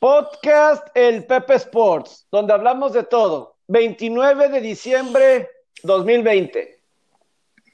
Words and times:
Podcast 0.00 0.88
El 0.94 1.26
Pepe 1.26 1.56
Sports, 1.56 2.26
donde 2.32 2.54
hablamos 2.54 2.94
de 2.94 3.02
todo. 3.02 3.56
29 3.68 4.48
de 4.48 4.62
diciembre 4.62 5.50
2020. 5.82 6.80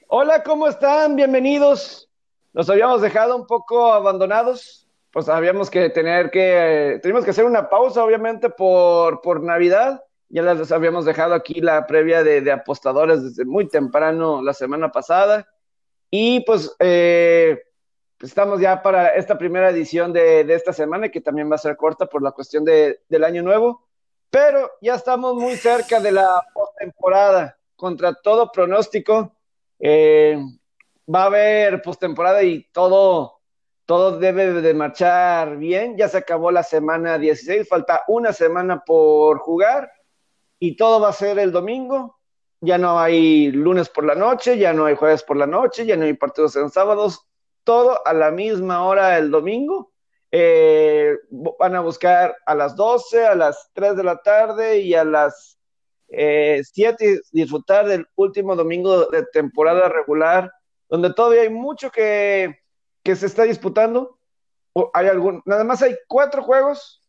Hola, 0.09 0.43
¿cómo 0.43 0.67
están? 0.67 1.15
Bienvenidos. 1.15 2.09
Nos 2.51 2.69
habíamos 2.69 3.01
dejado 3.01 3.33
un 3.37 3.47
poco 3.47 3.93
abandonados, 3.93 4.89
pues 5.11 5.29
habíamos 5.29 5.69
que 5.69 5.89
tener 5.89 6.29
que, 6.29 6.95
eh, 6.95 7.01
que 7.01 7.29
hacer 7.29 7.45
una 7.45 7.69
pausa, 7.69 8.03
obviamente, 8.03 8.49
por, 8.49 9.21
por 9.21 9.41
Navidad. 9.41 10.03
Ya 10.27 10.41
les 10.41 10.69
habíamos 10.73 11.05
dejado 11.05 11.33
aquí 11.33 11.61
la 11.61 11.87
previa 11.87 12.25
de, 12.25 12.51
apostadores 12.51 13.23
desde 13.23 13.45
muy 13.45 13.69
temprano 13.69 14.41
la 14.41 14.53
semana 14.53 14.91
pasada. 14.91 15.47
Y 16.11 16.41
pues 16.41 16.75
eh, 16.79 17.66
estamos 18.19 18.59
ya 18.59 18.81
para 18.81 19.09
esta 19.09 19.37
primera 19.37 19.69
edición 19.69 20.13
de, 20.13 20.41
esta 20.53 20.73
semana, 20.73 21.09
que 21.09 21.21
también 21.21 21.51
va 21.51 21.55
a 21.55 21.59
ser 21.59 21.77
corta 21.77 22.05
por 22.07 22.21
la 22.21 22.31
cuestión 22.31 22.63
de, 22.65 23.01
del 23.09 23.23
año 23.23 23.43
nuevo, 23.43 23.87
pero 24.29 24.71
ya 24.81 24.95
estamos 24.95 25.35
muy 25.35 25.55
cerca 25.55 25.99
de 25.99 26.11
la 26.11 26.45
postemporada. 26.53 27.57
Contra 27.75 28.13
todo 28.15 28.51
pronóstico, 28.51 29.35
eh, 29.79 30.37
va 31.13 31.23
a 31.23 31.25
haber 31.27 31.81
postemporada 31.81 32.41
y 32.41 32.63
todo, 32.71 33.39
todo 33.85 34.17
debe 34.17 34.61
de 34.61 34.73
marchar 34.73 35.57
bien. 35.57 35.95
Ya 35.95 36.09
se 36.09 36.17
acabó 36.17 36.51
la 36.51 36.63
semana 36.63 37.17
16, 37.19 37.67
falta 37.69 38.03
una 38.07 38.33
semana 38.33 38.83
por 38.83 39.37
jugar 39.39 39.91
y 40.59 40.75
todo 40.75 40.99
va 40.99 41.09
a 41.09 41.13
ser 41.13 41.37
el 41.39 41.51
domingo. 41.51 42.17
Ya 42.59 42.79
no 42.79 42.99
hay 42.99 43.51
lunes 43.51 43.89
por 43.89 44.03
la 44.03 44.15
noche, 44.15 44.57
ya 44.57 44.73
no 44.73 44.85
hay 44.85 44.95
jueves 44.95 45.21
por 45.21 45.37
la 45.37 45.45
noche, 45.45 45.85
ya 45.85 45.95
no 45.95 46.05
hay 46.05 46.13
partidos 46.13 46.55
en 46.55 46.71
sábados, 46.71 47.27
todo 47.67 47.99
a 48.07 48.13
la 48.13 48.31
misma 48.31 48.85
hora 48.85 49.17
el 49.17 49.29
domingo. 49.29 49.91
Eh, 50.31 51.17
van 51.29 51.75
a 51.75 51.81
buscar 51.81 52.37
a 52.45 52.55
las 52.55 52.77
12, 52.77 53.25
a 53.25 53.35
las 53.35 53.69
3 53.73 53.97
de 53.97 54.03
la 54.03 54.21
tarde 54.21 54.79
y 54.79 54.93
a 54.93 55.03
las 55.03 55.59
eh, 56.07 56.61
7 56.63 57.19
disfrutar 57.33 57.85
del 57.85 58.07
último 58.15 58.55
domingo 58.55 59.07
de 59.07 59.23
temporada 59.25 59.89
regular, 59.89 60.49
donde 60.87 61.13
todavía 61.13 61.41
hay 61.41 61.49
mucho 61.49 61.91
que, 61.91 62.57
que 63.03 63.17
se 63.17 63.25
está 63.25 63.43
disputando. 63.43 64.17
Hay 64.93 65.07
algún, 65.07 65.41
nada 65.45 65.65
más 65.65 65.81
hay 65.81 65.97
cuatro 66.07 66.43
juegos 66.43 67.03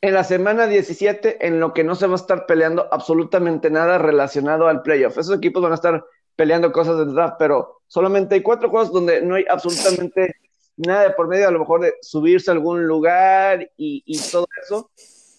en 0.00 0.14
la 0.14 0.24
semana 0.24 0.66
17 0.66 1.46
en 1.46 1.60
lo 1.60 1.72
que 1.72 1.84
no 1.84 1.94
se 1.94 2.08
va 2.08 2.14
a 2.14 2.16
estar 2.16 2.46
peleando 2.46 2.88
absolutamente 2.90 3.70
nada 3.70 3.98
relacionado 3.98 4.66
al 4.66 4.82
playoff. 4.82 5.18
Esos 5.18 5.36
equipos 5.36 5.62
van 5.62 5.72
a 5.72 5.76
estar 5.76 6.04
peleando 6.36 6.70
cosas 6.70 6.98
de 6.98 7.12
draft, 7.12 7.36
pero 7.38 7.80
solamente 7.86 8.34
hay 8.34 8.42
cuatro 8.42 8.70
juegos 8.70 8.92
donde 8.92 9.22
no 9.22 9.34
hay 9.34 9.44
absolutamente 9.48 10.36
nada 10.76 11.04
de 11.04 11.10
por 11.10 11.26
medio, 11.26 11.48
a 11.48 11.50
lo 11.50 11.60
mejor 11.60 11.80
de 11.80 11.94
subirse 12.02 12.50
a 12.50 12.54
algún 12.54 12.86
lugar 12.86 13.70
y, 13.76 14.18
todo 14.30 14.46
eso. 14.62 14.90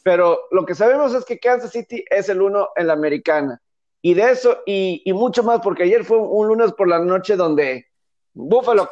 Pero 0.04 0.40
lo 0.52 0.66
que 0.66 0.76
sabemos 0.76 1.14
es 1.14 1.26
que 1.26 1.40
Kansas 1.40 1.72
City 1.72 2.04
es 2.10 2.30
el 2.30 2.42
uno 2.42 2.70
en 2.76 2.88
la 2.88 2.94
americana. 2.94 3.62
Y 4.02 4.14
de 4.14 4.32
eso, 4.32 4.60
y, 4.66 5.04
mucho 5.14 5.44
más, 5.44 5.60
porque 5.62 5.84
ayer 5.84 6.04
fue 6.04 6.18
un 6.18 6.48
lunes 6.48 6.72
por 6.74 6.88
la 6.88 7.00
noche 7.00 7.36
donde 7.36 7.88
Buffalo, 8.34 8.90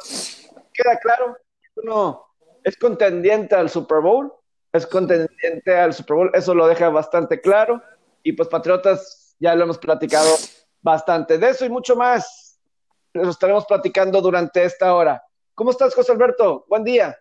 queda 0.72 0.98
claro, 1.00 1.36
uno 1.76 2.26
es 2.62 2.76
contendiente 2.76 3.54
al 3.54 3.70
Super 3.70 4.00
Bowl, 4.00 4.32
es 4.72 4.86
contendiente 4.86 5.74
al 5.76 5.94
Super 5.94 6.16
Bowl, 6.16 6.30
eso 6.34 6.54
lo 6.54 6.66
deja 6.66 6.88
bastante 6.90 7.40
claro. 7.40 7.82
Y 8.22 8.32
pues 8.32 8.48
Patriotas, 8.48 9.36
ya 9.38 9.54
lo 9.54 9.64
hemos 9.64 9.78
platicado 9.78 10.28
bastante. 10.86 11.36
De 11.36 11.50
eso 11.50 11.66
y 11.66 11.68
mucho 11.68 11.96
más 11.96 12.58
lo 13.12 13.28
estaremos 13.28 13.66
platicando 13.66 14.20
durante 14.22 14.64
esta 14.64 14.94
hora. 14.94 15.20
¿Cómo 15.54 15.72
estás, 15.72 15.92
José 15.92 16.12
Alberto? 16.12 16.64
Buen 16.68 16.84
día. 16.84 17.18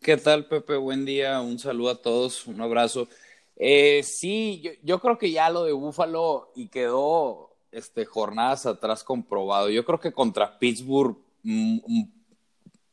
¿Qué 0.00 0.16
tal, 0.16 0.46
Pepe? 0.46 0.76
Buen 0.76 1.04
día. 1.04 1.40
Un 1.40 1.58
saludo 1.58 1.90
a 1.90 2.00
todos. 2.00 2.46
Un 2.46 2.60
abrazo. 2.60 3.08
Eh, 3.56 4.02
sí, 4.04 4.62
yo, 4.82 5.00
creo 5.00 5.18
que 5.18 5.32
ya 5.32 5.50
lo 5.50 5.64
de 5.64 5.72
Búfalo 5.72 6.52
y 6.54 6.68
quedó 6.68 7.50
este, 7.72 8.04
jornadas 8.04 8.64
atrás 8.64 9.02
comprobado. 9.02 9.70
Yo 9.70 9.84
creo 9.84 9.98
que 9.98 10.12
contra 10.12 10.56
Pittsburgh 10.60 11.16
mm, 11.42 11.78
mm, 11.86 12.12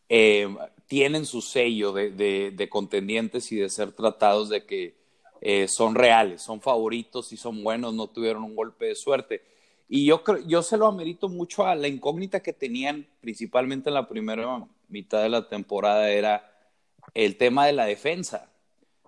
eh, 0.09 0.56
tienen 0.88 1.28
su 1.28 1.41
sello 1.44 1.94
de, 1.94 2.67
contendientes 2.72 3.51
y 3.51 3.57
de 3.57 3.69
ser 3.69 3.91
tratados 3.91 4.50
de 4.50 4.66
que 4.66 4.95
eh, 5.41 5.67
son 5.67 5.94
reales, 5.94 6.41
son 6.41 6.59
favoritos 6.59 7.31
y 7.34 7.38
son 7.38 7.63
buenos, 7.63 7.94
no 7.94 8.07
tuvieron 8.07 8.44
un 8.44 8.56
golpe 8.56 8.85
de 8.85 8.95
suerte. 8.95 9.51
Y 9.94 10.06
yo, 10.06 10.24
yo 10.47 10.63
se 10.63 10.78
lo 10.78 10.88
amerito 10.88 11.28
mucho 11.28 11.68
a 11.68 11.75
la 11.75 11.90
incógnita 11.90 12.40
que 12.40 12.53
tenían, 12.53 13.06
principalmente 13.19 13.90
en 13.90 13.96
la 13.96 14.07
primera 14.07 14.66
mitad 14.88 15.22
de 15.22 15.28
la 15.28 15.50
temporada, 15.50 16.09
era 16.09 16.50
el 17.13 17.35
tema 17.35 17.66
de 17.66 17.74
la 17.74 17.84
defensa. 17.84 18.50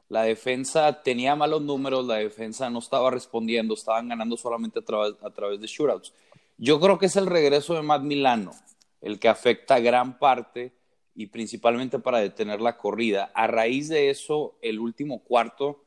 La 0.09 0.23
defensa 0.23 1.01
tenía 1.01 1.38
malos 1.38 1.61
números, 1.61 2.05
la 2.05 2.16
defensa 2.16 2.69
no 2.69 2.79
estaba 2.79 3.09
respondiendo, 3.11 3.75
estaban 3.75 4.09
ganando 4.09 4.35
solamente 4.35 4.79
a 4.79 4.81
través, 4.81 5.13
a 5.23 5.29
través 5.29 5.61
de 5.61 5.67
shootouts. 5.67 6.13
Yo 6.57 6.81
creo 6.81 7.00
que 7.00 7.05
es 7.05 7.15
el 7.15 7.27
regreso 7.27 7.75
de 7.75 7.81
Matt 7.81 8.01
Milano 8.01 8.51
el 9.00 9.19
que 9.19 9.29
afecta 9.29 9.79
gran 9.79 10.19
parte 10.19 10.73
y 11.15 11.27
principalmente 11.27 11.97
para 11.97 12.19
detener 12.19 12.59
la 12.59 12.75
corrida. 12.75 13.31
A 13.33 13.47
raíz 13.47 13.88
de 13.88 14.09
eso, 14.09 14.57
el 14.61 14.79
último 14.79 15.19
cuarto 15.19 15.82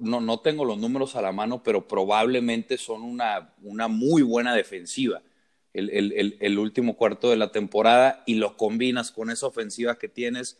no, 0.00 0.20
no 0.20 0.40
tengo 0.40 0.64
los 0.64 0.78
números 0.78 1.16
a 1.16 1.22
la 1.22 1.32
mano, 1.32 1.62
pero 1.62 1.86
probablemente 1.86 2.78
son 2.78 3.02
una, 3.02 3.54
una 3.62 3.88
muy 3.88 4.22
buena 4.22 4.54
defensiva 4.54 5.22
el, 5.78 5.90
el, 5.90 6.36
el, 6.40 6.58
último 6.58 6.96
cuarto 6.96 7.30
de 7.30 7.36
la 7.36 7.52
temporada 7.52 8.22
y 8.26 8.34
lo 8.34 8.56
combinas 8.56 9.12
con 9.12 9.30
esa 9.30 9.46
ofensiva 9.46 9.98
que 9.98 10.08
tienes, 10.08 10.58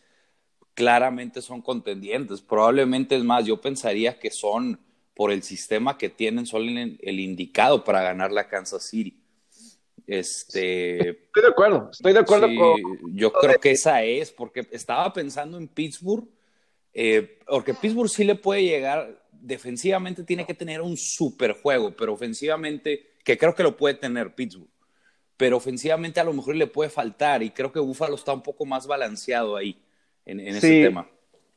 claramente 0.73 1.41
son 1.41 1.61
contendientes. 1.61 2.41
Probablemente 2.41 3.15
es 3.15 3.23
más, 3.23 3.45
yo 3.45 3.59
pensaría 3.59 4.19
que 4.19 4.31
son, 4.31 4.79
por 5.13 5.31
el 5.31 5.43
sistema 5.43 5.97
que 5.97 6.09
tienen, 6.09 6.45
son 6.45 6.63
el, 6.69 7.19
indicado 7.19 7.83
para 7.83 8.01
ganar 8.01 8.31
la 8.31 8.47
Kansas 8.47 8.83
City. 8.83 9.21
Este, 10.07 11.09
estoy 11.09 11.43
de 11.43 11.49
acuerdo, 11.49 11.89
estoy 11.91 12.13
de 12.13 12.19
acuerdo 12.19 12.47
con... 12.55 13.15
Yo 13.15 13.31
creo 13.31 13.59
que 13.59 13.71
esa 13.71 14.03
es, 14.03 14.31
porque 14.31 14.67
estaba 14.71 15.11
pensando 15.11 15.57
en 15.57 15.67
Pittsburgh 15.67 16.27
eh, 17.01 17.39
porque 17.47 17.73
Pittsburgh 17.73 18.09
sí 18.09 18.25
le 18.25 18.35
puede 18.35 18.61
llegar, 18.61 19.21
defensivamente 19.31 20.25
tiene 20.25 20.45
que 20.45 20.53
tener 20.53 20.81
un 20.81 20.97
super 20.97 21.53
juego, 21.53 21.91
pero 21.95 22.11
ofensivamente, 22.11 23.13
que 23.23 23.37
creo 23.37 23.55
que 23.55 23.63
lo 23.63 23.77
puede 23.77 23.95
tener 23.95 24.35
Pittsburgh, 24.35 24.67
pero 25.37 25.55
ofensivamente 25.55 26.19
a 26.19 26.25
lo 26.25 26.33
mejor 26.33 26.57
le 26.57 26.67
puede 26.67 26.89
faltar 26.89 27.41
y 27.41 27.51
creo 27.51 27.71
que 27.71 27.79
Buffalo 27.79 28.15
está 28.15 28.33
un 28.33 28.41
poco 28.41 28.65
más 28.65 28.85
balanceado 28.85 29.55
ahí 29.55 29.81
en, 30.25 30.41
ese 30.41 30.83
tema. 30.83 31.07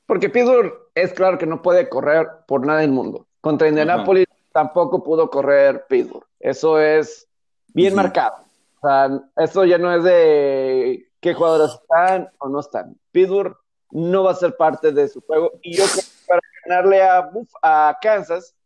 Porque 0.07 0.29
Pittsburgh 0.29 0.75
es 0.95 1.13
claro 1.13 1.39
que 1.39 1.47
no 1.47 1.61
puede 1.61 1.89
correr 1.89 2.25
por 2.47 2.65
nada 2.65 2.79
del 2.79 2.93
mundo. 2.93 3.27
Contra 3.41 3.67
Indianapolis 3.67 4.27
tampoco 4.53 5.03
pudo 5.03 5.29
correr 5.29 5.87
Pittsburgh. 5.89 6.25
Eso 6.39 6.81
es 6.81 7.27
bien 7.75 7.97
marcado. 7.97 8.45
O 8.81 8.87
sea, 8.87 9.21
eso 9.39 9.65
ya 9.65 9.79
no 9.79 9.93
es 9.93 10.05
de 10.05 11.09
qué 11.19 11.35
jugadores 11.35 11.75
están 11.75 12.31
o 12.39 12.49
no 12.49 12.61
están. 12.61 12.97
Pittsburgh 13.11 13.57
no 13.93 14.25
va 14.25 14.33
a 14.33 14.37
ser 14.37 14.57
parte 14.57 14.91
de 14.91 15.09
su 15.09 15.21
juego. 15.21 15.53
Y 15.63 15.77
yo 15.77 15.85
creo 15.85 15.97
que 15.97 16.27
para 16.27 16.41
ganarle 16.67 17.03
a, 17.03 17.31
a 17.63 17.99
Kansas, 18.01 18.57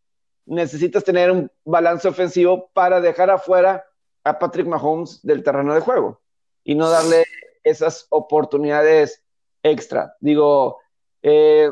necesitas 0.47 1.04
tener 1.04 1.31
un 1.31 1.50
balance 1.64 2.09
ofensivo 2.09 2.70
para 2.72 3.00
dejar 3.00 3.31
afuera 3.31 3.84
a 4.25 4.38
Patrick 4.38 4.66
Mahomes 4.66 5.20
del 5.22 5.42
terreno 5.42 5.75
de 5.75 5.81
juego 5.81 6.20
y 6.65 6.75
no 6.75 6.88
darle 6.88 7.25
esas 7.62 8.06
oportunidades 8.10 9.22
extra. 9.62 10.16
Digo, 10.20 10.78
eh, 11.22 11.70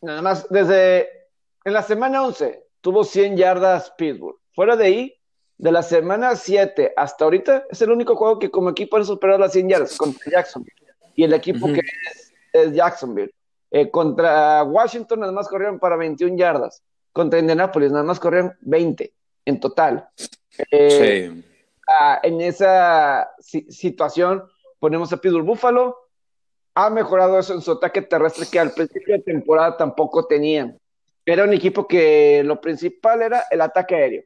nada 0.00 0.22
más 0.22 0.48
desde 0.48 1.08
en 1.64 1.72
la 1.72 1.82
semana 1.82 2.24
11 2.24 2.64
tuvo 2.80 3.04
100 3.04 3.36
yardas 3.36 3.92
Pittsburgh. 3.96 4.38
Fuera 4.54 4.76
de 4.76 4.86
ahí, 4.86 5.14
de 5.58 5.72
la 5.72 5.82
semana 5.82 6.36
7 6.36 6.94
hasta 6.96 7.24
ahorita, 7.24 7.66
es 7.70 7.82
el 7.82 7.90
único 7.90 8.16
juego 8.16 8.38
que 8.38 8.50
como 8.50 8.70
equipo 8.70 8.96
han 8.96 9.04
superado 9.04 9.38
las 9.38 9.52
100 9.52 9.68
yardas 9.68 9.96
contra 9.96 10.30
Jackson. 10.30 10.64
Y 11.14 11.24
el 11.24 11.32
equipo 11.32 11.66
que 11.66 11.80
es 11.80 12.25
es 12.62 12.72
Jacksonville. 12.72 13.32
Eh, 13.70 13.90
contra 13.90 14.62
Washington 14.62 15.20
nada 15.20 15.32
más 15.32 15.48
corrieron 15.48 15.78
para 15.78 15.96
21 15.96 16.36
yardas. 16.36 16.82
Contra 17.12 17.38
Indianapolis 17.38 17.90
nada 17.90 18.04
más 18.04 18.20
corrieron 18.20 18.54
20 18.60 19.12
en 19.44 19.60
total. 19.60 20.08
Eh, 20.70 21.30
sí. 21.32 21.44
en 22.22 22.40
esa 22.40 23.30
situación 23.38 24.44
ponemos 24.78 25.12
a 25.12 25.16
Pittsburgh 25.16 25.46
Buffalo. 25.46 25.96
Ha 26.74 26.90
mejorado 26.90 27.38
eso 27.38 27.54
en 27.54 27.62
su 27.62 27.72
ataque 27.72 28.02
terrestre 28.02 28.46
que 28.50 28.60
al 28.60 28.72
principio 28.72 29.14
de 29.14 29.22
temporada 29.22 29.76
tampoco 29.76 30.26
tenían. 30.26 30.78
Era 31.24 31.44
un 31.44 31.52
equipo 31.52 31.88
que 31.88 32.42
lo 32.44 32.60
principal 32.60 33.22
era 33.22 33.44
el 33.50 33.60
ataque 33.60 33.94
aéreo 33.94 34.24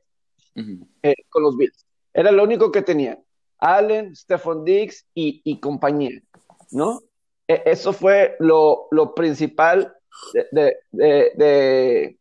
eh, 1.02 1.14
con 1.28 1.42
los 1.42 1.56
Bills. 1.56 1.86
Era 2.12 2.30
lo 2.30 2.42
único 2.42 2.70
que 2.70 2.82
tenían. 2.82 3.22
Allen, 3.58 4.14
Stephon 4.16 4.64
Diggs 4.64 5.06
y, 5.14 5.40
y 5.44 5.60
compañía, 5.60 6.20
¿no? 6.70 7.00
E, 7.50 7.62
eso 7.66 7.92
fue 7.92 8.36
lo, 8.38 8.88
principal 9.16 9.96
de, 10.52 12.16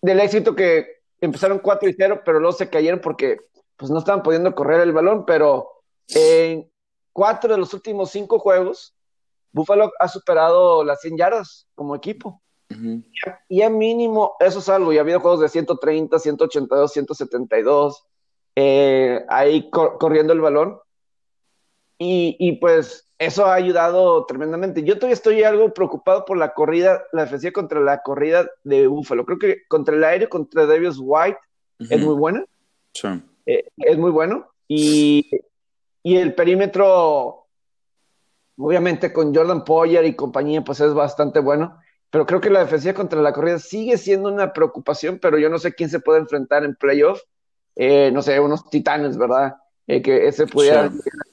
del 0.00 0.20
éxito 0.20 0.54
que 0.54 1.02
empezaron 1.20 1.58
4 1.58 1.88
y 1.88 1.92
0, 1.92 2.22
pero 2.24 2.40
luego 2.40 2.56
se 2.56 2.70
cayeron 2.70 3.00
porque 3.00 3.38
pues 3.76 3.90
no 3.90 3.98
estaban 3.98 4.22
pudiendo 4.22 4.54
correr 4.54 4.80
el 4.80 4.92
balón, 4.92 5.26
pero 5.26 5.68
en 6.08 6.70
cuatro 7.12 7.52
de 7.52 7.58
los 7.58 7.74
últimos 7.74 8.10
cinco 8.10 8.38
juegos 8.38 8.94
Buffalo 9.52 9.92
ha 10.00 10.08
superado 10.08 10.82
las 10.82 11.00
100 11.00 11.16
yardas 11.16 11.68
como 11.74 11.94
equipo. 11.94 12.42
Y 13.48 13.62
a 13.62 13.70
mínimo, 13.70 14.34
eso 14.40 14.58
es 14.58 14.68
algo. 14.68 14.92
Y 14.92 14.98
ha 14.98 15.02
habido 15.02 15.20
juegos 15.20 15.40
de 15.40 15.48
130, 15.48 16.18
182, 16.18 16.92
172, 16.92 18.04
ahí 19.28 19.70
corriendo 19.70 20.32
el 20.32 20.40
balón. 20.40 20.80
Y, 21.98 22.36
y, 22.40 22.56
pues 22.56 23.03
eso 23.18 23.46
ha 23.46 23.54
ayudado 23.54 24.24
tremendamente. 24.26 24.82
Yo 24.82 24.96
todavía 24.96 25.14
estoy 25.14 25.42
algo 25.42 25.72
preocupado 25.72 26.24
por 26.24 26.36
la 26.36 26.52
corrida, 26.52 27.04
la 27.12 27.22
defensiva 27.22 27.52
contra 27.52 27.80
la 27.80 28.02
corrida 28.02 28.50
de 28.64 28.86
Buffalo. 28.86 29.24
Creo 29.24 29.38
que 29.38 29.62
contra 29.68 29.94
el 29.94 30.04
aire, 30.04 30.28
contra 30.28 30.66
Davis 30.66 30.96
White, 30.98 31.38
es 31.78 32.00
muy 32.00 32.14
buena. 32.14 32.44
Eh, 33.46 33.64
es 33.76 33.98
muy 33.98 34.10
bueno. 34.10 34.48
Y, 34.66 35.30
y 36.02 36.16
el 36.16 36.34
perímetro, 36.34 37.46
obviamente 38.56 39.12
con 39.12 39.34
Jordan 39.34 39.64
Poyer 39.64 40.04
y 40.04 40.16
compañía, 40.16 40.62
pues 40.62 40.80
es 40.80 40.92
bastante 40.94 41.40
bueno. 41.40 41.78
Pero 42.10 42.26
creo 42.26 42.40
que 42.40 42.50
la 42.50 42.60
defensiva 42.60 42.94
contra 42.94 43.20
la 43.20 43.32
corrida 43.32 43.58
sigue 43.58 43.98
siendo 43.98 44.32
una 44.32 44.52
preocupación, 44.52 45.18
pero 45.20 45.38
yo 45.38 45.48
no 45.48 45.58
sé 45.58 45.74
quién 45.74 45.90
se 45.90 46.00
puede 46.00 46.20
enfrentar 46.20 46.64
en 46.64 46.76
playoff. 46.76 47.20
Eh, 47.76 48.10
no 48.12 48.22
sé, 48.22 48.38
unos 48.38 48.70
titanes, 48.70 49.18
¿verdad? 49.18 49.56
Eh, 49.86 50.00
que 50.00 50.28
ese 50.28 50.46
pudiera 50.46 50.90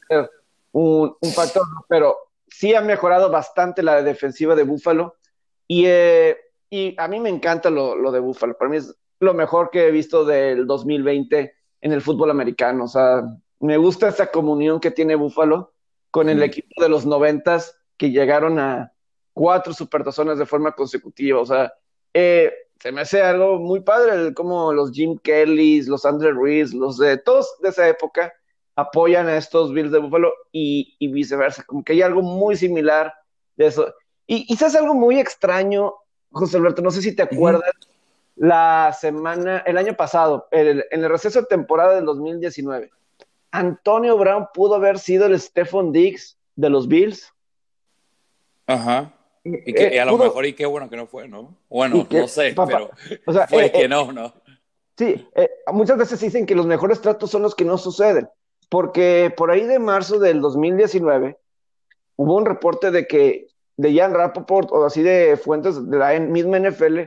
ser 0.08 0.30
un, 0.72 1.16
un, 1.20 1.32
factor, 1.32 1.64
pero 1.88 2.18
sí 2.48 2.74
ha 2.74 2.82
mejorado 2.82 3.30
bastante 3.30 3.84
la 3.84 4.02
defensiva 4.02 4.56
de 4.56 4.64
Búfalo. 4.64 5.16
Y, 5.68 5.86
y 6.70 6.96
a 6.98 7.08
mí 7.08 7.20
me 7.20 7.30
encanta 7.30 7.70
lo, 7.70 7.96
lo 7.96 8.12
de 8.12 8.20
Búfalo. 8.20 8.58
Para 8.58 8.70
mí 8.70 8.78
es 8.78 8.96
lo 9.20 9.34
mejor 9.34 9.70
que 9.70 9.88
he 9.88 9.92
visto 9.92 10.26
del 10.26 10.68
2020 10.68 11.54
en 11.82 11.92
el 11.92 12.02
fútbol 12.02 12.32
americano. 12.32 12.86
O 12.86 12.88
sea, 12.88 13.24
me 13.60 13.78
gusta 13.78 14.10
esa 14.10 14.28
comunión 14.32 14.80
que 14.80 14.92
tiene 14.92 15.16
Búfalo 15.16 15.74
con 16.10 16.30
el 16.30 16.44
equipo 16.44 16.82
de 16.82 16.90
los 16.90 17.06
noventas 17.06 17.78
que 17.98 18.12
llegaron 18.12 18.60
a 18.60 18.92
cuatro 19.34 19.74
supertazones 19.74 20.38
de 20.38 20.46
forma 20.46 20.74
consecutiva. 20.74 21.40
O 21.40 21.46
sea, 21.46 21.72
eh, 22.14 22.52
se 22.80 22.92
me 22.92 23.02
hace 23.02 23.22
algo 23.22 23.60
muy 23.60 23.82
padre, 23.82 24.34
como 24.34 24.74
los 24.74 24.92
Jim 24.92 25.18
Kellys, 25.18 25.88
los 25.88 26.06
Andre 26.06 26.32
Ruiz, 26.32 26.74
los 26.74 26.98
de 26.98 27.18
todos 27.18 27.56
de 27.62 27.70
esa 27.70 27.88
época 27.88 28.34
apoyan 28.76 29.28
a 29.28 29.38
estos 29.38 29.74
Bills 29.74 29.92
de 29.92 30.00
Búfalo 30.00 30.34
y, 30.52 30.96
viceversa. 31.08 31.64
Como 31.64 31.84
que 31.84 31.94
hay 31.94 32.02
algo 32.02 32.22
muy 32.22 32.56
similar 32.56 33.14
de 33.56 33.68
eso. 33.68 33.94
Y 34.28 34.46
quizás 34.46 34.76
algo 34.76 34.94
muy 34.94 35.20
extraño, 35.20 35.94
José 36.32 36.58
Alberto, 36.58 36.82
no 36.82 36.92
sé 36.92 37.02
si 37.02 37.16
te 37.16 37.24
acuerdas 37.24 37.74
la 38.36 38.96
semana, 39.00 39.60
el 39.66 39.78
año 39.78 39.96
pasado, 39.96 40.48
en 40.52 40.84
el 40.90 41.10
receso 41.10 41.42
de 41.42 41.48
temporada 41.48 41.96
del 41.96 42.06
2019, 42.06 42.90
Antonio 43.52 44.18
Brown 44.18 44.48
pudo 44.54 44.76
haber 44.76 44.98
sido 44.98 45.26
el 45.26 45.40
Stephon 45.40 45.92
Diggs 45.92 46.38
de 46.56 46.70
los 46.70 46.88
Bills. 46.88 47.34
Ajá. 48.68 49.14
Y, 49.44 49.74
que, 49.74 50.00
a 50.00 50.06
lo 50.06 50.18
mejor, 50.18 50.46
y 50.46 50.54
qué 50.54 50.66
bueno 50.66 50.90
que 50.90 50.96
no 50.96 51.08
fue, 51.08 51.28
¿no? 51.28 51.58
Bueno, 51.68 52.08
no 52.10 52.28
sé, 52.28 52.54
pero 52.56 52.92
o 53.26 53.34
sea, 53.34 53.48
fue 53.48 53.66
eh, 53.66 53.72
que 53.72 53.84
eh, 53.84 53.90
no, 53.90 54.12
¿no? 54.12 54.34
Sí, 54.96 55.28
eh, 55.36 55.50
muchas 55.74 55.98
veces 55.98 56.20
dicen 56.20 56.46
que 56.46 56.54
los 56.54 56.68
mejores 56.68 57.02
tratos 57.02 57.32
son 57.32 57.42
los 57.42 57.56
que 57.56 57.66
no 57.66 57.78
suceden, 57.78 58.30
porque 58.72 59.34
por 59.36 59.52
ahí 59.52 59.66
de 59.66 59.80
marzo 59.80 60.18
del 60.18 60.40
2019 60.40 61.38
hubo 62.16 62.38
un 62.38 62.46
reporte 62.46 62.90
de 62.90 63.06
que 63.06 63.48
de 63.76 63.94
Jan 63.94 64.14
Rappaport 64.14 64.72
o 64.72 64.86
así 64.86 65.04
de 65.04 65.36
fuentes 65.36 65.90
de 65.90 65.98
la 65.98 66.18
misma 66.22 66.58
NFL 66.58 67.02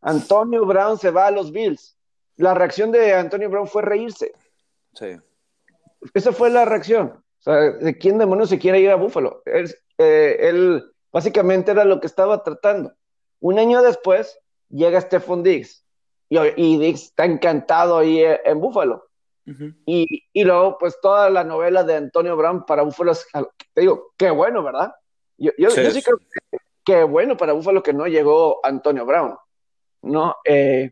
Antonio 0.00 0.66
Brown 0.66 0.98
se 0.98 1.10
va 1.10 1.28
a 1.28 1.30
los 1.30 1.52
Bills. 1.52 1.96
La 2.36 2.52
reacción 2.52 2.90
de 2.90 3.14
Antonio 3.14 3.48
Brown 3.48 3.68
fue 3.68 3.82
reírse. 3.82 4.32
Sí. 4.92 5.16
Esa 6.12 6.32
fue 6.32 6.50
la 6.50 6.64
reacción. 6.64 7.22
O 7.38 7.42
sea, 7.42 7.54
¿de 7.54 7.96
quién 7.96 8.18
demonios 8.18 8.48
se 8.48 8.58
quiere 8.58 8.80
ir 8.80 8.90
a 8.90 8.96
Buffalo? 8.96 9.42
Eh, 9.46 10.36
él, 10.40 10.84
básicamente 11.12 11.70
era 11.70 11.84
lo 11.84 12.00
que 12.00 12.08
estaba 12.08 12.42
tratando. 12.42 12.92
Un 13.38 13.60
año 13.60 13.82
después 13.82 14.38
llega 14.68 15.00
Stephon 15.00 15.44
Diggs 15.44 15.86
y, 16.28 16.78
Diggs 16.78 17.04
está 17.04 17.24
encantado 17.24 17.98
ahí 17.98 18.20
eh, 18.20 18.40
en 18.44 18.60
Buffalo. 18.60 19.06
Y, 19.86 20.44
luego, 20.44 20.78
pues 20.78 20.98
toda 21.00 21.28
la 21.30 21.44
novela 21.44 21.84
de 21.84 21.96
Antonio 21.96 22.36
Brown 22.36 22.64
para 22.64 22.82
Buffalo, 22.82 23.12
te 23.72 23.80
digo, 23.82 24.12
qué 24.16 24.30
bueno, 24.30 24.62
¿verdad? 24.62 24.92
Yo, 25.36 25.50
sí, 25.70 26.02
creo 26.02 26.18
que 26.18 26.58
qué 26.84 27.02
bueno 27.02 27.36
para 27.36 27.54
Buffalo 27.54 27.82
que 27.82 27.92
no 27.92 28.06
llegó 28.06 28.60
Antonio 28.64 29.04
Brown. 29.04 29.36
¿no? 30.04 30.36
Eh, 30.44 30.90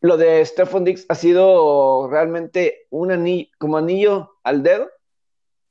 lo 0.00 0.16
de 0.16 0.44
Stephon 0.44 0.84
Dix 0.84 1.06
ha 1.08 1.14
sido 1.14 2.08
realmente 2.10 2.86
un 2.90 3.10
anillo, 3.10 3.48
como 3.58 3.78
anillo 3.78 4.36
al 4.42 4.62
dedo 4.62 4.88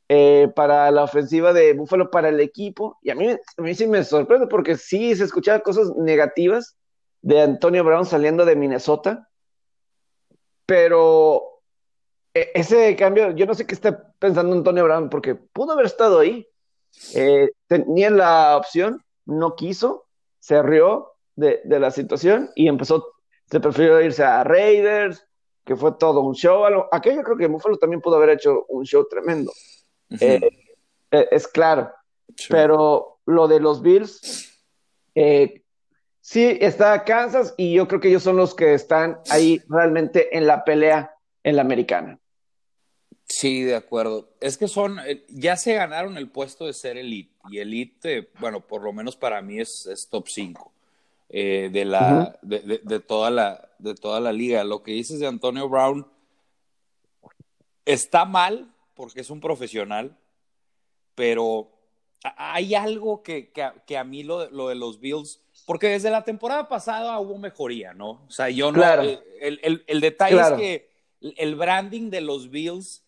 eh, 0.10 0.52
para 0.56 0.92
la 0.92 1.04
ofensiva 1.04 1.54
de 1.54 1.74
Buffalo, 1.74 2.12
para 2.12 2.30
el 2.30 2.40
equipo. 2.40 2.98
Y 3.02 3.12
a 3.12 3.16
mí, 3.16 3.30
a 3.30 3.62
mí 3.62 3.76
sí 3.76 3.88
me 3.88 4.04
sorprende 4.04 4.48
porque 4.48 4.76
sí 4.76 5.16
se 5.16 5.24
escuchaban 5.24 5.62
cosas 5.62 5.96
negativas 5.96 6.78
de 7.22 7.42
Antonio 7.42 7.84
Brown 7.84 8.06
saliendo 8.06 8.46
de 8.46 8.56
Minnesota. 8.56 9.30
Pero 10.66 11.53
ese 12.34 12.96
cambio, 12.96 13.32
yo 13.32 13.46
no 13.46 13.54
sé 13.54 13.68
qué 13.68 13.76
está 13.76 14.12
pensando 14.20 14.56
Antonio 14.56 14.84
Brown 14.84 15.10
porque 15.10 15.36
pudo 15.36 15.74
haber 15.74 15.86
estado 15.86 16.20
ahí. 16.20 16.48
Eh, 17.16 17.52
tenía 17.68 18.10
la 18.10 18.58
opción, 18.58 19.04
no 19.26 19.56
quiso, 19.56 20.06
se 20.40 20.62
rió, 20.62 21.14
de, 21.36 21.62
la 21.66 21.92
situación 21.92 22.52
y 22.56 22.68
empezó, 22.68 23.14
se 23.50 23.60
prefirió 23.60 24.02
irse 24.02 24.24
a 24.24 24.44
Raiders, 24.44 25.26
que 25.66 25.76
fue 25.76 25.94
todo 25.94 26.22
un 26.22 26.34
show. 26.34 26.66
Aquello 26.92 27.24
creo 27.24 27.38
que 27.38 27.48
Buffalo 27.48 27.78
también 27.78 28.02
pudo 28.02 28.18
haber 28.18 28.30
hecho 28.30 28.66
un 28.70 28.86
show 28.86 29.08
tremendo. 29.10 29.52
Eh, 30.20 30.40
eh, 31.12 31.28
es 31.32 31.48
claro. 31.48 31.92
Pero 32.50 33.20
lo 33.26 33.48
de 33.48 33.60
los 33.60 33.82
Bills, 33.82 34.62
eh, 35.16 35.64
sí 36.20 36.58
está 36.60 37.04
Kansas 37.04 37.54
y 37.58 37.74
yo 37.74 37.88
creo 37.88 38.00
que 38.00 38.10
ellos 38.10 38.24
son 38.24 38.38
los 38.38 38.56
que 38.56 38.74
están 38.74 39.20
ahí 39.30 39.62
realmente 39.70 40.36
en 40.36 40.48
la 40.48 40.64
pelea 40.64 41.14
en 41.44 41.56
la 41.56 41.62
americana. 41.62 42.20
Sí, 43.40 43.64
de 43.64 43.76
acuerdo. 43.76 44.30
Es 44.40 44.58
que 44.58 44.68
son, 44.68 45.00
ya 45.30 45.58
se 45.58 45.74
ganaron 45.74 46.18
el 46.18 46.30
puesto 46.30 46.68
de 46.68 46.74
ser 46.74 46.98
elite 46.98 47.34
y 47.50 47.58
elite, 47.58 48.30
bueno, 48.40 48.62
por 48.62 48.84
lo 48.84 48.94
menos 48.94 49.16
para 49.16 49.42
mí 49.42 49.60
es, 49.60 49.88
es 49.88 50.08
top 50.08 50.28
5. 50.28 50.72
Eh, 51.30 51.70
de, 51.74 51.84
la, 51.84 52.38
de, 52.44 53.00
toda 53.00 53.32
la, 53.32 53.70
de 53.80 53.96
toda 53.96 54.20
la 54.20 54.32
liga. 54.32 54.64
Lo 54.64 54.84
que 54.84 54.92
dices 54.92 55.20
de 55.20 55.26
Antonio 55.26 55.68
Brown 55.68 56.06
está 57.86 58.26
mal 58.26 58.72
porque 58.94 59.22
es 59.22 59.32
un 59.32 59.40
profesional, 59.40 60.16
pero 61.16 61.72
hay 62.38 62.76
algo 62.76 63.24
que, 63.24 63.52
que, 63.52 63.98
a, 63.98 64.04
mí 64.04 64.22
lo, 64.22 64.48
lo, 64.52 64.70
de 64.70 64.76
los 64.76 65.00
Bills, 65.00 65.42
porque 65.66 65.88
desde 65.88 66.12
la 66.12 66.24
temporada 66.24 66.68
pasada 66.70 67.20
hubo 67.20 67.40
mejoría, 67.40 67.96
¿no? 67.96 68.12
O 68.28 68.32
sea, 68.32 68.52
yo 68.52 68.72
no. 68.72 68.84
Eh, 68.84 69.20
el, 69.42 69.60
el, 69.64 69.84
el, 69.88 70.02
detalle 70.02 70.40
es 70.40 70.52
que 70.52 70.90
el 71.38 71.56
branding 71.56 72.12
de 72.12 72.22
los 72.22 72.52
Bills 72.52 73.03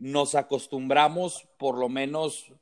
nos 0.00 0.34
acostumbramos, 0.34 1.46
por 1.56 1.78
lo 1.78 1.88
menos 1.88 2.52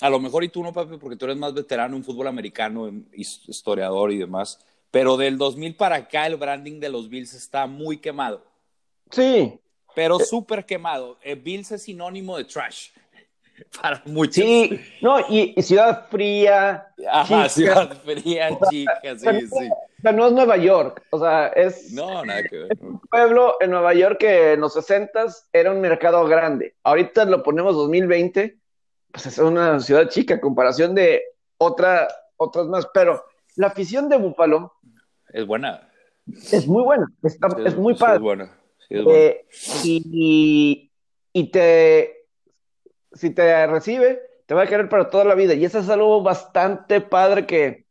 a 0.00 0.10
lo 0.10 0.20
mejor 0.20 0.44
y 0.44 0.48
tú 0.48 0.62
no, 0.62 0.72
papi, 0.72 0.96
porque 0.98 1.16
tú 1.16 1.24
eres 1.24 1.36
más 1.36 1.54
veterano 1.54 1.96
en 1.96 2.04
fútbol 2.04 2.28
americano, 2.28 2.90
historiador 3.12 4.12
y 4.12 4.18
demás, 4.18 4.58
pero 4.90 5.16
del 5.16 5.38
2000 5.38 5.74
para 5.74 5.96
acá 5.96 6.26
el 6.26 6.36
branding 6.36 6.80
de 6.80 6.88
los 6.88 7.08
Bills 7.08 7.34
está 7.34 7.66
muy 7.66 7.98
quemado. 7.98 8.44
Sí. 9.10 9.58
Pero 9.94 10.18
súper 10.18 10.66
quemado. 10.66 11.18
Eh, 11.22 11.34
Bills 11.34 11.72
es 11.72 11.82
sinónimo 11.82 12.36
de 12.36 12.44
trash. 12.44 12.90
Para 13.80 14.02
muchos. 14.04 14.34
Sí, 14.34 14.78
no, 15.00 15.18
y, 15.30 15.54
ciudad 15.62 16.06
fría. 16.10 16.88
Ajá, 17.10 17.48
ciudad 17.48 17.96
fría, 18.04 18.50
chica, 18.70 19.18
sí, 19.18 19.46
sí. 19.48 19.70
O 19.98 20.02
sea, 20.02 20.12
no 20.12 20.26
es 20.26 20.32
Nueva 20.32 20.56
York, 20.56 21.02
o 21.10 21.18
sea, 21.18 21.48
es, 21.48 21.92
no, 21.92 22.24
nada 22.24 22.42
que 22.42 22.58
ver. 22.58 22.78
un 22.80 23.00
pueblo 23.00 23.56
en 23.60 23.70
Nueva 23.70 23.94
York 23.94 24.18
que 24.18 24.52
en 24.52 24.60
los 24.60 24.74
60 24.74 25.26
era 25.52 25.72
un 25.72 25.80
mercado 25.80 26.24
grande. 26.26 26.74
Ahorita 26.82 27.24
lo 27.24 27.42
ponemos 27.42 27.74
2020 27.74 28.58
pues 29.16 29.26
es 29.28 29.38
una 29.38 29.80
ciudad 29.80 30.10
chica 30.10 30.34
en 30.34 30.40
comparación 30.40 30.94
de 30.94 31.22
otra, 31.56 32.06
otras 32.36 32.66
más, 32.66 32.86
pero 32.92 33.24
la 33.54 33.68
afición 33.68 34.10
de 34.10 34.18
Búfalo 34.18 34.74
es 35.30 35.46
buena. 35.46 35.88
Es 36.52 36.66
muy 36.66 36.82
buena, 36.82 37.06
es 37.22 37.76
muy 37.78 37.94
padre. 37.94 38.16
es 38.16 38.20
buena. 38.20 38.60
Eh, 38.90 39.46
y, 39.84 40.90
y, 41.32 41.50
te, 41.50 42.26
si 43.12 43.30
te 43.30 43.66
recibe, 43.66 44.20
te 44.44 44.54
va 44.54 44.64
a 44.64 44.66
querer 44.66 44.90
para 44.90 45.08
toda 45.08 45.24
la 45.24 45.34
vida. 45.34 45.54
Y 45.54 45.64
eso 45.64 45.78
es 45.78 45.88
algo 45.88 46.22
bastante 46.22 47.00
padre 47.00 47.46
que, 47.46 47.85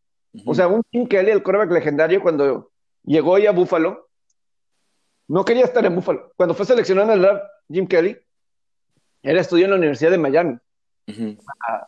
o 0.45 0.55
sea, 0.55 0.67
un 0.67 0.81
Jim 0.91 1.07
Kelly, 1.07 1.31
el 1.31 1.43
coreback 1.43 1.71
legendario, 1.71 2.21
cuando 2.21 2.71
llegó 3.03 3.37
ya 3.37 3.49
a 3.49 3.53
Búfalo, 3.53 4.09
no 5.27 5.45
quería 5.45 5.65
estar 5.65 5.85
en 5.85 5.95
Búfalo. 5.95 6.33
Cuando 6.35 6.53
fue 6.53 6.65
seleccionado 6.65 7.11
en 7.11 7.17
el 7.17 7.21
draft, 7.21 7.43
Jim 7.69 7.87
Kelly, 7.87 8.17
él 9.23 9.37
estudió 9.37 9.65
en 9.65 9.71
la 9.71 9.77
Universidad 9.77 10.11
de 10.11 10.17
Miami. 10.17 10.57
Ah, 11.67 11.87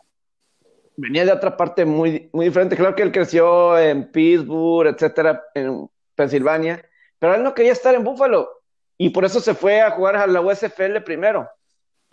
venía 0.96 1.24
de 1.24 1.32
otra 1.32 1.56
parte 1.56 1.84
muy, 1.84 2.28
muy 2.32 2.46
diferente. 2.46 2.76
Claro 2.76 2.94
que 2.94 3.02
él 3.02 3.12
creció 3.12 3.78
en 3.78 4.10
Pittsburgh, 4.10 4.88
etcétera, 4.88 5.44
en 5.54 5.88
Pensilvania, 6.14 6.84
pero 7.18 7.34
él 7.34 7.42
no 7.42 7.54
quería 7.54 7.72
estar 7.72 7.94
en 7.94 8.04
Buffalo 8.04 8.48
y 8.96 9.10
por 9.10 9.24
eso 9.24 9.40
se 9.40 9.54
fue 9.54 9.80
a 9.80 9.92
jugar 9.92 10.16
a 10.16 10.26
la 10.26 10.40
USFL 10.40 11.00
primero. 11.04 11.48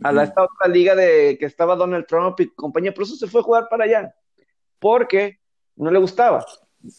a 0.04 0.12
la, 0.12 0.24
esta 0.24 0.44
otra 0.44 0.68
liga 0.68 0.94
de 0.94 1.38
que 1.40 1.46
estaba 1.46 1.76
Donald 1.76 2.06
Trump 2.06 2.40
y 2.42 2.54
compañía, 2.54 2.94
por 2.94 3.06
eso 3.06 3.16
se 3.16 3.28
fue 3.28 3.42
a 3.42 3.44
jugar 3.44 3.68
para 3.70 3.86
allá, 3.86 4.14
porque 4.78 5.40
no 5.76 5.92
le 5.92 6.00
gustaba. 6.00 6.46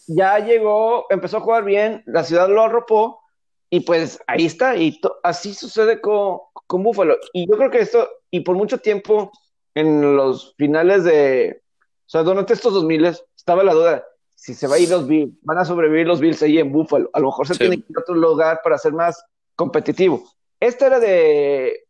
Ya 0.07 0.39
llegó, 0.39 1.05
empezó 1.09 1.37
a 1.37 1.41
jugar 1.41 1.63
bien, 1.63 2.03
la 2.05 2.23
ciudad 2.23 2.49
lo 2.49 2.63
arropó 2.63 3.21
y 3.69 3.81
pues 3.81 4.19
ahí 4.27 4.45
está, 4.45 4.75
y 4.75 4.99
así 5.23 5.53
sucede 5.53 5.99
con, 5.99 6.39
con 6.67 6.83
Buffalo. 6.83 7.17
Y 7.33 7.49
yo 7.49 7.57
creo 7.57 7.69
que 7.69 7.79
esto, 7.79 8.07
y 8.31 8.41
por 8.41 8.55
mucho 8.55 8.77
tiempo 8.79 9.31
en 9.75 10.15
los 10.15 10.55
finales 10.55 11.03
de, 11.03 11.61
o 12.05 12.09
sea, 12.09 12.23
durante 12.23 12.53
estos 12.53 12.73
2000 12.73 13.05
estaba 13.35 13.63
la 13.63 13.73
duda, 13.73 14.05
si 14.35 14.53
se 14.53 14.67
va 14.67 14.75
a 14.75 14.79
ir 14.79 14.89
los 14.89 15.07
Bills, 15.07 15.33
van 15.41 15.57
a 15.57 15.65
sobrevivir 15.65 16.07
los 16.07 16.19
Bills 16.19 16.41
ahí 16.43 16.59
en 16.59 16.71
Buffalo, 16.71 17.09
a 17.13 17.19
lo 17.19 17.27
mejor 17.27 17.47
se 17.47 17.55
tiene 17.55 17.77
que 17.77 17.91
ir 17.91 17.97
a 17.97 18.01
otro 18.01 18.15
lugar 18.15 18.61
para 18.63 18.77
ser 18.77 18.93
más 18.93 19.23
competitivo. 19.55 20.23
Este 20.59 20.85
era 20.85 20.99
de, 20.99 21.85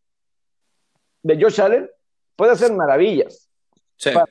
de 1.24 1.42
Josh 1.42 1.62
Allen, 1.62 1.90
puede 2.36 2.54
hacer 2.54 2.74
maravillas. 2.74 3.50
Para, 4.14 4.28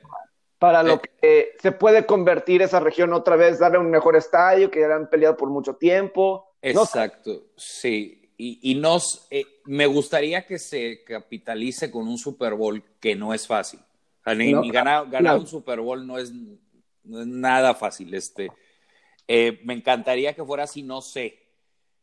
lo 0.59 0.95
eh. 0.95 1.01
que 1.21 1.55
se 1.61 1.71
puede 1.71 2.05
convertir 2.05 2.61
esa 2.61 2.79
región 2.79 3.13
otra 3.13 3.35
vez, 3.35 3.59
darle 3.59 3.77
un 3.77 3.89
mejor 3.89 4.15
estadio, 4.15 4.71
que 4.71 4.79
ya 4.79 4.95
han 4.95 5.09
peleado 5.09 5.37
por 5.37 5.49
mucho 5.49 5.75
tiempo. 5.75 6.53
Exacto, 6.61 7.47
sí. 7.55 8.13
Y, 8.39 8.75
nos, 8.75 9.25
eh, 9.31 9.45
me 9.65 9.87
gustaría 9.87 10.45
que 10.45 10.59
se 10.59 11.03
capitalice 11.03 11.89
con 11.89 12.07
un 12.07 12.19
Super 12.19 12.53
Bowl 12.53 12.83
que 12.99 13.15
no 13.15 13.33
es 13.33 13.47
fácil. 13.47 13.79
ganar, 14.23 15.39
un 15.39 15.47
Super 15.47 15.79
Bowl 15.79 16.05
no 16.05 16.19
es, 16.19 16.31
nada 17.03 17.73
fácil. 17.73 18.13
Este, 18.13 18.51
eh, 19.27 19.59
me 19.63 19.73
encantaría 19.73 20.33
que 20.33 20.45
fuera 20.45 20.65
así, 20.65 20.83
no 20.83 21.01
sé. 21.01 21.39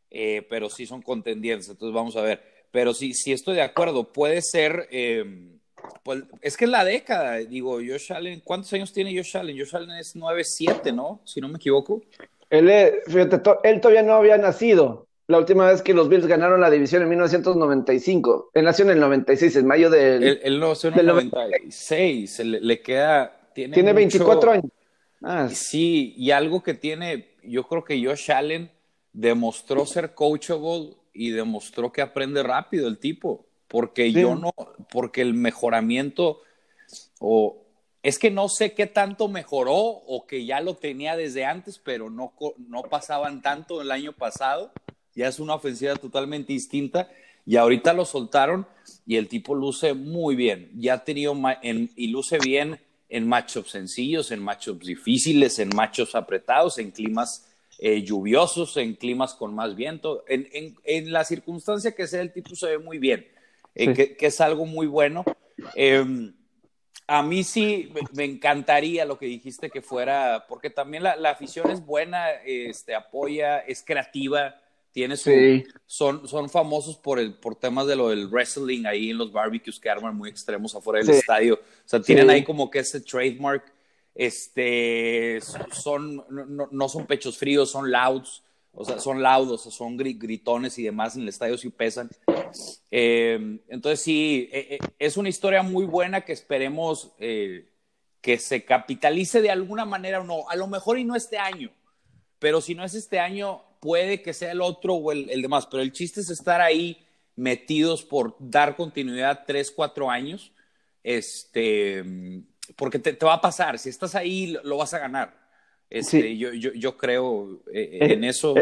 Pero 0.09 0.69
sí 0.69 0.85
son 0.85 1.01
contendientes, 1.01 1.69
entonces 1.69 1.93
vamos 1.93 2.15
a 2.17 2.21
ver. 2.21 2.67
Pero 2.71 2.93
sí, 2.93 3.13
sí 3.13 3.31
estoy 3.31 3.55
de 3.55 3.61
acuerdo, 3.61 4.11
puede 4.11 4.41
ser, 4.41 4.89
em, 4.91 5.54
pues, 6.03 6.23
es 6.41 6.57
que 6.57 6.65
es 6.65 6.71
la 6.71 6.85
década, 6.85 7.37
digo, 7.37 7.75
Josh 7.75 8.13
Allen, 8.13 8.41
¿cuántos 8.43 8.71
años 8.73 8.93
tiene 8.93 9.15
Josh 9.15 9.37
Allen? 9.37 9.57
Josh 9.57 9.75
Allen 9.75 9.97
es 9.97 10.15
9-7, 10.15 10.93
¿no? 10.93 11.21
Si 11.23 11.41
no 11.41 11.47
me 11.47 11.57
equivoco. 11.57 12.01
Él, 12.49 12.71
fíjate, 13.07 13.41
él 13.63 13.81
todavía 13.81 14.03
no 14.03 14.13
había 14.13 14.37
nacido. 14.37 15.07
La 15.27 15.39
última 15.39 15.67
vez 15.67 15.81
que 15.81 15.93
los 15.93 16.07
Bills 16.07 16.27
ganaron 16.27 16.61
la 16.61 16.69
división 16.69 17.01
en 17.01 17.09
1995. 17.09 18.51
Él 18.53 18.65
nació 18.65 18.85
en 18.85 18.91
el 18.91 18.99
96, 18.99 19.55
en 19.55 19.65
mayo 19.65 19.89
del. 19.89 20.39
Él, 20.43 20.59
nació 20.59 20.89
en 20.89 20.99
el 20.99 21.05
96. 21.07 22.39
Le, 22.39 22.81
queda. 22.81 23.35
Tiene, 23.55 23.73
tiene 23.73 23.93
24 23.93 24.51
años. 24.51 24.71
Ah. 25.23 25.49
Sí, 25.51 26.13
y 26.15 26.29
algo 26.29 26.61
que 26.61 26.75
tiene. 26.75 27.29
Yo 27.41 27.63
creo 27.63 27.83
que 27.83 28.03
Josh 28.05 28.31
Allen 28.31 28.69
demostró 29.13 29.85
ser 29.87 30.13
coachable 30.13 30.93
y 31.13 31.31
demostró 31.31 31.91
que 31.91 32.01
aprende 32.01 32.43
rápido 32.43 32.87
el 32.87 32.99
tipo, 32.99 33.44
porque 33.67 34.11
yo 34.11 34.35
no, 34.35 34.53
porque 34.91 35.21
el 35.21 35.33
mejoramiento 35.33 36.41
o 37.19 37.61
es 38.03 38.19
que 38.19 38.29
no 38.29 38.49
sé 38.49 38.73
qué 38.73 38.85
tanto 38.85 39.27
mejoró 39.27 39.75
o 39.75 40.27
que 40.27 40.45
ya 40.45 40.61
lo 40.61 40.75
tenía 40.75 41.15
desde 41.15 41.45
antes, 41.45 41.79
pero 41.79 42.11
no, 42.11 42.33
no 42.67 42.83
pasaban 42.83 43.41
tanto 43.41 43.81
el 43.81 43.89
año 43.89 44.13
pasado. 44.13 44.71
Ya 45.15 45.27
es 45.27 45.39
una 45.39 45.55
ofensiva 45.55 45.95
totalmente 45.95 46.53
distinta 46.53 47.09
y 47.47 47.55
ahorita 47.55 47.93
lo 47.93 48.05
soltaron 48.05 48.67
y 49.07 49.15
el 49.15 49.27
tipo 49.27 49.55
luce 49.55 49.93
muy 49.93 50.35
bien. 50.35 50.69
Ya 50.75 50.95
ha 50.95 51.03
tenido 51.03 51.35
y 51.63 52.07
luce 52.07 52.37
bien 52.37 52.79
en 53.09 53.27
matchups 53.27 53.71
sencillos, 53.71 54.31
en 54.31 54.39
matchups 54.39 54.85
difíciles, 54.85 55.59
en 55.59 55.69
matchups 55.69 56.15
apretados, 56.15 56.77
en 56.79 56.91
climas 56.91 57.47
eh, 57.79 58.03
lluviosos, 58.03 58.77
en 58.77 58.95
climas 58.95 59.33
con 59.33 59.53
más 59.53 59.75
viento. 59.75 60.23
En, 60.27 60.47
en, 60.83 61.11
la 61.11 61.23
circunstancia 61.23 61.93
que 61.93 62.07
sea, 62.07 62.21
el 62.21 62.31
tipo 62.31 62.55
se 62.55 62.67
ve 62.67 62.77
muy 62.77 62.97
bien, 62.97 63.27
eh, 63.75 63.93
que, 63.93 64.25
es 64.25 64.41
algo 64.41 64.65
muy 64.65 64.87
bueno. 64.87 65.23
Em, 65.75 66.33
a 67.07 67.21
mí 67.21 67.43
sí 67.43 67.91
me 68.13 68.23
encantaría 68.23 69.05
lo 69.05 69.17
que 69.17 69.27
dijiste 69.27 69.69
que 69.69 69.81
fuera, 69.81 70.45
porque 70.47 70.69
también 70.69 71.03
la, 71.03 71.29
afición 71.29 71.69
es 71.69 71.85
buena, 71.85 72.31
este, 72.45 72.95
apoya, 72.95 73.59
es 73.59 73.83
creativa, 73.85 74.59
tiene 74.91 75.17
su, 75.17 75.29
son, 75.85 76.27
son 76.27 76.49
famosos 76.49 76.97
por, 76.97 77.19
el, 77.19 77.33
por 77.33 77.55
temas 77.55 77.85
de 77.85 77.95
lo 77.95 78.09
del 78.09 78.27
wrestling 78.27 78.85
ahí 78.85 79.11
en 79.11 79.17
los 79.17 79.31
barbecues 79.31 79.79
que 79.79 79.89
arman 79.89 80.15
muy 80.15 80.29
extremos 80.29 80.73
afuera 80.73 81.03
del 81.03 81.15
estadio. 81.15 81.55
O 81.55 81.87
sea, 81.87 82.01
tienen 82.01 82.29
ahí 82.29 82.43
como 82.43 82.69
que 82.71 82.79
ese 82.79 83.01
trademark 83.01 83.71
este, 84.15 85.41
son, 85.71 86.23
no, 86.71 86.89
son 86.89 87.05
pechos 87.05 87.37
fríos, 87.37 87.69
son 87.69 87.91
louds, 87.91 88.41
o 88.71 88.85
sea, 88.85 88.97
son 88.99 89.21
laudos, 89.21 89.61
son 89.63 89.97
gritones 89.97 90.79
y 90.79 90.83
demás 90.83 91.15
en 91.15 91.23
el 91.23 91.27
estadio 91.27 91.57
si 91.57 91.69
pesan. 91.69 92.09
Eh, 92.91 93.59
entonces 93.69 94.01
sí, 94.01 94.49
eh, 94.51 94.67
eh, 94.71 94.79
es 94.99 95.17
una 95.17 95.29
historia 95.29 95.63
muy 95.63 95.85
buena 95.85 96.21
que 96.21 96.33
esperemos 96.33 97.13
que 97.17 98.39
se 98.39 98.65
capitalice 98.65 99.41
de 99.41 99.51
alguna 99.51 99.85
manera 99.85 100.21
o 100.21 100.23
no, 100.23 100.49
a 100.49 100.55
lo 100.55 100.67
mejor 100.67 100.97
y 100.97 101.03
no 101.03 101.15
este 101.15 101.37
año, 101.37 101.71
pero 102.39 102.61
si 102.61 102.73
no 102.73 102.83
es 102.83 102.95
este 102.95 103.19
año, 103.19 103.61
puede 103.79 104.21
que 104.21 104.33
sea 104.33 104.51
el 104.51 104.61
otro 104.61 104.95
o 104.95 105.11
el, 105.11 105.29
el 105.29 105.41
demás, 105.41 105.67
pero 105.67 105.83
el 105.83 105.91
chiste 105.91 106.21
es 106.21 106.29
estar 106.29 106.61
ahí 106.61 107.05
metidos 107.35 108.03
por 108.03 108.35
dar 108.39 108.75
continuidad 108.75 109.43
tres, 109.45 109.71
cuatro 109.71 110.09
años. 110.09 110.51
Este, 111.03 112.03
porque 112.75 112.97
te, 112.97 113.13
va 113.23 113.35
a 113.35 113.41
pasar, 113.41 113.77
si 113.77 113.89
estás 113.89 114.15
ahí 114.15 114.57
lo, 114.63 114.77
vas 114.77 114.93
a 114.95 114.99
ganar. 114.99 115.37
Este, 115.87 116.35
yo, 116.35 116.51
yo, 116.53 116.73
yo, 116.73 116.97
creo 116.97 117.61
en 117.71 118.23
eso. 118.23 118.55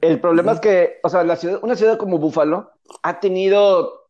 Eh, 0.00 0.08
el, 0.08 0.20
problema 0.20 0.52
es 0.52 0.60
que, 0.60 0.98
o 1.02 1.08
sea, 1.08 1.24
la 1.24 1.36
ciudad, 1.36 1.60
una 1.62 1.76
ciudad 1.76 1.98
como 1.98 2.18
Búfalo 2.18 2.70
ha 3.02 3.20
tenido, 3.20 4.08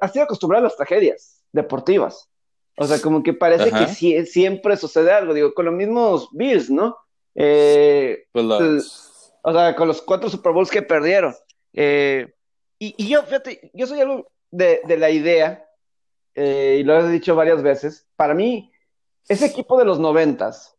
ha 0.00 0.08
sido 0.08 0.24
acostumbrada 0.24 0.60
a 0.60 0.68
las 0.68 0.76
tragedias 0.76 1.42
deportivas. 1.52 2.28
O 2.76 2.86
sea, 2.86 3.00
como 3.00 3.22
que 3.22 3.34
parece 3.34 3.70
que 3.70 4.24
siempre 4.24 4.76
sucede 4.76 5.12
algo, 5.12 5.34
digo, 5.34 5.52
con 5.52 5.66
los 5.66 5.74
mismos 5.74 6.28
Bills, 6.32 6.70
¿no? 6.70 6.96
Pues 7.34 9.06
o 9.42 9.52
sea, 9.52 9.74
con 9.74 9.88
los 9.88 10.00
cuatro 10.02 10.30
Super 10.30 10.52
Bowls 10.52 10.70
que 10.70 10.82
perdieron. 10.82 11.34
y, 11.72 12.24
y, 12.78 13.08
yo, 13.08 13.22
fíjate, 13.22 13.70
yo 13.74 13.86
soy 13.86 14.00
algo 14.00 14.30
de, 14.50 14.80
de 14.86 14.96
la 14.96 15.10
idea 15.10 15.66
eh, 16.34 16.78
y 16.80 16.84
lo 16.84 16.98
he 16.98 17.10
dicho 17.10 17.34
varias 17.34 17.62
veces, 17.62 18.06
para 18.16 18.34
mí, 18.34 18.72
ese 19.28 19.46
equipo 19.46 19.78
de 19.78 19.84
los 19.84 19.98
noventas, 19.98 20.76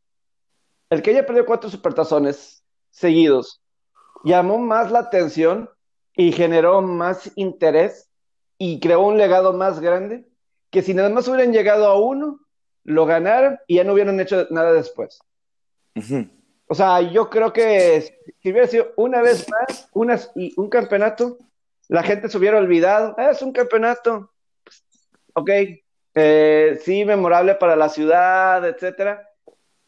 el 0.89 1.01
que 1.01 1.11
haya 1.11 1.25
perdido 1.25 1.45
cuatro 1.45 1.69
supertazones 1.69 2.63
seguidos, 2.89 3.60
llamó 4.23 4.57
más 4.57 4.91
la 4.91 4.99
atención 4.99 5.69
y 6.15 6.31
generó 6.31 6.81
más 6.81 7.31
interés 7.35 8.09
y 8.57 8.79
creó 8.79 9.01
un 9.01 9.17
legado 9.17 9.53
más 9.53 9.79
grande 9.79 10.25
que 10.69 10.81
si 10.81 10.93
nada 10.93 11.09
más 11.09 11.27
hubieran 11.27 11.51
llegado 11.53 11.85
a 11.87 11.99
uno, 11.99 12.39
lo 12.83 13.05
ganaron 13.05 13.59
y 13.67 13.75
ya 13.75 13.83
no 13.83 13.93
hubieran 13.93 14.19
hecho 14.19 14.47
nada 14.49 14.71
después. 14.71 15.19
O 16.67 16.75
sea, 16.75 17.01
yo 17.01 17.29
creo 17.29 17.51
que 17.51 18.01
si 18.41 18.51
hubiera 18.51 18.67
sido 18.67 18.93
una 18.95 19.21
vez 19.21 19.45
más 19.49 20.31
y 20.35 20.53
un 20.55 20.69
campeonato, 20.69 21.37
la 21.89 22.03
gente 22.03 22.29
se 22.29 22.37
hubiera 22.37 22.57
olvidado. 22.57 23.13
Ah, 23.17 23.31
es 23.31 23.41
un 23.41 23.51
campeonato 23.51 24.31
ok, 25.33 25.49
eh, 26.15 26.79
sí, 26.83 27.05
memorable 27.05 27.55
para 27.55 27.75
la 27.75 27.89
ciudad, 27.89 28.67
etcétera, 28.67 29.29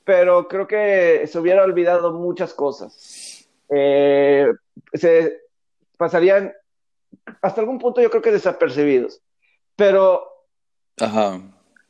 pero 0.04 0.48
creo 0.48 0.68
que 0.68 1.28
se 1.28 1.40
hubiera 1.40 1.64
olvidado 1.64 2.14
muchas 2.14 2.54
cosas. 2.54 3.33
Eh, 3.70 4.52
se 4.94 5.42
pasarían 5.98 6.54
hasta 7.42 7.62
algún 7.62 7.80
punto 7.80 8.02
yo 8.02 8.10
creo 8.10 8.22
que 8.22 8.32
desapercibidos, 8.32 9.22
pero 9.76 10.28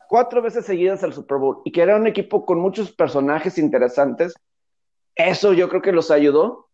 cuatro 0.07 0.41
veces 0.41 0.65
seguidas 0.65 1.03
al 1.03 1.13
Super 1.13 1.37
Bowl 1.37 1.61
y 1.65 1.71
que 1.71 1.81
era 1.81 1.95
un 1.95 2.07
equipo 2.07 2.45
con 2.45 2.59
muchos 2.59 2.91
personajes 2.91 3.57
interesantes, 3.57 4.33
eso 5.15 5.53
yo 5.53 5.69
creo 5.69 5.81
que 5.81 5.91
los 5.91 6.11
ayudó 6.11 6.69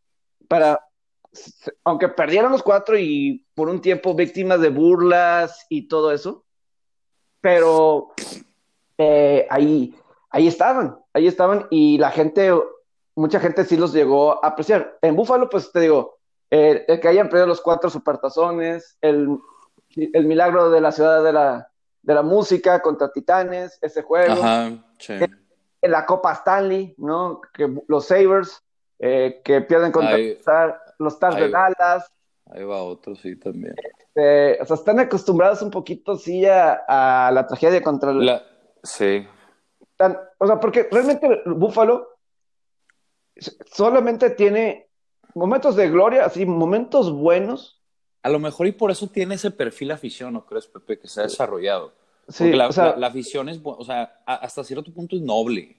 para, 0.47 0.85
aunque 1.83 2.09
perdieron 2.09 2.51
los 2.51 2.63
cuatro 2.63 2.97
y 2.97 3.45
por 3.53 3.69
un 3.69 3.81
tiempo 3.81 4.13
víctimas 4.15 4.61
de 4.61 4.69
burlas 4.69 5.65
y 5.69 5.87
todo 5.87 6.11
eso, 6.11 6.45
pero 7.41 8.13
eh, 8.97 9.47
ahí, 9.49 9.95
ahí 10.29 10.47
estaban, 10.47 10.97
ahí 11.13 11.27
estaban 11.27 11.67
y 11.69 11.97
la 11.97 12.11
gente, 12.11 12.51
mucha 13.19 13.39
gente 13.39 13.65
sí 13.65 13.77
los 13.77 13.93
llegó 13.93 14.43
a 14.43 14.49
apreciar. 14.49 14.97
En 15.01 15.15
Búfalo, 15.15 15.49
pues 15.49 15.71
te 15.71 15.81
digo, 15.81 16.17
el 16.49 16.99
que 16.99 17.07
hayan 17.07 17.29
perdido 17.29 17.47
los 17.47 17.61
cuatro 17.61 17.89
supertazones, 17.89 18.97
el, 19.01 19.37
el 19.95 20.25
milagro 20.25 20.69
de 20.69 20.81
la 20.81 20.91
ciudad 20.91 21.23
de 21.23 21.33
la, 21.33 21.69
de 22.01 22.13
la 22.13 22.21
música 22.21 22.81
contra 22.81 23.11
Titanes, 23.11 23.77
ese 23.81 24.01
juego. 24.01 24.33
Ajá, 24.33 24.67
En 24.67 25.23
eh, 25.81 25.87
la 25.89 26.05
Copa 26.05 26.33
Stanley, 26.33 26.95
¿no? 26.97 27.41
Que 27.53 27.69
los 27.87 28.05
Sabres, 28.05 28.63
eh, 28.99 29.41
que 29.43 29.61
pierden 29.61 29.91
contra 29.91 30.17
los 30.97 31.13
Stars 31.13 31.35
de 31.35 31.49
Dallas. 31.49 32.11
Ahí 32.51 32.63
va 32.63 32.81
otro, 32.81 33.15
sí, 33.15 33.35
también. 33.35 33.75
Este, 33.77 34.61
o 34.61 34.65
sea, 34.65 34.75
están 34.75 34.99
acostumbrados 34.99 35.61
un 35.61 35.71
poquito, 35.71 36.17
sí, 36.17 36.45
a, 36.45 37.31
la 37.33 37.45
tragedia 37.47 37.81
contra 37.83 38.13
la... 38.13 38.43
Sí. 38.81 39.27
o 40.39 40.47
sea, 40.47 40.59
porque 40.59 40.87
realmente 40.89 41.41
Búfalo 41.45 42.18
solamente 43.71 44.29
tiene 44.31 44.87
momentos 45.33 45.75
de 45.75 45.89
gloria, 45.89 46.25
así, 46.25 46.45
momentos 46.45 47.11
buenos, 47.11 47.77
A 48.21 48.29
lo 48.29 48.39
mejor 48.39 48.67
y 48.67 48.73
por 48.73 48.91
eso 48.91 49.07
tiene 49.07 49.35
ese 49.35 49.49
perfil 49.49 49.91
afición, 49.91 50.33
¿no 50.33 50.45
crees, 50.45 50.67
Pepe, 50.67 50.99
que 50.99 51.07
se 51.07 51.21
ha 51.21 51.23
desarrollado? 51.23 51.93
Sí, 52.27 52.43
Porque 52.43 52.57
la, 52.57 52.67
o 52.67 52.71
sea, 52.71 52.95
la, 52.97 53.07
afición 53.07 53.47
es, 53.47 53.59
o 53.63 53.83
sea, 53.85 54.21
hasta 54.25 54.63
cierto 54.63 54.93
punto 54.93 55.15
es 55.15 55.21
noble. 55.21 55.77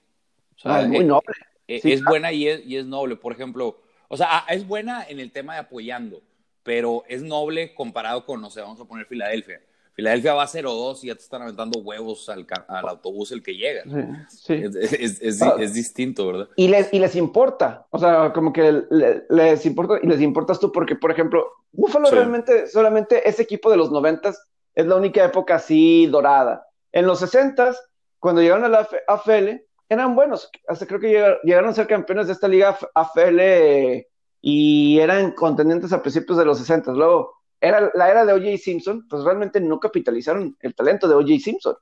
O 0.56 0.58
sea, 0.58 0.80
es 0.82 0.88
muy 0.88 1.04
noble. 1.04 1.34
Es, 1.68 1.84
es 1.84 2.02
buena 2.02 2.32
y 2.32 2.48
es, 2.48 2.66
y 2.66 2.76
es 2.76 2.86
noble. 2.86 3.16
Por 3.16 3.32
ejemplo, 3.32 3.78
o 4.08 4.16
sea, 4.16 4.44
es 4.48 4.66
buena 4.66 5.04
en 5.06 5.20
el 5.20 5.30
tema 5.30 5.54
de 5.54 5.60
apoyando, 5.60 6.22
pero 6.62 7.04
es 7.08 7.22
noble 7.22 7.74
comparado 7.74 8.24
con, 8.24 8.40
no 8.40 8.50
sé, 8.50 8.60
vamos 8.60 8.80
a 8.80 8.84
poner 8.86 9.06
Filadelfia. 9.06 9.60
Filadelfia 9.92 10.34
va 10.34 10.46
0-2 10.46 11.04
y 11.04 11.08
ya 11.08 11.14
te 11.14 11.22
están 11.22 11.42
aventando 11.42 11.80
huevos 11.80 12.28
al, 12.28 12.46
al 12.68 12.88
autobús 12.88 13.32
el 13.32 13.42
que 13.42 13.56
llega. 13.56 13.82
Sí, 14.28 14.54
Es, 14.54 15.20
es, 15.20 15.42
ah. 15.42 15.56
es, 15.58 15.74
distinto, 15.74 16.26
¿verdad? 16.26 16.48
Y 16.56 16.68
les, 16.68 16.92
y 16.92 16.98
les 16.98 17.16
importa, 17.16 17.86
o 17.90 17.98
sea, 17.98 18.32
como 18.32 18.52
que 18.52 18.84
les 19.28 19.66
importa 19.66 19.98
y 20.02 20.06
les 20.06 20.20
importas 20.20 20.58
tú 20.60 20.72
porque, 20.72 20.96
por 20.96 21.10
ejemplo, 21.10 21.46
Buffalo 21.72 22.10
realmente 22.10 22.66
solamente 22.66 23.28
ese 23.28 23.42
equipo 23.42 23.70
de 23.70 23.76
los 23.76 23.90
90 23.90 24.32
es 24.74 24.86
la 24.86 24.96
única 24.96 25.24
época 25.24 25.56
así 25.56 26.06
dorada. 26.06 26.66
En 26.92 27.06
los 27.06 27.20
60 27.20 27.74
cuando 28.20 28.42
llegaron 28.42 28.64
a 28.64 28.68
la 28.68 28.88
AFL, 29.08 29.62
eran 29.88 30.14
buenos, 30.14 30.48
hasta 30.68 30.86
creo 30.86 31.00
que 31.00 31.38
llegaron, 31.42 31.70
a 31.70 31.74
ser 31.74 31.88
campeones 31.88 32.28
de 32.28 32.34
esta 32.34 32.46
liga 32.46 32.78
AFL 32.94 34.06
y 34.40 35.00
eran 35.00 35.32
contendientes 35.32 35.92
a 35.92 36.00
principios 36.00 36.38
de 36.38 36.44
los 36.44 36.58
60. 36.58 36.92
Luego, 36.92 37.39
era 37.60 37.90
la 37.94 38.10
era 38.10 38.24
de 38.24 38.32
O.J. 38.32 38.56
Simpson, 38.56 39.06
pues 39.08 39.22
realmente 39.22 39.60
no 39.60 39.78
capitalizaron 39.78 40.56
el 40.60 40.74
talento 40.74 41.06
de 41.06 41.14
O.J. 41.14 41.38
Simpson. 41.40 41.74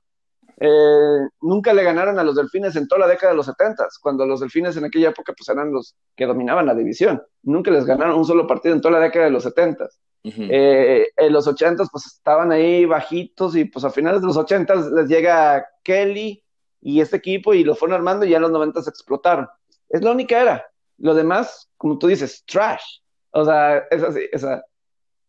Eh, 0.61 1.29
nunca 1.41 1.73
le 1.73 1.83
ganaron 1.83 2.19
a 2.19 2.23
los 2.23 2.35
delfines 2.35 2.75
en 2.75 2.85
toda 2.85 2.99
la 2.99 3.07
década 3.07 3.31
de 3.31 3.37
los 3.37 3.45
70, 3.45 3.87
cuando 4.01 4.25
los 4.25 4.41
delfines 4.41 4.75
en 4.75 4.83
aquella 4.83 5.09
época 5.09 5.33
pues 5.33 5.47
eran 5.47 5.71
los 5.71 5.95
que 6.15 6.25
dominaban 6.25 6.65
la 6.65 6.75
división. 6.75 7.21
Nunca 7.43 7.71
les 7.71 7.85
ganaron 7.85 8.17
un 8.17 8.25
solo 8.25 8.45
partido 8.45 8.75
en 8.75 8.81
toda 8.81 8.99
la 8.99 9.05
década 9.05 9.25
de 9.25 9.31
los 9.31 9.43
70. 9.43 9.87
Eh, 10.21 11.07
en 11.15 11.31
los 11.31 11.47
80 11.47 11.85
pues 11.89 12.05
estaban 12.07 12.51
ahí 12.51 12.83
bajitos 12.85 13.55
y 13.55 13.65
pues 13.65 13.85
a 13.85 13.89
finales 13.89 14.19
de 14.19 14.27
los 14.27 14.35
80 14.35 14.75
les 14.75 15.07
llega 15.07 15.65
Kelly 15.81 16.43
y 16.81 16.99
este 16.99 17.15
equipo 17.15 17.53
y 17.53 17.63
lo 17.63 17.73
fueron 17.73 17.95
armando 17.95 18.25
y 18.25 18.31
ya 18.31 18.35
en 18.35 18.43
los 18.43 18.51
90 18.51 18.81
explotaron. 18.81 19.47
Es 19.87 20.03
la 20.03 20.11
única 20.11 20.41
era. 20.41 20.65
Lo 20.97 21.15
demás, 21.15 21.69
como 21.77 21.97
tú 21.97 22.07
dices, 22.07 22.43
trash. 22.45 22.99
O 23.31 23.45
sea, 23.45 23.77
es 23.89 24.03
así, 24.03 24.21
o 24.33 24.37
sea, 24.37 24.61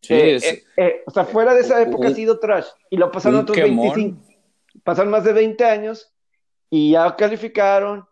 eh, 0.09 0.63
eh, 0.77 1.03
o 1.05 1.11
sea, 1.11 1.25
fuera 1.25 1.53
de 1.53 1.61
esa 1.61 1.81
época 1.81 2.07
ha 2.07 2.13
sido 2.13 2.39
trash. 2.39 2.67
Y 2.89 2.97
lo 2.97 3.11
pasaron 3.11 3.41
otros 3.41 3.57
25. 3.57 4.19
Pasaron 4.83 5.11
más 5.11 5.23
de 5.23 5.33
20 5.33 5.63
años 5.65 6.11
y 6.69 6.91
ya 6.91 7.15
calificaron. 7.15 8.05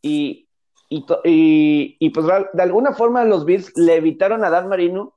Y, 0.00 0.48
y, 0.88 1.04
y, 1.98 2.10
pues 2.10 2.26
de 2.52 2.62
alguna 2.62 2.92
forma 2.92 3.24
los 3.24 3.44
Bills 3.44 3.72
le 3.76 3.96
evitaron 3.96 4.44
a 4.44 4.50
Dan 4.50 4.68
Marino 4.68 5.16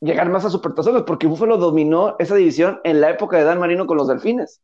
llegar 0.00 0.28
más 0.30 0.44
a 0.44 0.50
supertazones, 0.50 1.02
porque 1.02 1.26
Buffalo 1.26 1.56
dominó 1.56 2.16
esa 2.18 2.34
división 2.34 2.80
en 2.84 3.00
la 3.00 3.10
época 3.10 3.38
de 3.38 3.44
Dan 3.44 3.58
Marino 3.58 3.86
con 3.86 3.96
los 3.96 4.08
Delfines. 4.08 4.60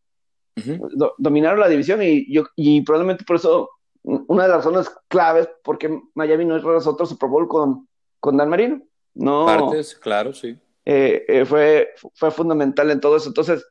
dominaron 1.18 1.60
la 1.60 1.68
división 1.68 2.02
y, 2.02 2.32
yo, 2.32 2.44
y 2.56 2.82
probablemente 2.82 3.24
por 3.24 3.36
eso 3.36 3.70
una 4.04 4.42
de 4.42 4.48
las 4.48 4.58
razones 4.58 4.90
claves 5.08 5.48
porque 5.62 6.00
Miami 6.14 6.44
no 6.44 6.56
es 6.76 6.86
otro 6.86 7.06
Super 7.06 7.28
Bowl 7.28 7.48
con, 7.48 7.88
con 8.20 8.36
Dan 8.36 8.48
Marino. 8.48 8.82
No. 9.14 9.46
Partes, 9.46 9.94
claro, 9.96 10.32
sí. 10.32 10.58
Eh, 10.84 11.24
eh, 11.28 11.44
fue, 11.44 11.90
fue 12.14 12.30
fundamental 12.30 12.90
en 12.90 13.00
todo 13.00 13.16
eso. 13.16 13.28
Entonces, 13.28 13.66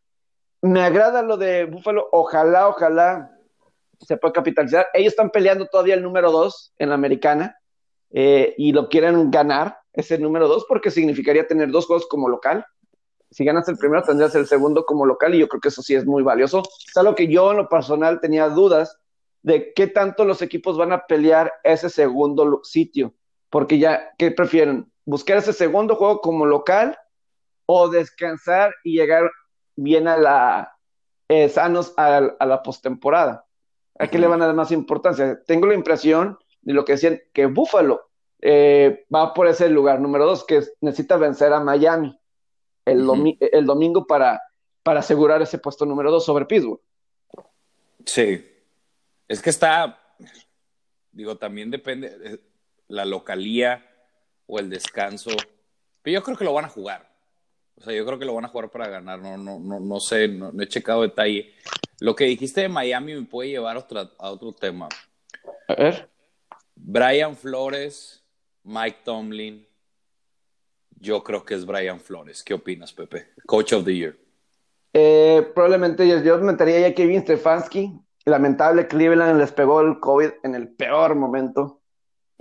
me 0.61 0.81
agrada 0.81 1.21
lo 1.21 1.37
de 1.37 1.65
Buffalo. 1.65 2.07
Ojalá, 2.11 2.67
ojalá 2.67 3.31
se 3.99 4.17
pueda 4.17 4.33
capitalizar. 4.33 4.87
Ellos 4.93 5.13
están 5.13 5.29
peleando 5.29 5.67
todavía 5.67 5.95
el 5.95 6.03
número 6.03 6.31
dos 6.31 6.73
en 6.77 6.89
la 6.89 6.95
americana 6.95 7.57
eh, 8.11 8.53
y 8.57 8.71
lo 8.71 8.89
quieren 8.89 9.31
ganar, 9.31 9.77
ese 9.93 10.17
número 10.17 10.47
dos, 10.47 10.65
porque 10.67 10.91
significaría 10.91 11.47
tener 11.47 11.69
dos 11.69 11.85
juegos 11.85 12.07
como 12.07 12.29
local. 12.29 12.65
Si 13.29 13.45
ganas 13.45 13.67
el 13.69 13.77
primero, 13.77 14.03
tendrías 14.03 14.35
el 14.35 14.47
segundo 14.47 14.85
como 14.85 15.05
local 15.05 15.35
y 15.35 15.39
yo 15.39 15.47
creo 15.47 15.61
que 15.61 15.69
eso 15.69 15.81
sí 15.81 15.95
es 15.95 16.05
muy 16.05 16.23
valioso. 16.23 16.63
Es 16.87 16.95
algo 16.97 17.15
que 17.15 17.27
yo 17.27 17.51
en 17.51 17.57
lo 17.57 17.69
personal 17.69 18.19
tenía 18.19 18.49
dudas 18.49 18.99
de 19.41 19.73
qué 19.73 19.87
tanto 19.87 20.25
los 20.25 20.41
equipos 20.41 20.77
van 20.77 20.91
a 20.91 21.05
pelear 21.07 21.51
ese 21.63 21.89
segundo 21.89 22.61
sitio, 22.63 23.13
porque 23.49 23.79
ya, 23.79 24.11
¿qué 24.17 24.31
prefieren? 24.31 24.90
Buscar 25.11 25.39
ese 25.39 25.51
segundo 25.51 25.97
juego 25.97 26.21
como 26.21 26.45
local 26.45 26.97
o 27.65 27.89
descansar 27.89 28.73
y 28.81 28.93
llegar 28.93 29.29
bien 29.75 30.07
a 30.07 30.15
la 30.15 30.77
eh, 31.27 31.49
sanos 31.49 31.93
a, 31.97 32.21
la 32.39 32.63
postemporada. 32.63 33.45
¿A 33.99 34.07
qué 34.07 34.17
le 34.17 34.27
van 34.27 34.41
a 34.41 34.45
dar 34.45 34.55
más 34.55 34.71
importancia? 34.71 35.43
Tengo 35.45 35.67
la 35.67 35.73
impresión 35.73 36.39
de 36.61 36.73
lo 36.73 36.85
que 36.85 36.93
decían 36.93 37.19
que 37.33 37.45
Buffalo 37.45 38.09
eh, 38.41 39.05
va 39.13 39.33
por 39.33 39.47
ese 39.47 39.67
lugar 39.67 39.99
número 39.99 40.25
dos, 40.25 40.45
que 40.45 40.61
necesita 40.79 41.17
vencer 41.17 41.51
a 41.51 41.59
Miami 41.59 42.17
el, 42.85 43.05
el 43.51 43.65
domingo 43.65 44.07
para, 44.07 44.41
para 44.81 45.01
asegurar 45.01 45.41
ese 45.41 45.57
puesto 45.57 45.85
número 45.85 46.09
dos 46.09 46.23
sobre 46.23 46.45
Pittsburgh. 46.45 46.79
Sí, 48.05 48.45
es 49.27 49.41
que 49.41 49.49
está, 49.49 49.99
digo, 51.11 51.37
también 51.37 51.69
depende 51.69 52.17
eh, 52.23 52.39
la 52.87 53.03
localía 53.03 53.90
o 54.51 54.59
el 54.59 54.69
descanso. 54.69 55.31
Pero 56.01 56.19
yo 56.19 56.23
creo 56.23 56.37
que 56.37 56.43
lo 56.43 56.53
van 56.53 56.65
a 56.65 56.69
jugar. 56.69 57.09
O 57.75 57.81
sea, 57.83 57.93
yo 57.93 58.05
creo 58.05 58.19
que 58.19 58.25
lo 58.25 58.35
van 58.35 58.45
a 58.45 58.49
jugar 58.49 58.69
para 58.69 58.89
ganar. 58.89 59.19
No, 59.19 59.37
no, 59.37 59.59
no, 59.59 59.79
no 59.79 59.99
sé, 59.99 60.27
no, 60.27 60.51
he 60.61 60.67
checado 60.67 61.01
detalle. 61.01 61.53
Lo 61.99 62.15
que 62.15 62.25
dijiste 62.25 62.61
de 62.61 62.69
Miami 62.69 63.15
me 63.15 63.23
puede 63.23 63.49
llevar 63.49 63.77
a, 63.77 64.29
otro 64.29 64.51
tema. 64.51 64.89
A 65.69 65.75
ver. 65.75 66.09
Brian 66.75 67.35
Flores, 67.35 68.23
Mike 68.63 68.99
Tomlin. 69.05 69.65
Yo 70.99 71.23
creo 71.23 71.45
que 71.45 71.55
es 71.55 71.65
Brian 71.65 72.01
Flores. 72.01 72.43
¿Qué 72.43 72.53
opinas, 72.53 72.91
Pepe? 72.91 73.27
Coach 73.45 73.73
of 73.73 73.85
the 73.85 73.95
Year. 73.95 74.17
Eh, 74.93 75.49
probablemente 75.55 76.05
yo, 76.07 76.21
yo 76.21 76.37
metería 76.39 76.81
ya 76.81 76.87
a 76.87 76.93
Kevin 76.93 77.21
Stefanski. 77.21 77.93
Lamentable, 78.25 78.87
Cleveland 78.87 79.39
les 79.39 79.51
pegó 79.51 79.81
el 79.81 79.99
COVID 79.99 80.29
en 80.43 80.55
el 80.55 80.67
peor 80.69 81.15
momento. 81.15 81.80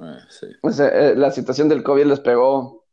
Ah, 0.03 0.19
eh, 0.63 1.15
la 1.15 1.31
situación 1.31 1.69
del 1.69 1.83
COVID 1.83 2.07
les 2.07 2.21
pegó 2.21 2.87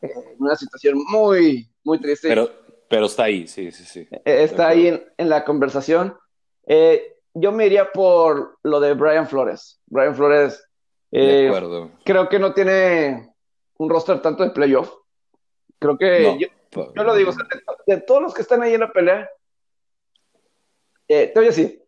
en 0.00 0.10
una 0.38 0.56
situación 0.56 0.96
muy, 1.10 1.70
muy 1.84 2.00
triste. 2.00 2.28
Pero, 2.28 2.50
pero 2.88 3.06
está 3.06 3.24
ahí, 3.24 3.46
sí, 3.46 3.70
sí, 3.70 3.84
sí. 3.84 4.08
Eh, 4.10 4.20
está 4.24 4.68
ahí 4.68 4.86
en, 5.18 5.28
la 5.28 5.44
conversación. 5.44 6.16
Eh, 6.66 7.18
yo 7.34 7.52
me 7.52 7.66
iría 7.66 7.92
por 7.92 8.58
lo 8.62 8.80
de 8.80 8.94
Brian 8.94 9.28
Flores. 9.28 9.80
Brian 9.86 10.16
Flores, 10.16 10.64
creo 11.10 12.28
que 12.30 12.38
no 12.38 12.54
tiene 12.54 13.34
un 13.76 13.90
roster 13.90 14.22
tanto 14.22 14.42
de 14.42 14.50
playoff. 14.50 14.94
Creo 15.78 15.98
que, 15.98 16.38
yo, 16.38 17.04
lo 17.04 17.14
digo, 17.14 17.32
de, 17.86 18.00
todos 18.00 18.22
los 18.22 18.34
que 18.34 18.42
están 18.42 18.62
ahí 18.62 18.74
en 18.74 18.80
la 18.80 18.92
pelea, 18.92 19.28
te 21.06 21.32
voy 21.34 21.44
a 21.44 21.48
decir, 21.48 21.84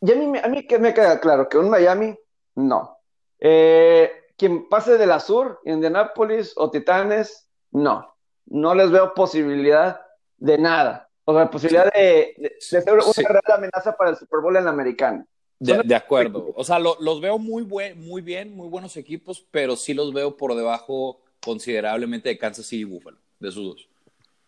y 0.00 0.12
a 0.12 0.14
mí, 0.14 0.38
a 0.38 0.48
mí 0.48 0.66
que 0.66 0.78
me 0.78 0.94
queda 0.94 1.18
claro 1.18 1.48
que 1.48 1.58
un 1.58 1.68
Miami, 1.68 2.16
no. 2.54 2.95
Eh, 3.40 4.10
quien 4.36 4.68
pase 4.68 4.98
de 4.98 5.06
la 5.06 5.20
Sur, 5.20 5.60
Indianapolis 5.64 6.52
o 6.56 6.70
Titanes, 6.70 7.48
no. 7.70 8.14
No 8.46 8.74
les 8.74 8.90
veo 8.90 9.14
posibilidad 9.14 10.00
de 10.36 10.58
nada. 10.58 11.10
O 11.24 11.34
sea, 11.34 11.50
posibilidad 11.50 11.92
de, 11.92 12.56
ser 12.60 12.84
una 12.92 13.28
real 13.28 13.58
amenaza 13.58 13.96
para 13.96 14.10
el 14.10 14.16
Super 14.16 14.40
Bowl 14.40 14.56
en 14.56 14.64
la 14.64 14.70
americana. 14.70 15.26
De, 15.58 15.94
acuerdo. 15.94 16.52
O 16.54 16.62
sea, 16.62 16.78
los 16.78 17.20
veo 17.20 17.38
muy, 17.38 17.64
muy 17.64 18.20
bien, 18.20 18.54
muy 18.54 18.68
buenos 18.68 18.96
equipos, 18.96 19.44
pero 19.50 19.74
sí 19.74 19.94
los 19.94 20.12
veo 20.12 20.36
por 20.36 20.54
debajo 20.54 21.22
considerablemente 21.42 22.28
de 22.28 22.38
Kansas 22.38 22.66
City 22.66 22.82
y 22.82 22.84
Buffalo, 22.84 23.18
de 23.40 23.50
sus 23.50 23.64
dos. 23.64 23.88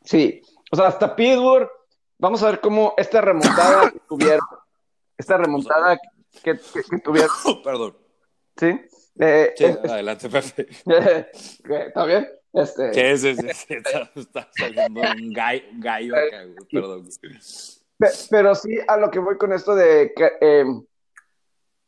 Sí. 0.04 0.42
O 0.70 0.76
sea, 0.76 0.88
hasta 0.88 1.16
Pittsburgh, 1.16 1.68
vamos 2.18 2.42
a 2.42 2.50
ver 2.50 2.60
cómo 2.60 2.94
esta 2.98 3.22
remontada 3.22 3.90
que 3.90 4.00
tuvieron, 4.06 4.46
esta 5.16 5.38
remontada 5.38 5.98
que 6.44 6.60
tuvieron. 7.02 7.30
Perdón 7.64 8.07
Sí. 8.58 8.80
Eh, 9.20 9.54
sí, 9.56 9.64
adelante, 9.64 10.28
Pepe. 10.28 10.68
¿Está 11.86 12.04
bien? 12.04 12.28
Este... 12.52 13.16
Sí, 13.16 13.36
sí, 13.36 13.52
sí, 13.52 13.74
está, 13.74 14.48
saliendo 14.56 15.00
un 15.00 15.32
gallo, 15.32 15.62
gallo 15.74 16.14
acá, 16.16 16.44
perdón. 16.70 17.08
Pero 18.30 18.54
sí, 18.54 18.78
a 18.86 18.96
lo 18.96 19.10
que 19.10 19.18
voy 19.18 19.36
con 19.36 19.52
esto 19.52 19.74
de 19.74 20.12
que 20.14 20.32
eh, 20.40 20.64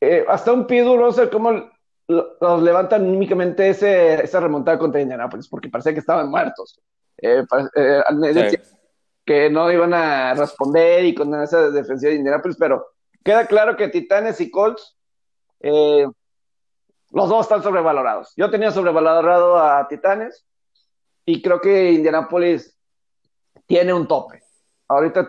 eh, 0.00 0.24
hasta 0.28 0.52
un 0.52 0.66
pido, 0.66 0.96
no 0.96 1.12
sé 1.12 1.28
cómo 1.30 1.70
los 2.08 2.62
levantan 2.62 3.08
únicamente 3.08 3.68
ese, 3.68 4.22
esa 4.24 4.40
remontada 4.40 4.78
contra 4.78 5.00
Indianapolis, 5.00 5.48
porque 5.48 5.68
parecía 5.68 5.92
que 5.92 6.00
estaban 6.00 6.28
muertos. 6.28 6.80
Eh, 7.22 7.44
eh 7.76 8.60
que 9.24 9.48
no 9.48 9.70
iban 9.70 9.94
a 9.94 10.34
responder 10.34 11.04
y 11.04 11.14
con 11.14 11.32
esa 11.40 11.70
defensiva 11.70 12.10
de 12.10 12.16
Indianapolis, 12.16 12.56
pero 12.58 12.88
queda 13.22 13.46
claro 13.46 13.76
que 13.76 13.86
Titanes 13.86 14.40
y 14.40 14.50
Colts 14.50 14.96
eh, 15.60 16.06
los 17.10 17.28
dos 17.28 17.42
están 17.42 17.62
sobrevalorados. 17.62 18.32
Yo 18.36 18.50
tenía 18.50 18.70
sobrevalorado 18.70 19.58
a 19.58 19.86
Titanes 19.88 20.46
y 21.24 21.42
creo 21.42 21.60
que 21.60 21.92
Indianapolis 21.92 22.76
tiene 23.66 23.92
un 23.92 24.06
tope. 24.06 24.42
Ahorita 24.88 25.28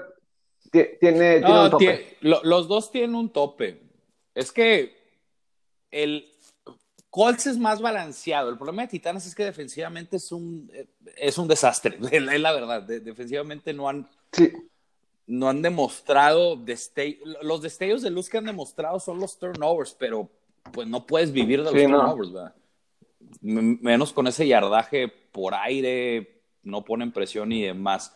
tiene, 0.71 1.37
un 1.45 1.69
tope. 1.69 2.17
los 2.21 2.67
dos 2.67 2.91
tienen 2.91 3.15
un 3.15 3.31
tope. 3.31 3.83
Es 4.33 4.51
que 4.51 4.95
el, 5.91 6.31
Colts 7.11 7.45
es 7.45 7.57
más 7.57 7.81
balanceado. 7.81 8.49
El 8.49 8.57
problema 8.57 8.83
de 8.83 8.87
Titanes 8.87 9.27
es 9.27 9.35
que 9.35 9.43
defensivamente 9.43 10.15
es 10.15 10.31
un, 10.31 10.71
es 11.17 11.37
un 11.37 11.47
desastre, 11.47 11.99
es 12.11 12.41
la 12.41 12.53
verdad. 12.53 12.81
defensivamente 12.83 13.73
no 13.73 13.89
han, 13.89 14.09
no 15.27 15.49
han 15.49 15.61
demostrado, 15.61 16.57
los 17.41 17.61
destellos 17.61 18.01
de 18.01 18.09
luz 18.09 18.29
que 18.29 18.37
han 18.37 18.45
demostrado 18.45 18.99
son 18.99 19.19
los 19.19 19.37
turnovers, 19.37 19.93
pero 19.93 20.29
pues 20.71 20.87
no 20.87 21.05
puedes 21.05 21.31
vivir 21.31 21.63
de 21.63 21.71
los 21.71 21.73
turnovers, 21.73 22.31
¿verdad? 22.31 22.55
Menos 23.41 24.13
con 24.13 24.27
ese 24.27 24.47
yardaje 24.47 25.07
por 25.07 25.53
aire, 25.53 26.43
no 26.63 26.83
ponen 26.83 27.11
presión 27.11 27.51
y 27.51 27.63
demás. 27.63 28.15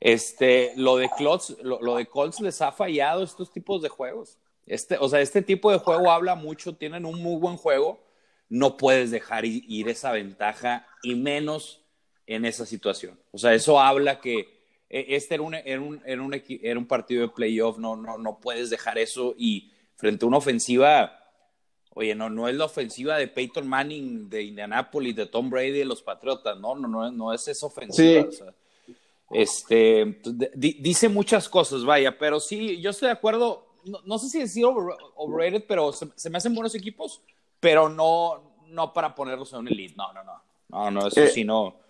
Este, 0.00 0.72
lo 0.76 0.96
de 0.96 1.08
Colts, 1.08 1.56
lo, 1.62 1.96
de 1.96 2.06
Colts 2.06 2.40
les 2.40 2.60
ha 2.62 2.72
fallado 2.72 3.22
estos 3.22 3.52
tipos 3.52 3.82
de 3.82 3.88
juegos. 3.88 4.38
Este, 4.66 4.96
o 4.98 5.08
sea, 5.08 5.20
este 5.20 5.42
tipo 5.42 5.70
de 5.70 5.78
juego 5.78 6.10
habla 6.10 6.34
mucho, 6.34 6.74
tienen 6.74 7.04
un 7.04 7.22
muy 7.22 7.38
buen 7.38 7.56
juego, 7.56 8.00
no 8.48 8.76
puedes 8.76 9.10
dejar 9.10 9.44
ir 9.44 9.88
esa 9.88 10.12
ventaja 10.12 10.86
y 11.02 11.14
menos 11.14 11.84
en 12.26 12.44
esa 12.44 12.66
situación. 12.66 13.18
O 13.30 13.38
sea, 13.38 13.54
eso 13.54 13.80
habla 13.80 14.20
que 14.20 14.62
e, 14.88 15.16
este 15.16 15.34
era 15.34 15.42
un, 15.42 15.54
era 15.54 15.80
un, 15.80 16.02
era 16.04 16.22
un, 16.22 16.42
era 16.62 16.78
un 16.78 16.86
partido 16.86 17.22
de 17.22 17.28
playoff, 17.28 17.78
no, 17.78 17.96
no, 17.96 18.18
no 18.18 18.38
puedes 18.40 18.70
dejar 18.70 18.98
eso 18.98 19.34
y 19.36 19.72
frente 19.96 20.24
a 20.24 20.28
una 20.28 20.36
ofensiva, 20.36 21.21
oye, 21.94 22.14
no, 22.14 22.30
no 22.30 22.48
es 22.48 22.54
la 22.54 22.64
ofensiva 22.64 23.16
de 23.16 23.28
Peyton 23.28 23.66
Manning 23.66 24.28
de 24.28 24.42
Indianapolis, 24.42 25.16
de 25.16 25.26
Tom 25.26 25.50
Brady 25.50 25.70
de 25.70 25.84
los 25.84 26.02
Patriotas, 26.02 26.58
no, 26.58 26.74
no, 26.74 26.88
no, 26.88 27.10
no 27.10 27.32
es 27.32 27.46
esa 27.48 27.66
ofensiva. 27.66 28.26
este, 29.30 30.20
dice 30.54 31.08
muchas 31.08 31.48
cosas, 31.48 31.84
vaya, 31.84 32.18
pero 32.18 32.40
sí, 32.40 32.80
yo 32.80 32.90
estoy 32.90 33.06
de 33.06 33.12
acuerdo, 33.12 33.66
no, 34.04 34.18
sé 34.18 34.28
si 34.28 34.38
decir 34.40 34.64
overrated, 34.66 35.64
pero 35.66 35.92
se, 35.92 36.30
me 36.30 36.38
hacen 36.38 36.54
buenos 36.54 36.74
equipos, 36.74 37.22
pero 37.60 37.88
no, 37.88 38.56
no 38.66 38.92
para 38.92 39.14
ponerlos 39.14 39.52
en 39.52 39.60
un 39.60 39.68
elite, 39.68 39.94
no, 39.96 40.12
no, 40.12 40.24
no, 40.24 40.42
no, 40.68 40.90
no, 40.90 41.06
eso 41.08 41.22
eh, 41.22 41.28
sí 41.28 41.44
no 41.44 41.82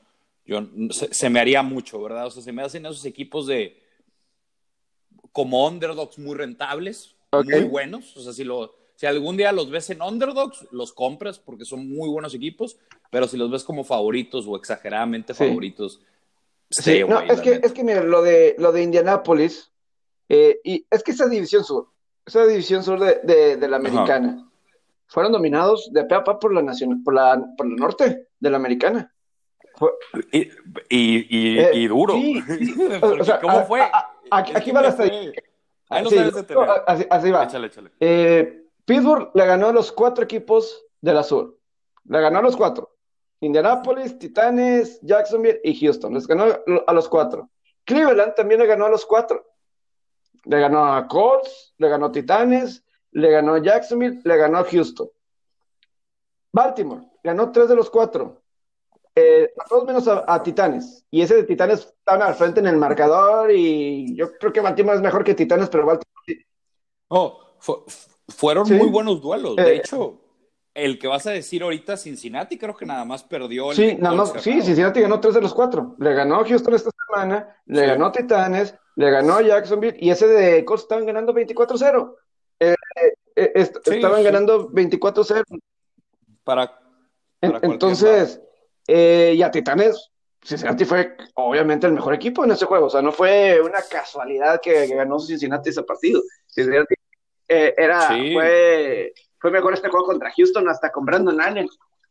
yo, 0.44 0.60
se, 0.90 1.30
me 1.30 1.40
haría 1.40 1.62
mucho, 1.62 2.02
¿verdad? 2.02 2.26
O 2.26 2.30
sea, 2.30 2.42
se 2.42 2.52
me 2.52 2.62
hacen 2.62 2.84
esos 2.84 3.04
equipos 3.04 3.46
de 3.46 3.80
como 5.30 5.66
underdogs 5.66 6.18
muy 6.18 6.36
rentables, 6.36 7.14
muy 7.32 7.64
buenos. 7.64 8.16
O 8.16 8.22
sea, 8.22 8.32
si, 8.32 8.44
lo, 8.44 8.74
si 9.02 9.06
algún 9.06 9.36
día 9.36 9.50
los 9.50 9.68
ves 9.68 9.90
en 9.90 10.00
underdogs, 10.00 10.64
los 10.70 10.92
compras 10.92 11.36
porque 11.36 11.64
son 11.64 11.88
muy 11.88 12.08
buenos 12.08 12.36
equipos, 12.36 12.78
pero 13.10 13.26
si 13.26 13.36
los 13.36 13.50
ves 13.50 13.64
como 13.64 13.82
favoritos 13.82 14.46
o 14.46 14.54
exageradamente 14.54 15.34
favoritos, 15.34 16.00
sí. 16.70 17.02
no, 17.02 17.20
es 17.20 17.40
que, 17.40 17.60
es 17.64 17.72
que 17.72 17.82
mira, 17.82 18.04
lo 18.04 18.22
de, 18.22 18.54
lo 18.58 18.70
de 18.70 18.84
Indianápolis, 18.84 19.72
eh, 20.28 20.60
y 20.62 20.86
es 20.88 21.02
que 21.02 21.10
esa 21.10 21.26
división 21.26 21.64
sur, 21.64 21.88
esa 22.24 22.46
división 22.46 22.84
sur 22.84 23.00
de, 23.00 23.56
de, 23.56 23.68
la 23.68 23.78
americana, 23.78 24.48
fueron 25.08 25.32
dominados 25.32 25.90
de 25.92 26.04
pe 26.04 26.14
a 26.14 26.22
pa 26.22 26.38
por 26.38 26.54
la, 26.54 26.62
nacional, 26.62 27.00
por 27.04 27.14
la, 27.14 27.44
por 27.56 27.66
la 27.68 27.74
norte 27.74 28.28
de 28.38 28.50
la 28.50 28.56
americana. 28.56 29.12
Y, 30.30 30.48
y, 30.88 31.58
eh, 31.58 31.70
y, 31.74 31.88
duro. 31.88 32.14
¿Cómo 33.42 33.64
fue? 33.64 33.82
aquí, 34.30 34.70
va 34.70 34.82
la 34.82 34.88
estadística. 34.90 35.42
así, 35.90 37.30
va. 37.32 37.48
Eh, 37.98 38.61
Pittsburgh 38.84 39.30
le 39.34 39.46
ganó 39.46 39.68
a 39.68 39.72
los 39.72 39.92
cuatro 39.92 40.24
equipos 40.24 40.84
de 41.00 41.14
la 41.14 41.22
sur. 41.22 41.58
Le 42.04 42.20
ganó 42.20 42.40
a 42.40 42.42
los 42.42 42.56
cuatro. 42.56 42.96
Indianapolis, 43.40 44.18
Titanes, 44.18 45.00
Jacksonville 45.02 45.60
y 45.64 45.78
Houston. 45.78 46.14
Les 46.14 46.26
ganó 46.26 46.46
a 46.86 46.92
los 46.92 47.08
cuatro. 47.08 47.50
Cleveland 47.84 48.34
también 48.34 48.60
le 48.60 48.66
ganó 48.66 48.86
a 48.86 48.90
los 48.90 49.04
cuatro. 49.04 49.46
Le 50.44 50.60
ganó 50.60 50.92
a 50.94 51.06
Colts, 51.06 51.74
le 51.78 51.88
ganó 51.88 52.06
a 52.06 52.12
Titanes, 52.12 52.84
le 53.12 53.30
ganó 53.30 53.54
a 53.54 53.62
Jacksonville, 53.62 54.20
le 54.24 54.36
ganó 54.36 54.58
a 54.58 54.64
Houston. 54.64 55.08
Baltimore 56.52 57.06
ganó 57.22 57.50
tres 57.50 57.68
de 57.68 57.76
los 57.76 57.88
cuatro 57.88 58.42
eh, 59.14 59.52
a 59.58 59.64
todos 59.66 59.84
menos 59.84 60.08
a, 60.08 60.42
Titanes. 60.42 61.04
Y 61.10 61.22
ese 61.22 61.36
de 61.36 61.44
Titanes 61.44 61.80
estaban 61.80 62.22
al 62.22 62.34
frente 62.34 62.60
en 62.60 62.66
el 62.66 62.76
marcador 62.76 63.50
y 63.50 64.16
yo 64.16 64.32
creo 64.38 64.52
que 64.52 64.60
Baltimore 64.60 64.96
es 64.96 65.02
mejor 65.02 65.24
que 65.24 65.34
Titanes, 65.34 65.68
pero 65.68 65.86
Baltimore... 65.86 66.46
Oh, 67.08 67.40
fueron 68.28 68.68
muy 68.68 68.88
buenos 68.88 69.20
duelos. 69.20 69.56
De 69.56 69.74
eh, 69.74 69.76
hecho, 69.76 70.20
el 70.74 70.98
que 70.98 71.08
vas 71.08 71.26
a 71.26 71.30
decir 71.30 71.62
ahorita, 71.62 71.96
Cincinnati, 71.96 72.58
creo 72.58 72.76
que 72.76 72.86
nada 72.86 73.04
más 73.04 73.24
perdió. 73.24 73.70
El 73.70 73.76
sí, 73.76 73.96
nada 73.98 74.14
más, 74.14 74.32
sí, 74.38 74.62
Cincinnati 74.62 75.00
ganó 75.00 75.20
tres 75.20 75.34
de 75.34 75.40
los 75.40 75.54
cuatro. 75.54 75.96
Le 75.98 76.14
ganó 76.14 76.36
a 76.36 76.44
Houston 76.44 76.74
esta 76.74 76.90
semana, 77.06 77.56
le 77.66 77.86
ganó 77.86 78.06
a 78.06 78.12
Titanes, 78.12 78.74
le 78.96 79.10
ganó 79.10 79.34
a 79.34 79.42
Jacksonville 79.42 79.96
y 79.98 80.10
ese 80.10 80.26
de 80.26 80.64
Colts 80.64 80.84
estaban 80.84 81.06
ganando 81.06 81.34
24-0. 81.34 82.16
Eh, 82.60 82.74
estaban 83.34 84.22
ganando 84.22 84.70
24-0. 84.70 85.42
Para, 86.44 86.80
para 87.40 87.60
entonces, 87.62 88.40
eh, 88.86 89.34
y 89.36 89.42
a 89.42 89.50
Titanes, 89.50 90.10
Cincinnati 90.44 90.84
fue 90.84 91.16
obviamente 91.34 91.86
el 91.86 91.92
mejor 91.92 92.14
equipo 92.14 92.44
en 92.44 92.50
ese 92.50 92.66
juego. 92.66 92.86
O 92.86 92.90
sea, 92.90 93.00
no 93.00 93.12
fue 93.12 93.60
una 93.60 93.80
casualidad 93.82 94.60
que, 94.60 94.86
ganó 94.88 95.18
Cincinnati 95.18 95.70
ese 95.70 95.82
partido. 95.82 96.20
Cincinnati 96.48 96.94
eh, 97.48 97.74
era, 97.76 98.08
fue, 98.08 99.12
fue 99.38 99.50
mejor 99.50 99.74
este 99.74 99.88
juego 99.88 100.06
contra 100.06 100.32
Houston 100.36 100.68
hasta 100.68 100.90
con 100.90 101.04
Brandon 101.04 101.40
Allen. 101.40 101.68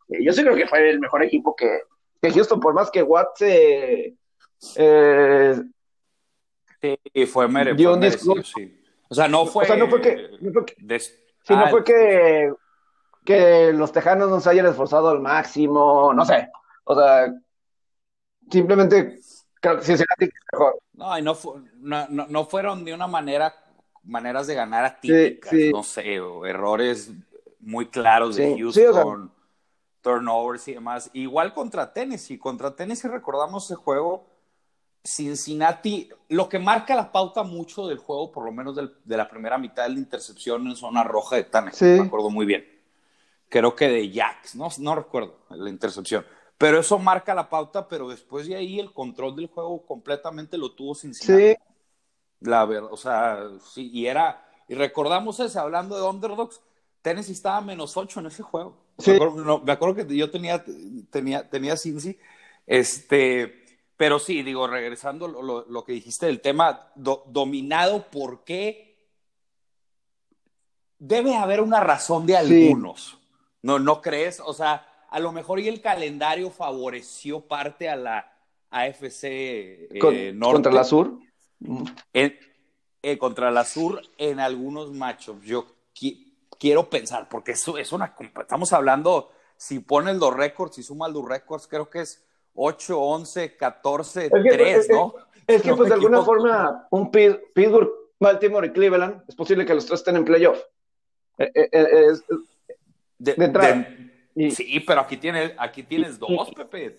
Eh, 0.09 0.23
yo 0.23 0.33
sí 0.33 0.41
creo 0.43 0.55
que 0.55 0.67
fue 0.67 0.89
el 0.89 0.99
mejor 0.99 1.23
equipo 1.23 1.55
que, 1.55 1.81
que 2.21 2.31
Houston, 2.31 2.59
por 2.59 2.73
más 2.73 2.91
que 2.91 3.03
Watt 3.03 3.37
se. 3.37 4.15
sí, 6.81 7.25
fue, 7.25 7.47
mere, 7.47 7.73
dio 7.73 7.93
un 7.93 8.11
sí. 8.43 8.77
O 9.09 9.15
sea, 9.15 9.27
no 9.27 9.45
fue. 9.45 9.63
O 9.63 9.67
sea, 9.67 9.75
no 9.75 9.87
fue 9.89 10.01
que. 10.01 10.29
No 10.39 10.53
fue 10.53 10.65
que, 10.65 10.75
sí, 11.43 11.55
no 11.55 11.67
fue 11.67 11.83
que, 11.83 12.53
que 13.25 13.73
los 13.73 13.91
tejanos 13.91 14.29
no 14.29 14.39
se 14.39 14.49
hayan 14.49 14.67
esforzado 14.67 15.09
al 15.09 15.19
máximo, 15.19 16.13
no 16.13 16.25
sé. 16.25 16.49
O 16.85 16.95
sea, 16.95 17.33
simplemente 18.49 19.19
creo 19.59 19.77
que 19.77 19.83
Cincinnati 19.83 20.25
es 20.25 20.31
mejor. 20.51 20.79
No, 20.93 21.17
y 21.17 21.21
no, 21.21 21.37
no, 21.79 22.07
no, 22.27 22.45
fueron 22.45 22.83
de 22.83 22.93
una 22.93 23.07
manera, 23.07 23.53
maneras 24.03 24.47
de 24.47 24.55
ganar 24.55 24.85
atípicas, 24.85 25.53
no 25.71 25.83
sé, 25.83 26.15
errores 26.15 27.11
muy 27.59 27.87
claros 27.87 28.35
de 28.35 28.57
Houston, 28.57 29.31
turnovers 30.01 30.67
y 30.67 30.73
demás. 30.73 31.09
Igual 31.13 31.53
contra 31.53 31.93
Tennessee, 31.93 32.37
contra 32.37 32.75
Tennessee 32.75 33.07
recordamos 33.07 33.65
ese 33.65 33.75
juego, 33.75 34.25
Cincinnati, 35.03 36.09
lo 36.29 36.47
que 36.47 36.59
marca 36.59 36.95
la 36.95 37.11
pauta 37.11 37.43
mucho 37.43 37.87
del 37.87 37.97
juego, 37.97 38.31
por 38.31 38.45
lo 38.45 38.51
menos 38.51 38.75
de 38.75 39.17
la 39.17 39.29
primera 39.29 39.57
mitad 39.57 39.83
de 39.83 39.89
la 39.89 39.99
intercepción 39.99 40.67
en 40.67 40.75
zona 40.75 41.03
roja 41.03 41.35
de 41.35 41.43
Tennessee, 41.43 41.99
me 41.99 42.07
acuerdo 42.07 42.29
muy 42.29 42.45
bien. 42.45 42.65
Creo 43.49 43.75
que 43.75 43.89
de 43.89 44.09
Jacks, 44.09 44.55
no, 44.55 44.69
no 44.79 44.95
recuerdo 44.95 45.39
la 45.49 45.69
intercepción 45.69 46.25
pero 46.61 46.79
eso 46.79 46.99
marca 46.99 47.33
la 47.33 47.49
pauta, 47.49 47.87
pero 47.87 48.07
después 48.07 48.45
de 48.45 48.55
ahí 48.55 48.79
el 48.79 48.93
control 48.93 49.35
del 49.35 49.47
juego 49.47 49.83
completamente 49.83 50.59
lo 50.59 50.73
tuvo 50.73 50.93
Cincinnati. 50.93 51.55
Sí. 51.55 51.70
La 52.41 52.65
verdad, 52.65 52.89
o 52.91 52.97
sea, 52.97 53.49
sí, 53.63 53.89
y 53.93 54.07
era, 54.07 54.45
y 54.67 54.75
recordamos 54.75 55.39
ese, 55.39 55.59
hablando 55.59 55.95
de 55.95 56.03
underdogs, 56.03 56.61
Tennessee 57.01 57.33
estaba 57.33 57.61
menos 57.61 57.97
8 57.97 58.19
en 58.19 58.25
ese 58.27 58.43
juego. 58.43 58.77
Sí. 58.97 59.11
Me, 59.63 59.71
acuerdo, 59.71 59.95
que 59.95 60.15
yo 60.15 60.29
tenía, 60.29 60.63
tenía, 61.09 61.49
tenía 61.49 61.77
Cincy, 61.77 62.17
este, 62.67 63.65
pero 63.95 64.19
sí, 64.19 64.43
digo, 64.43 64.67
regresando 64.67 65.27
lo, 65.27 65.65
lo, 65.67 65.83
que 65.83 65.93
dijiste 65.93 66.25
del 66.25 66.41
tema, 66.41 66.91
dominado, 66.95 68.07
¿por 68.09 68.43
qué? 68.43 69.07
Debe 70.97 71.35
haber 71.35 71.61
una 71.61 71.79
razón 71.79 72.25
de 72.25 72.37
algunos. 72.37 73.17
¿No, 73.61 73.77
¿No 73.77 74.01
crees? 74.01 74.39
O 74.39 74.53
sea, 74.53 74.87
a 75.09 75.19
lo 75.19 75.31
mejor 75.31 75.59
y 75.59 75.67
el 75.67 75.81
calendario 75.81 76.49
favoreció 76.49 77.41
parte 77.41 77.89
a 77.89 77.95
la 77.95 78.31
AFC 78.71 79.23
eh, 79.23 80.35
¿Contra 80.39 80.71
la 80.71 80.83
Sur? 80.83 81.19
Eh, 82.13 83.17
contra 83.17 83.49
la 83.51 83.65
Sur 83.65 84.01
en 84.17 84.39
algunos 84.39 84.91
matchups. 84.91 85.45
Yo 85.45 85.65
quiero 86.59 86.89
pensar, 86.89 87.27
porque 87.29 87.53
eso 87.53 87.77
es 87.77 87.91
una. 87.91 88.15
Estamos 88.39 88.73
hablando, 88.73 89.31
si 89.57 89.79
pones 89.79 90.17
los 90.17 90.35
récords, 90.35 90.75
si 90.75 90.83
sumas 90.83 91.11
los 91.11 91.27
récords, 91.27 91.67
creo 91.67 91.89
que 91.89 92.01
es 92.01 92.23
8, 92.53 92.99
11, 92.99 93.57
14, 93.57 94.29
3, 94.29 94.89
¿no? 94.89 95.15
Es, 95.47 95.63
que, 95.63 95.73
pues, 95.73 95.89
de 95.89 95.95
alguna 95.95 96.21
forma, 96.21 96.87
un 96.91 97.09
Pittsburgh, 97.09 97.89
Baltimore 98.19 98.67
y 98.67 98.71
Cleveland, 98.71 99.23
es 99.27 99.35
posible 99.35 99.65
que 99.65 99.73
los 99.73 99.85
tres 99.85 100.01
estén 100.01 100.17
en 100.17 100.25
playoff. 100.25 100.61
Eh, 101.39 102.13
de. 103.17 104.51
Sí, 104.51 104.79
pero 104.85 105.01
aquí 105.01 105.17
tienes, 105.17 105.53
aquí 105.57 105.83
tienes 105.83 106.17
dos, 106.17 106.51
Pepe. 106.55 106.97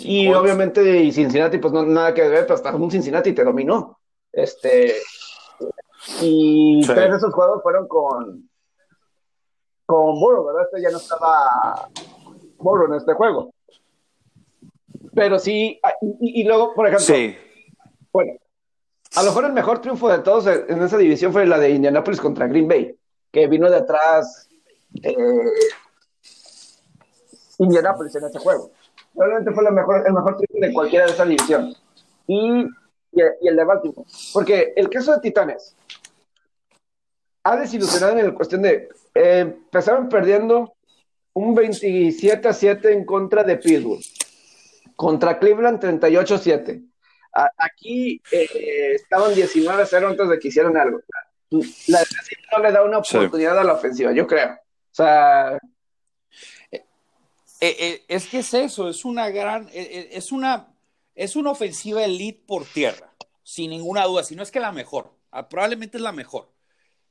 y, 0.00 0.32
obviamente 0.32 1.02
y 1.02 1.12
Cincinnati, 1.12 1.58
pues 1.58 1.72
no 1.72 1.84
nada 1.84 2.12
que 2.12 2.22
ver, 2.22 2.42
pero 2.42 2.54
hasta 2.54 2.74
un 2.74 2.90
Cincinnati 2.90 3.32
te 3.32 3.44
dominó. 3.44 4.00
Este, 4.32 4.94
y 6.20 6.84
tres 6.86 7.10
de 7.10 7.16
esos 7.16 7.34
juegos 7.34 7.62
fueron 7.62 7.86
con 7.86 8.48
con 9.86 10.18
Burrow, 10.18 10.46
¿verdad? 10.46 10.62
Este 10.62 10.82
ya 10.82 10.90
no 10.90 10.98
estaba 10.98 11.88
Burrow 12.58 12.86
en 12.86 12.94
este 12.94 13.12
juego. 13.14 13.52
Pero 15.14 15.38
sí, 15.38 15.78
ah, 15.82 15.92
y, 16.00 16.44
luego, 16.44 16.72
por 16.74 16.86
ejemplo, 16.86 17.04
sí. 17.04 17.36
bueno, 18.12 18.32
a 19.14 19.22
lo 19.22 19.28
mejor 19.28 19.44
el 19.44 19.52
mejor 19.52 19.80
triunfo 19.80 20.08
de 20.08 20.20
todos 20.20 20.46
en 20.46 20.82
esa 20.82 20.96
división 20.96 21.32
fue 21.32 21.44
la 21.44 21.58
de 21.58 21.70
Indianapolis 21.70 22.20
contra 22.20 22.46
Green 22.46 22.66
Bay, 22.66 22.96
que 23.30 23.46
vino 23.46 23.68
de 23.68 23.76
atrás 23.76 24.48
eh, 25.02 25.16
Indianapolis 27.58 28.14
en 28.14 28.24
ese 28.24 28.38
juego. 28.38 28.70
Realmente 29.14 29.52
fue 29.52 29.64
el 29.66 29.74
mejor, 29.74 30.06
el 30.06 30.14
mejor 30.14 30.38
de 30.38 30.72
cualquiera 30.72 31.04
de 31.04 31.12
esas 31.12 31.28
divisiones. 31.28 31.82
Y, 32.26 32.66
y, 33.12 33.48
el 33.48 33.56
de 33.56 33.64
Baltimore. 33.64 34.08
Porque 34.32 34.72
el 34.76 34.88
caso 34.88 35.12
de 35.12 35.20
Titanes 35.20 35.76
ha 37.44 37.56
desilusionado 37.56 38.18
en 38.18 38.26
la 38.26 38.34
cuestión 38.34 38.62
de. 38.62 38.88
Eh, 39.14 39.40
empezaron 39.40 40.08
perdiendo 40.08 40.74
un 41.34 41.54
27 41.54 42.48
a 42.48 42.52
7 42.52 42.92
en 42.92 43.04
contra 43.04 43.42
de 43.42 43.56
Pittsburgh. 43.56 44.02
Contra 44.96 45.38
Cleveland 45.38 45.80
38 45.80 46.34
a 46.34 46.38
7. 46.38 46.82
aquí 47.56 48.20
eh, 48.30 48.94
estaban 48.94 49.34
19 49.34 49.82
a 49.82 49.86
0 49.86 50.08
antes 50.08 50.28
de 50.28 50.38
que 50.38 50.48
hicieran 50.48 50.76
algo. 50.76 51.00
La 51.88 51.98
defensiva 51.98 52.40
no 52.52 52.58
le 52.62 52.72
da 52.72 52.82
una 52.82 52.98
oportunidad 52.98 53.58
a 53.58 53.64
la 53.64 53.74
ofensiva, 53.74 54.12
yo 54.12 54.26
creo. 54.26 54.52
O 54.52 54.94
sea. 54.94 55.58
Eh, 56.70 56.80
eh, 57.60 58.02
es 58.08 58.26
que 58.26 58.38
es 58.38 58.54
eso, 58.54 58.88
es 58.88 59.04
una 59.04 59.30
gran. 59.30 59.68
es, 59.72 60.32
una, 60.32 60.71
es 61.14 61.36
una 61.36 61.50
ofensiva 61.50 62.04
elite 62.04 62.42
por 62.46 62.64
tierra, 62.64 63.14
sin 63.42 63.70
ninguna 63.70 64.04
duda. 64.04 64.24
Si 64.24 64.34
no 64.34 64.42
es 64.42 64.50
que 64.50 64.60
la 64.60 64.72
mejor, 64.72 65.12
ah, 65.30 65.48
probablemente 65.48 65.96
es 65.98 66.02
la 66.02 66.12
mejor. 66.12 66.52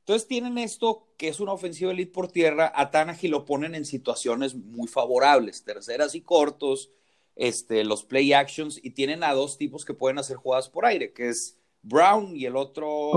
Entonces 0.00 0.26
tienen 0.26 0.58
esto 0.58 1.08
que 1.16 1.28
es 1.28 1.38
una 1.38 1.52
ofensiva 1.52 1.92
elite 1.92 2.12
por 2.12 2.26
tierra, 2.28 2.72
a 2.74 2.90
lo 3.22 3.44
ponen 3.44 3.76
en 3.76 3.84
situaciones 3.84 4.54
muy 4.54 4.88
favorables, 4.88 5.64
terceras 5.64 6.16
y 6.16 6.22
cortos, 6.22 6.90
este, 7.36 7.84
los 7.84 8.04
play 8.04 8.32
actions, 8.32 8.80
y 8.82 8.90
tienen 8.90 9.22
a 9.22 9.32
dos 9.32 9.58
tipos 9.58 9.84
que 9.84 9.94
pueden 9.94 10.18
hacer 10.18 10.36
jugadas 10.36 10.68
por 10.68 10.86
aire, 10.86 11.12
que 11.12 11.28
es 11.28 11.56
Brown 11.82 12.36
y 12.36 12.46
el 12.46 12.56
otro 12.56 13.12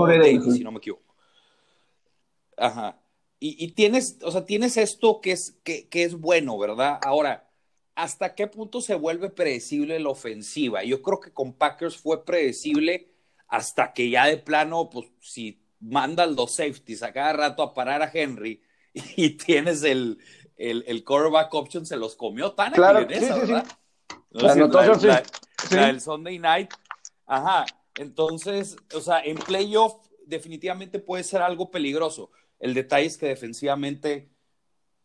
si 0.52 0.62
no 0.62 0.70
me 0.70 0.78
equivoco. 0.78 1.14
Ajá. 2.56 3.00
Y, 3.38 3.72
tienes, 3.72 4.18
o 4.22 4.30
sea, 4.30 4.46
tienes 4.46 4.78
esto 4.78 5.20
que 5.20 5.32
es, 5.32 5.58
que, 5.62 5.88
que, 5.88 6.04
es 6.04 6.18
bueno, 6.18 6.56
¿verdad? 6.56 6.98
Ahora, 7.02 7.45
¿hasta 7.96 8.34
qué 8.34 8.46
punto 8.46 8.80
se 8.80 8.94
vuelve 8.94 9.30
predecible 9.30 9.98
la 9.98 10.10
ofensiva? 10.10 10.84
Yo 10.84 11.02
creo 11.02 11.18
que 11.18 11.32
con 11.32 11.54
Packers 11.54 11.96
fue 11.96 12.24
predecible 12.24 13.10
hasta 13.48 13.92
que 13.92 14.10
ya 14.10 14.26
de 14.26 14.36
plano, 14.36 14.88
pues 14.90 15.06
si 15.20 15.62
mandas 15.80 16.30
los 16.30 16.54
safeties 16.54 17.02
a 17.02 17.12
cada 17.12 17.32
rato 17.32 17.62
a 17.62 17.74
parar 17.74 18.02
a 18.02 18.10
Henry 18.12 18.62
y 18.94 19.30
tienes 19.30 19.82
el, 19.82 20.18
el, 20.56 20.84
el 20.86 21.04
quarterback 21.04 21.52
option, 21.54 21.86
se 21.86 21.96
los 21.96 22.14
comió 22.14 22.52
tan 22.52 22.72
claro, 22.72 23.00
en 23.00 23.10
esa, 23.10 23.36
¿verdad? 23.36 23.66
la, 24.30 25.88
el 25.88 26.00
Sunday 26.00 26.38
night. 26.38 26.70
Ajá. 27.26 27.64
Entonces, 27.96 28.76
o 28.94 29.00
sea, 29.00 29.20
en 29.20 29.36
playoff 29.36 29.94
definitivamente 30.26 30.98
puede 30.98 31.24
ser 31.24 31.40
algo 31.40 31.70
peligroso. 31.70 32.30
El 32.58 32.74
detalle 32.74 33.06
es 33.06 33.16
que 33.16 33.26
defensivamente 33.26 34.30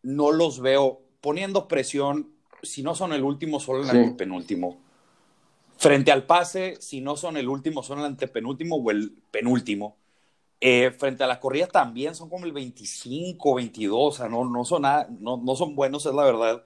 no 0.01 0.32
los 0.32 0.60
veo 0.60 1.04
poniendo 1.21 1.67
presión. 1.67 2.36
Si 2.63 2.84
no 2.84 2.95
son 2.95 3.13
el 3.13 3.24
último, 3.24 3.60
son 3.60 3.82
el 3.84 3.89
antepenúltimo. 3.89 4.78
Frente 5.78 6.12
al 6.12 6.26
pase, 6.26 6.78
si 6.80 7.02
no 7.02 7.17
son 7.17 7.38
el 7.38 7.50
último, 7.50 7.82
son 7.82 8.00
el 8.00 8.06
antepenúltimo 8.06 8.76
o 8.76 8.91
el 8.91 9.12
penúltimo. 9.32 9.97
Eh, 10.60 10.91
frente 10.91 11.24
a 11.24 11.28
la 11.28 11.39
corrida 11.39 11.65
también 11.65 12.13
son 12.13 12.30
como 12.30 12.45
el 12.45 12.52
25, 12.52 13.56
22, 13.56 14.00
o 14.00 14.12
sea, 14.12 14.30
no, 14.30 14.45
no 14.45 14.63
son 14.63 14.84
nada, 14.84 15.08
no, 15.19 15.38
no 15.38 15.56
son 15.56 15.76
buenos, 15.76 16.06
es 16.06 16.13
la 16.13 16.24
verdad. 16.24 16.63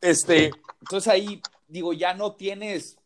Este, 0.00 0.50
entonces 0.80 1.06
ahí 1.06 1.40
digo, 1.68 1.92
ya 1.92 2.14
no 2.14 2.34
tienes, 2.34 2.98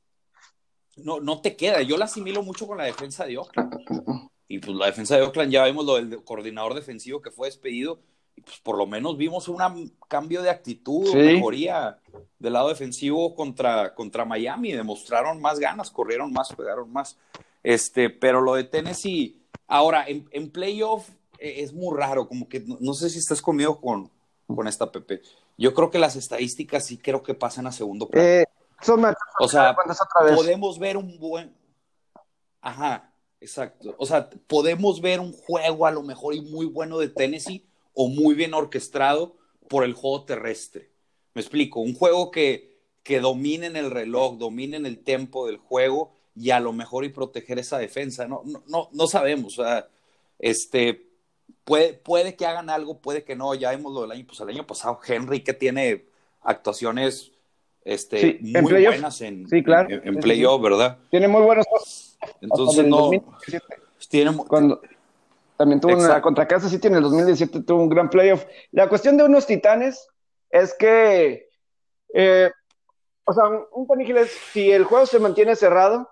no, 0.97 1.21
no 1.21 1.41
te 1.41 1.57
queda. 1.57 1.83
Yo 1.83 1.97
la 1.97 2.07
asimilo 2.07 2.43
mucho 2.43 2.67
con 2.67 2.79
la 2.79 2.85
defensa 2.85 3.27
de 3.27 3.39
Oakland. 3.39 4.31
Y 4.49 4.59
pues 4.59 4.77
la 4.77 4.87
defensa 4.87 5.17
de 5.17 5.23
Oakland, 5.23 5.53
ya 5.53 5.65
vimos 5.65 5.85
lo 5.85 5.95
del 5.95 6.25
coordinador 6.25 6.75
defensivo 6.75 7.23
que 7.23 7.31
fue 7.31 7.49
despedido. 7.49 8.01
Y 8.41 8.43
pues 8.43 8.59
por 8.61 8.79
lo 8.79 8.87
menos 8.87 9.17
vimos 9.17 9.49
un 9.49 9.93
cambio 10.09 10.41
de 10.41 10.49
actitud, 10.49 11.15
mejoría 11.15 11.99
del 12.39 12.53
lado 12.53 12.69
defensivo 12.69 13.35
contra, 13.35 13.95
contra 13.95 14.25
Miami. 14.25 14.73
Demostraron 14.73 15.41
más 15.41 15.59
ganas, 15.59 15.91
corrieron 15.91 16.33
más, 16.33 16.55
pegaron 16.55 16.91
más. 16.91 17.19
Este, 17.63 18.09
pero 18.09 18.41
lo 18.41 18.55
de 18.55 18.65
Tennessee, 18.65 19.43
ahora 19.67 20.07
en, 20.07 20.27
en 20.33 20.51
playoff 20.51 21.09
eh, 21.39 21.63
es 21.63 21.75
muy 21.75 21.95
raro, 21.99 22.29
como 22.29 22.49
que 22.49 22.65
no, 22.67 22.95
sé 22.95 23.11
si 23.11 23.19
estás 23.19 23.43
conmigo 23.43 23.79
con, 23.79 24.11
con 24.47 24.67
esta 24.67 24.91
Pepe. 24.91 25.21
Yo 25.59 25.75
creo 25.75 25.91
que 25.91 25.99
las 25.99 26.17
estadísticas 26.17 26.87
sí 26.87 26.97
creo 26.97 27.23
que 27.23 27.35
pasan 27.35 27.67
a 27.67 27.73
segundo 27.73 28.09
plano. 28.09 28.27
Eh, 28.27 28.47
o 29.39 29.49
sea, 29.49 29.77
podemos 30.35 30.79
ver 30.79 30.97
un 30.97 31.19
buen. 31.19 31.55
Ajá, 32.63 33.13
exacto. 33.39 33.95
O 33.99 34.07
sea, 34.07 34.31
podemos 34.47 35.03
ver 35.03 35.21
un 35.21 35.35
juego 35.35 35.85
a 35.85 35.91
lo 35.91 36.03
mejor 36.03 36.35
y 36.35 36.41
muy 36.41 36.65
bueno 36.65 36.97
de 36.97 37.09
Tennessee 37.11 37.70
o 37.95 38.09
muy 38.09 38.35
bien 38.35 38.55
orquestado 38.55 39.37
por 39.69 39.85
el 39.85 39.95
juego 39.95 40.25
terrestre. 40.25 40.91
Me 41.35 41.41
explico, 41.41 41.81
un 41.81 41.95
juego 41.95 42.31
que, 42.31 42.79
que 43.03 43.21
domine 43.21 43.67
en 43.67 43.77
el 43.77 43.91
reloj, 43.91 44.37
domine 44.37 44.77
en 44.77 44.87
el 44.87 44.99
tempo 44.99 45.47
del 45.47 45.59
juego 45.59 46.13
y 46.35 46.51
a 46.51 46.61
lo 46.61 46.73
mejor 46.73 47.05
y 47.05 47.11
proteger 47.11 47.59
esa 47.59 47.79
defensa. 47.79 48.27
No, 48.27 48.43
no, 48.67 48.89
no, 48.93 49.07
sabemos. 49.07 49.59
O 49.59 49.63
sea, 49.63 49.89
este, 50.39 51.07
puede, 51.65 51.95
puede 51.95 52.35
que 52.35 52.47
hagan 52.47 52.71
algo, 52.71 53.01
puede 53.01 53.25
que 53.25 53.37
no. 53.37 53.55
Ya 53.55 53.71
vimos 53.73 53.93
lo 53.93 54.03
del 54.03 54.13
año, 54.13 54.27
pues 54.27 54.41
el 54.41 54.49
año 54.49 54.67
pasado, 54.67 54.99
Henry 55.07 55.41
que 55.43 55.55
tiene 55.55 56.07
actuaciones 56.43 57.33
este, 57.85 58.39
muy 58.41 58.85
buenas 58.85 59.21
en, 59.21 59.45
claro. 59.45 59.89
en, 59.91 60.17
playoff, 60.17 60.61
¿verdad? 60.61 60.99
Tiene 61.11 61.29
muy 61.29 61.43
buenos. 61.43 61.67
Entonces 62.41 62.87
no. 62.87 63.11
Tiene, 64.09 64.37
Cuando, 64.49 64.81
también 65.61 65.79
tuvo 65.79 65.93
una 65.93 66.23
contra 66.23 66.49
Kansas 66.49 66.71
City 66.71 66.87
en 66.87 66.95
el 66.95 67.03
2017, 67.03 67.65
tuvo 67.65 67.83
un 67.83 67.91
gran 67.91 68.09
playoff. 68.09 68.47
La 68.73 68.89
cuestión 68.89 69.19
de 69.19 69.25
unos 69.25 69.47
titanes 69.47 70.09
es 70.49 70.73
que, 70.73 71.51
eh, 72.15 72.51
o 73.25 73.33
sea, 73.35 73.45
un, 73.45 73.67
un 73.71 74.17
es, 74.17 74.31
si 74.55 74.71
el 74.71 74.85
juego 74.85 75.05
se 75.05 75.19
mantiene 75.19 75.55
cerrado, 75.55 76.09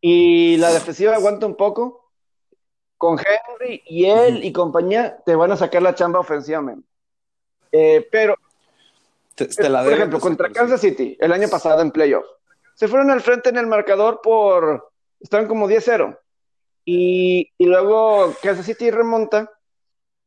y 0.00 0.56
la 0.56 0.72
defensiva 0.72 1.14
aguanta 1.14 1.46
un 1.46 1.54
poco, 1.54 2.10
con 2.98 3.20
Henry 3.20 3.84
y 3.86 4.06
él 4.06 4.44
y 4.44 4.52
compañía 4.52 5.16
te 5.24 5.36
van 5.36 5.52
a 5.52 5.56
sacar 5.56 5.82
la 5.82 5.94
chamba 5.94 6.18
ofensivamente. 6.18 6.88
Eh, 7.70 8.04
pero, 8.10 8.34
por 9.36 9.92
ejemplo, 9.92 10.18
contra 10.18 10.50
Kansas 10.50 10.80
City, 10.80 11.16
el 11.20 11.30
año 11.30 11.46
pasado 11.46 11.82
en 11.82 11.92
playoff, 11.92 12.26
se 12.74 12.88
fueron 12.88 13.12
al 13.12 13.20
frente 13.20 13.50
en 13.50 13.58
el 13.58 13.68
marcador 13.68 14.18
por, 14.20 14.90
estaban 15.20 15.46
como 15.46 15.68
10-0. 15.68 16.18
Y, 16.84 17.50
y, 17.56 17.66
luego 17.66 18.34
Kansas 18.42 18.66
City 18.66 18.90
remonta. 18.90 19.50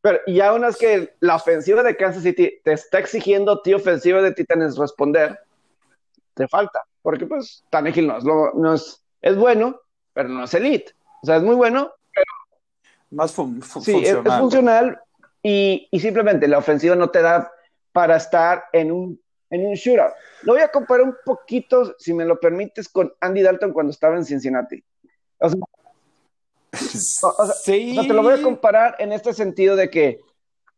Pero 0.02 0.20
ya 0.28 0.54
una 0.54 0.68
vez 0.68 0.78
que 0.78 1.16
la 1.20 1.36
ofensiva 1.36 1.84
de 1.84 1.98
Kansas 1.98 2.24
City 2.24 2.60
te 2.64 2.74
está 2.74 3.00
exigiendo 3.00 3.62
ti 3.62 3.74
ofensiva 3.74 4.22
de 4.22 4.32
Titanes 4.32 4.78
responder, 4.78 5.40
te 6.34 6.48
falta. 6.48 6.84
Porque 7.02 7.26
pues 7.26 7.64
Tannehill 7.70 8.08
no 8.08 8.18
es, 8.18 8.24
no 8.24 8.74
es 8.74 9.04
es 9.22 9.36
bueno, 9.36 9.80
pero 10.14 10.30
no 10.30 10.44
es 10.44 10.54
elite. 10.54 10.94
O 11.22 11.26
sea, 11.26 11.38
es 11.38 11.44
muy 11.44 11.56
bueno, 11.56 11.92
pero... 12.14 12.26
Más 13.10 13.32
sí, 13.32 13.36
funcional. 13.62 14.28
Es, 14.28 14.40
funcional 14.40 15.02
y, 15.42 15.88
simplemente 16.00 16.48
la 16.48 16.58
ofensiva 16.58 16.96
no 16.96 17.10
te 17.10 17.22
da 17.22 17.52
para 17.92 18.18
estar 18.18 18.66
en 18.74 18.92
un, 18.92 19.22
en 19.50 19.66
un 19.66 19.76
shootout. 19.76 20.14
Lo 20.44 20.54
voy 20.54 20.62
a 20.62 20.72
comparar 20.72 21.06
un 21.06 21.16
poquito, 21.26 21.96
si 21.98 22.14
me 22.14 22.26
lo 22.26 22.40
permites, 22.40 22.90
con 22.90 23.14
Andy 23.22 23.42
Dalton 23.42 23.72
cuando 23.72 23.92
estaba 23.92 24.16
en 24.16 24.26
Cincinnati. 24.26 24.84
O 25.40 25.50
sea, 25.50 25.60
sí. 26.74 27.96
te 28.08 28.14
lo 28.14 28.24
voy 28.24 28.34
a 28.34 28.42
comparar 28.42 28.96
en 29.00 29.12
este 29.12 29.34
sentido 29.34 29.76
de 29.76 29.90
que, 29.90 30.20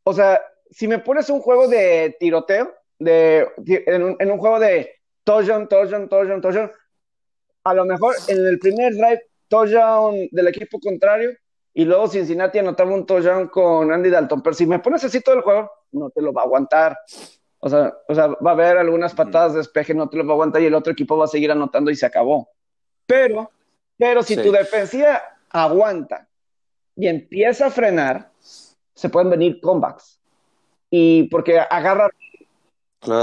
o 0.04 0.14
sea, 0.14 0.42
si 0.70 0.88
me 0.88 1.00
pones 1.00 1.30
un 1.30 1.42
juego 1.42 1.68
de 1.68 2.16
tiroteo, 2.20 2.74
de, 3.00 3.48
en, 3.66 4.04
un, 4.04 4.16
en 4.20 4.32
un 4.32 4.38
juego 4.38 4.60
de 4.60 5.00
touchdown, 5.24 5.68
touchdown, 5.68 6.10
touchdown, 6.10 6.42
touchdown, 6.42 6.72
a 7.64 7.74
lo 7.74 7.86
mejor 7.86 8.16
en 8.28 8.46
el 8.46 8.60
primer 8.60 8.94
drive, 8.94 9.22
touchdown 9.48 10.28
del 10.32 10.48
equipo 10.48 10.80
contrario, 10.80 11.32
y 11.74 11.86
luego 11.86 12.08
Cincinnati 12.08 12.60
anotaba 12.60 12.92
un 12.92 13.06
touchdown 13.06 13.48
con 13.48 13.92
Andy 13.92 14.10
Dalton. 14.10 14.42
Pero 14.42 14.54
si 14.54 14.66
me 14.66 14.80
pones 14.80 15.04
así 15.04 15.22
todo 15.22 15.36
el 15.36 15.42
juego, 15.42 15.72
no 15.92 16.10
te 16.10 16.22
lo 16.22 16.34
va 16.34 16.42
a 16.42 16.46
aguantar. 16.46 16.98
O 17.60 17.70
sea, 17.70 17.94
o 18.08 18.16
sea, 18.16 18.28
va 18.28 18.52
a 18.52 18.54
haber 18.54 18.78
algunas 18.78 19.14
patadas 19.14 19.54
de 19.54 19.60
despeje, 19.60 19.94
no 19.94 20.10
te 20.10 20.18
lo 20.18 20.26
va 20.26 20.32
a 20.32 20.34
aguantar 20.34 20.62
y 20.62 20.66
el 20.66 20.74
otro 20.74 20.94
equipo 20.94 21.18
va 21.18 21.26
a 21.26 21.30
seguir 21.30 21.52
anotando 21.52 21.92
y 21.92 21.96
se 21.96 22.06
acabó. 22.06 22.50
Pero, 23.06 23.52
pero 23.98 24.24
si 24.24 24.36
tu 24.36 24.52
defensiva 24.52 25.22
aguanta 25.50 26.28
y 26.96 27.08
empieza 27.08 27.68
a 27.68 27.72
frenar, 27.72 28.32
se 28.94 29.10
pueden 29.10 29.30
venir 29.30 29.60
comebacks. 29.62 30.20
Y 30.90 31.24
porque 31.30 31.60
agarra. 31.60 32.10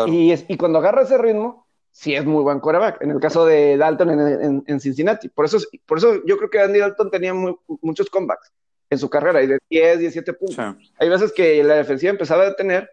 Y, 0.06 0.32
y 0.32 0.56
cuando 0.56 0.78
agarra 0.78 1.02
ese 1.02 1.18
ritmo, 1.18 1.66
sí 1.96 2.14
es 2.14 2.24
muy 2.26 2.42
buen 2.42 2.60
quarterback. 2.60 3.02
En 3.02 3.10
el 3.10 3.20
caso 3.20 3.46
de 3.46 3.78
Dalton 3.78 4.62
en, 4.66 4.80
Cincinnati. 4.80 5.30
Por 5.30 5.46
eso, 5.46 5.58
por 5.86 5.96
eso 5.96 6.22
yo 6.26 6.36
creo 6.36 6.50
que 6.50 6.60
Andy 6.60 6.78
Dalton 6.78 7.10
tenía 7.10 7.32
muchos 7.32 8.10
comebacks 8.10 8.52
en 8.90 8.98
su 8.98 9.08
carrera 9.08 9.42
y 9.42 9.46
de 9.46 9.58
10, 9.70 10.00
17 10.00 10.32
puntos. 10.34 10.76
Hay 10.98 11.08
veces 11.08 11.32
que 11.32 11.64
la 11.64 11.74
defensiva 11.74 12.10
empezaba 12.10 12.42
a 12.42 12.50
detener 12.50 12.90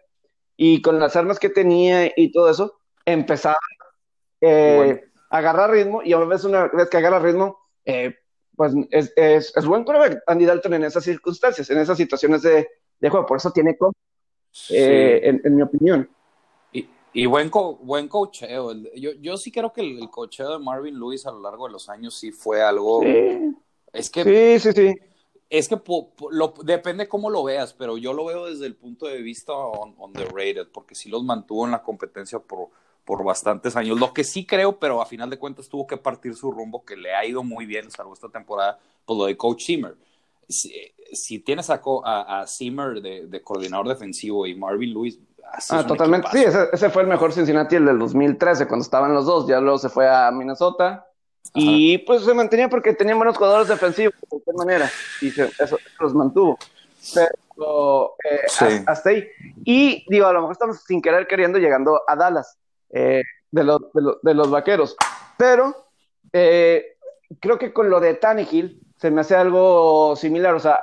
y 0.56 0.80
con 0.80 0.98
las 0.98 1.16
armas 1.16 1.38
que 1.38 1.50
tenía 1.50 2.10
y 2.16 2.32
todo 2.32 2.50
eso, 2.50 2.80
empezaba 3.04 3.58
eh, 4.40 5.04
a 5.28 5.36
agarrar 5.36 5.70
ritmo 5.70 6.02
y 6.02 6.14
a 6.14 6.18
veces 6.20 6.46
una 6.46 6.68
vez 6.68 6.88
que 6.88 6.96
agarra 6.96 7.18
ritmo, 7.18 7.58
eh, 7.84 8.16
pues 8.56 8.74
es, 8.90 9.12
es, 9.16 9.52
es, 9.56 9.66
buen 9.66 9.84
quarterback 9.84 10.22
Andy 10.26 10.44
Dalton 10.44 10.74
en 10.74 10.84
esas 10.84 11.04
circunstancias, 11.04 11.68
en 11.70 11.78
esas 11.78 11.96
situaciones 11.96 12.42
de, 12.42 12.68
juego. 13.00 13.26
Por 13.26 13.38
eso 13.38 13.50
tiene 13.50 13.76
comebacks, 13.76 14.70
eh, 14.70 15.20
en, 15.24 15.40
en 15.44 15.56
mi 15.56 15.62
opinión. 15.62 16.08
Y 17.16 17.26
buen, 17.26 17.48
co 17.48 17.76
buen 17.76 18.08
cocheo. 18.08 18.72
Yo, 18.96 19.12
yo 19.12 19.36
sí 19.36 19.52
creo 19.52 19.72
que 19.72 19.82
el, 19.82 20.00
el, 20.00 20.10
cocheo 20.10 20.50
de 20.50 20.58
Marvin 20.58 20.98
Lewis 20.98 21.24
a 21.26 21.30
lo 21.30 21.40
largo 21.40 21.66
de 21.66 21.72
los 21.72 21.88
años 21.88 22.14
sí 22.14 22.32
fue 22.32 22.60
algo. 22.60 23.02
Sí. 23.02 23.54
Es 23.92 24.10
que. 24.10 24.24
Sí, 24.58 24.72
sí, 24.72 24.72
sí. 24.72 24.94
Es 25.48 25.68
que 25.68 25.76
po, 25.76 26.12
po, 26.16 26.32
lo, 26.32 26.52
depende 26.64 27.06
cómo 27.06 27.30
lo 27.30 27.44
veas, 27.44 27.72
pero 27.72 27.96
yo 27.96 28.12
lo 28.12 28.24
veo 28.24 28.46
desde 28.46 28.66
el 28.66 28.74
punto 28.74 29.06
de 29.06 29.22
vista 29.22 29.52
on, 29.52 29.94
underrated, 29.96 30.66
porque 30.72 30.96
sí 30.96 31.08
los 31.08 31.22
mantuvo 31.22 31.64
en 31.64 31.70
la 31.70 31.82
competencia 31.84 32.40
por, 32.40 32.70
por 33.04 33.22
bastantes 33.24 33.76
años. 33.76 33.98
Lo 33.98 34.12
que 34.12 34.24
sí 34.24 34.46
creo, 34.46 34.78
pero 34.78 35.00
a 35.00 35.06
final 35.06 35.30
de 35.30 35.38
cuentas 35.38 35.68
tuvo 35.68 35.86
que 35.86 35.96
partir 35.96 36.34
su 36.34 36.50
rumbo, 36.50 36.84
que 36.84 36.96
le 36.96 37.14
ha 37.14 37.24
ido 37.24 37.42
muy 37.42 37.66
bien, 37.66 37.90
salvo 37.90 38.14
esta 38.14 38.28
temporada, 38.28 38.78
pues 39.04 39.18
lo 39.18 39.26
de 39.26 39.36
Coach 39.36 39.66
Zimmer. 39.66 39.96
Si, 40.48 40.72
si 41.12 41.38
tienes 41.38 41.70
a, 41.70 41.80
a, 42.04 42.40
a 42.40 42.46
Zimmer 42.46 43.00
de, 43.00 43.26
de, 43.26 43.42
coordinador 43.42 43.88
defensivo 43.88 44.46
y 44.46 44.54
Marvin 44.54 44.92
Lewis. 44.92 45.18
Ah, 45.70 45.86
totalmente. 45.86 46.28
Sí, 46.32 46.42
ese, 46.42 46.68
ese, 46.72 46.90
fue 46.90 47.02
el 47.02 47.08
mejor 47.08 47.32
Cincinnati, 47.32 47.76
el 47.76 47.86
del 47.86 47.98
2013, 47.98 48.66
cuando 48.66 48.82
estaban 48.82 49.14
los 49.14 49.26
dos. 49.26 49.46
Ya 49.46 49.60
luego 49.60 49.78
se 49.78 49.88
fue 49.88 50.08
a 50.08 50.30
Minnesota. 50.30 50.86
Ajá. 50.86 51.06
Y 51.54 51.98
pues 51.98 52.24
se 52.24 52.34
mantenía 52.34 52.68
porque 52.68 52.94
tenía 52.94 53.14
buenos 53.14 53.36
jugadores 53.36 53.68
defensivos, 53.68 54.14
de 54.20 54.26
cualquier 54.26 54.56
manera. 54.56 54.90
Y 55.20 55.30
se, 55.30 55.44
eso, 55.44 55.62
eso, 55.62 55.78
los 56.00 56.14
mantuvo. 56.14 56.58
Pero 57.14 58.16
eh, 58.24 58.40
sí. 58.48 58.64
hasta 58.86 59.10
ahí. 59.10 59.24
Y 59.64 60.04
digo, 60.08 60.26
a 60.26 60.32
lo 60.32 60.40
mejor 60.40 60.52
estamos 60.52 60.82
sin 60.82 61.00
querer 61.00 61.26
queriendo 61.26 61.58
llegando 61.58 62.00
a 62.08 62.16
Dallas. 62.16 62.58
Eh, 62.94 63.22
de, 63.50 63.64
los, 63.64 64.50
vaqueros. 64.50 64.96
Pero 65.36 65.88
eh, 66.32 66.96
creo 67.40 67.58
que 67.58 67.72
con 67.72 67.90
lo 67.90 67.98
de 67.98 68.14
Tannehill 68.14 68.80
se 68.96 69.10
me 69.10 69.20
hace 69.20 69.34
algo 69.34 70.14
similar. 70.16 70.54
O 70.54 70.60
sea, 70.60 70.80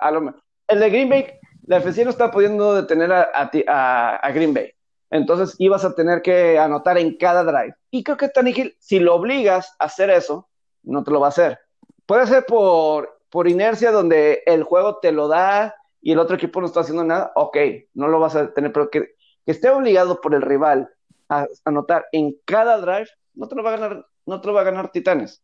el 0.67 0.79
de 0.79 0.89
Green 0.89 1.09
Bay, 1.09 1.27
la 1.65 1.77
defensiva 1.77 2.05
no 2.05 2.11
está 2.11 2.29
pudiendo 2.29 2.75
detener 2.75 3.11
a, 3.11 4.31
Green 4.33 4.53
Bay. 4.53 4.71
Entonces 5.09 5.55
ibas 5.57 5.83
a 5.83 5.95
tener 5.95 6.21
que 6.21 6.59
anotar 6.59 6.97
en 6.97 7.17
cada 7.17 7.43
drive. 7.43 7.75
Y 7.89 8.03
creo 8.03 8.17
que 8.17 8.29
Tannehill, 8.29 8.75
si 8.79 8.99
lo 8.99 9.15
obligas 9.15 9.73
a 9.79 9.85
hacer 9.85 10.09
eso, 10.09 10.49
no 10.83 11.03
te 11.03 11.11
lo 11.11 11.19
va 11.19 11.27
a 11.27 11.29
hacer. 11.29 11.59
Puede 12.05 12.27
ser 12.27 12.45
por, 12.45 13.17
inercia 13.45 13.91
donde 13.91 14.43
el 14.45 14.63
juego 14.63 14.97
te 14.97 15.11
lo 15.13 15.29
da 15.29 15.75
y 16.01 16.11
el 16.11 16.19
otro 16.19 16.35
equipo 16.35 16.59
no 16.59 16.67
está 16.67 16.81
haciendo 16.81 17.03
nada. 17.03 17.31
Ok, 17.35 17.57
no 17.93 18.07
lo 18.07 18.19
vas 18.19 18.35
a 18.35 18.53
tener, 18.53 18.73
pero 18.73 18.89
que 18.89 19.15
esté 19.45 19.69
obligado 19.69 20.19
por 20.19 20.33
el 20.33 20.41
rival 20.41 20.89
a 21.31 21.47
anotar 21.63 22.05
en 22.11 22.35
cada 22.43 22.77
drive, 22.77 23.09
no 23.33 23.47
te 23.47 23.55
lo 23.55 23.63
va 23.63 23.73
a 23.73 23.77
ganar, 23.77 24.05
no 24.25 24.41
te 24.41 24.47
lo 24.47 24.53
va 24.53 24.61
a 24.61 24.65
ganar 24.65 24.91
Titanes. 24.91 25.41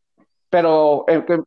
Pero 0.50 1.06
eh, 1.08 1.24
que, 1.26 1.38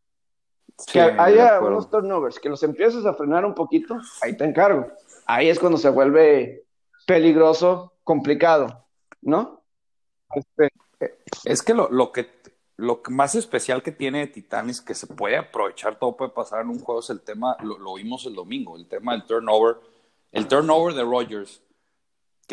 sí, 0.78 0.92
que 0.92 1.00
haya 1.00 1.60
unos 1.60 1.90
turnovers, 1.90 2.40
que 2.40 2.48
los 2.48 2.62
empieces 2.62 3.04
a 3.04 3.12
frenar 3.14 3.44
un 3.44 3.54
poquito, 3.54 3.98
ahí 4.22 4.36
te 4.36 4.44
encargo. 4.44 4.86
Ahí 5.26 5.50
es 5.50 5.58
cuando 5.58 5.76
se 5.76 5.90
vuelve 5.90 6.64
peligroso, 7.06 7.92
complicado, 8.02 8.86
¿no? 9.20 9.62
Este, 10.34 10.70
es 11.44 11.62
que 11.62 11.74
lo, 11.74 11.90
lo 11.90 12.10
que 12.10 12.40
lo 12.76 13.02
más 13.10 13.34
especial 13.34 13.82
que 13.82 13.92
tiene 13.92 14.26
Titanes 14.26 14.80
que 14.80 14.94
se 14.94 15.06
puede 15.06 15.36
aprovechar, 15.36 15.98
todo 15.98 16.16
puede 16.16 16.30
pasar 16.30 16.62
en 16.62 16.70
un 16.70 16.80
juego, 16.80 17.00
es 17.00 17.10
el 17.10 17.20
tema, 17.20 17.58
lo, 17.62 17.78
lo 17.78 17.94
vimos 17.94 18.24
el 18.24 18.34
domingo, 18.34 18.76
el 18.76 18.88
tema 18.88 19.12
del 19.12 19.24
turnover, 19.24 19.76
el 20.32 20.48
turnover 20.48 20.94
de 20.94 21.02
Rogers 21.02 21.62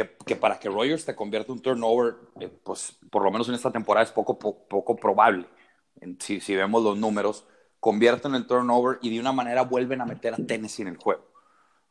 que, 0.06 0.36
para 0.36 0.60
que 0.60 0.70
Rogers 0.70 1.06
te 1.06 1.16
convierta 1.16 1.52
un 1.52 1.62
turnover, 1.62 2.16
eh, 2.40 2.50
pues 2.64 2.98
por 3.10 3.24
lo 3.24 3.32
menos 3.32 3.50
en 3.50 3.56
esta 3.56 3.72
temporada 3.72 4.04
es 4.04 4.12
poco, 4.12 4.38
po, 4.38 4.68
poco 4.68 4.96
probable. 4.96 5.48
Si, 6.20 6.40
si, 6.40 6.56
vemos 6.56 6.84
los 6.84 6.98
números, 6.98 7.46
convierten 7.80 8.36
el 8.36 8.46
turnover 8.46 9.00
y 9.02 9.10
de 9.10 9.20
una 9.20 9.32
manera 9.32 9.64
vuelven 9.64 10.02
a 10.02 10.06
meter 10.06 10.36
a 10.36 10.38
Tennessee 10.38 10.84
en 10.84 10.90
el 10.90 10.98
juego. 10.98 11.24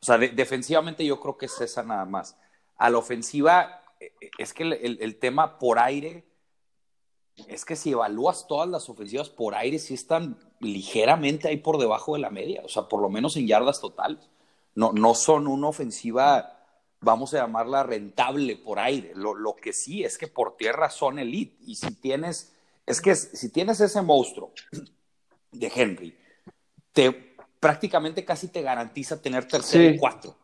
O 0.01 0.05
sea, 0.05 0.17
de, 0.17 0.29
defensivamente 0.29 1.05
yo 1.05 1.19
creo 1.19 1.37
que 1.37 1.47
es 1.47 1.59
esa 1.59 1.83
nada 1.83 2.05
más. 2.05 2.37
A 2.77 2.89
la 2.89 2.97
ofensiva, 2.97 3.81
eh, 3.99 4.13
es 4.37 4.53
que 4.53 4.63
el, 4.63 4.73
el, 4.73 4.97
el, 5.01 5.19
tema 5.19 5.59
por 5.59 5.77
aire, 5.77 6.25
es 7.47 7.65
que 7.65 7.75
si 7.75 7.91
evalúas 7.91 8.47
todas 8.47 8.69
las 8.69 8.87
ofensivas 8.87 9.29
por 9.29 9.55
aire, 9.55 9.79
sí 9.79 9.93
están 9.93 10.39
ligeramente 10.61 11.49
ahí 11.49 11.57
por 11.57 11.77
debajo 11.77 12.13
de 12.13 12.19
la 12.19 12.29
media, 12.29 12.61
o 12.63 12.69
sea, 12.69 12.83
por 12.83 13.01
lo 13.01 13.09
menos 13.09 13.35
en 13.35 13.47
yardas 13.47 13.81
totales. 13.81 14.29
No, 14.73 14.93
no 14.93 15.13
son 15.15 15.47
una 15.47 15.67
ofensiva 15.67 16.56
vamos 17.01 17.33
a 17.33 17.37
llamarla 17.37 17.83
rentable 17.83 18.55
por 18.55 18.79
aire. 18.79 19.11
Lo, 19.15 19.33
lo, 19.33 19.55
que 19.55 19.73
sí 19.73 20.03
es 20.03 20.17
que 20.17 20.27
por 20.27 20.57
tierra 20.57 20.89
son 20.89 21.19
elite. 21.19 21.57
Y 21.65 21.75
si 21.75 21.91
tienes, 21.95 22.53
es 22.85 23.01
que 23.01 23.15
si 23.15 23.49
tienes 23.49 23.79
ese 23.79 24.01
monstruo 24.01 24.51
de 25.51 25.71
Henry, 25.73 26.17
te 26.93 27.35
prácticamente 27.59 28.23
casi 28.23 28.47
te 28.47 28.61
garantiza 28.61 29.21
tener 29.21 29.47
tercero 29.47 29.89
sí. 29.89 29.95
y 29.95 29.97
cuatro. 29.97 30.35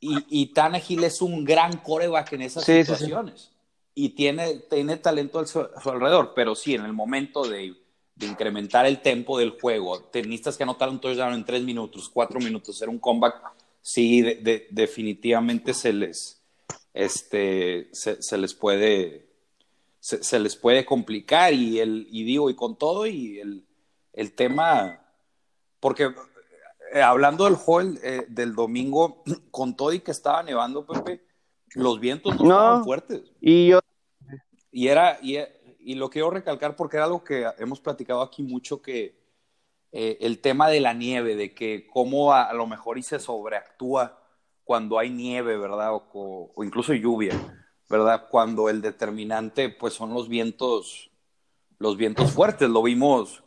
Y, 0.00 0.42
y 0.42 0.46
Tannehill 0.46 1.04
es 1.04 1.22
un 1.22 1.44
gran 1.44 1.78
coreback 1.78 2.32
en 2.32 2.42
esas 2.42 2.64
sí, 2.64 2.80
situaciones. 2.80 3.42
Sí, 3.42 3.48
y 3.94 4.08
tiene, 4.10 4.54
tiene 4.70 4.96
talento 4.96 5.38
a 5.38 5.46
su, 5.46 5.60
a 5.60 5.80
su, 5.80 5.90
alrededor, 5.90 6.32
pero 6.34 6.54
sí, 6.54 6.74
en 6.74 6.84
el 6.84 6.92
momento 6.92 7.46
de, 7.46 7.74
de 8.14 8.26
incrementar 8.26 8.86
el 8.86 9.00
tempo 9.02 9.38
del 9.38 9.58
juego, 9.60 10.00
tenistas 10.04 10.56
que 10.56 10.62
anotar 10.62 10.88
un 10.88 11.00
touchdown 11.00 11.34
en 11.34 11.44
tres 11.44 11.62
minutos, 11.62 12.08
cuatro 12.08 12.40
minutos, 12.40 12.76
hacer 12.76 12.88
un 12.88 12.98
comeback 12.98 13.36
sí, 13.82 14.22
de, 14.22 14.36
de, 14.36 14.66
definitivamente 14.70 15.74
se 15.74 15.92
les, 15.92 16.40
este, 16.94 17.88
se, 17.92 18.22
se 18.22 18.38
les 18.38 18.54
puede, 18.54 19.26
se, 20.00 20.22
se, 20.22 20.38
les 20.38 20.56
puede 20.56 20.86
complicar 20.86 21.52
y, 21.52 21.80
el, 21.80 22.06
y 22.10 22.24
digo, 22.24 22.48
y 22.48 22.54
con 22.54 22.76
todo 22.76 23.06
y 23.06 23.40
el, 23.40 23.66
el 24.12 24.32
tema, 24.32 25.04
porque 25.80 26.14
eh, 26.94 27.02
hablando 27.02 27.44
del 27.44 27.56
juego 27.56 27.94
eh, 28.02 28.24
del 28.28 28.54
domingo, 28.54 29.22
con 29.50 29.76
todo 29.76 29.92
y 29.92 30.00
que 30.00 30.12
estaba 30.12 30.42
nevando, 30.42 30.86
Pepe, 30.86 31.24
los 31.74 32.00
vientos 32.00 32.36
no, 32.36 32.44
no 32.44 32.54
estaban 32.54 32.84
fuertes. 32.84 33.22
Y 33.40 33.68
yo... 33.68 33.80
Y 34.74 34.88
era, 34.88 35.18
y, 35.20 35.36
y 35.80 35.96
lo 35.96 36.08
quiero 36.08 36.30
recalcar 36.30 36.76
porque 36.76 36.96
era 36.96 37.04
algo 37.04 37.22
que 37.22 37.46
hemos 37.58 37.78
platicado 37.78 38.22
aquí 38.22 38.42
mucho 38.42 38.80
que 38.80 39.21
eh, 39.92 40.16
el 40.22 40.40
tema 40.40 40.68
de 40.68 40.80
la 40.80 40.94
nieve, 40.94 41.36
de 41.36 41.54
que 41.54 41.86
cómo 41.86 42.32
a, 42.32 42.44
a, 42.44 42.54
lo 42.54 42.66
mejor 42.66 42.96
y 42.96 43.02
se 43.02 43.18
sobreactúa 43.18 44.18
cuando 44.64 44.98
hay 44.98 45.10
nieve, 45.10 45.58
¿verdad? 45.58 45.94
O, 45.94 46.50
o, 46.54 46.64
incluso 46.64 46.94
lluvia, 46.94 47.34
¿verdad? 47.90 48.28
Cuando 48.30 48.70
el 48.70 48.80
determinante, 48.80 49.68
pues 49.68 49.92
son 49.92 50.14
los 50.14 50.28
vientos, 50.28 51.10
los 51.78 51.98
vientos 51.98 52.32
fuertes. 52.32 52.70
Lo 52.70 52.82
vimos, 52.82 53.44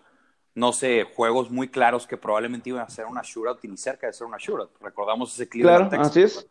no 0.53 0.71
sé, 0.71 1.07
juegos 1.15 1.49
muy 1.49 1.67
claros 1.67 2.05
que 2.05 2.15
probablemente 2.15 2.69
iban 2.69 2.83
a 2.83 2.89
ser 2.89 3.07
una 3.07 3.21
shootout 3.23 3.65
y 3.65 3.67
ni 3.67 3.77
cerca 3.77 4.05
de 4.05 4.13
ser 4.13 4.27
una 4.27 4.37
shootout. 4.37 4.79
Recordamos 4.81 5.33
ese 5.33 5.49
clima. 5.49 5.69
Claro, 5.69 5.89
Texas, 5.89 6.07
así 6.09 6.21
es. 6.21 6.47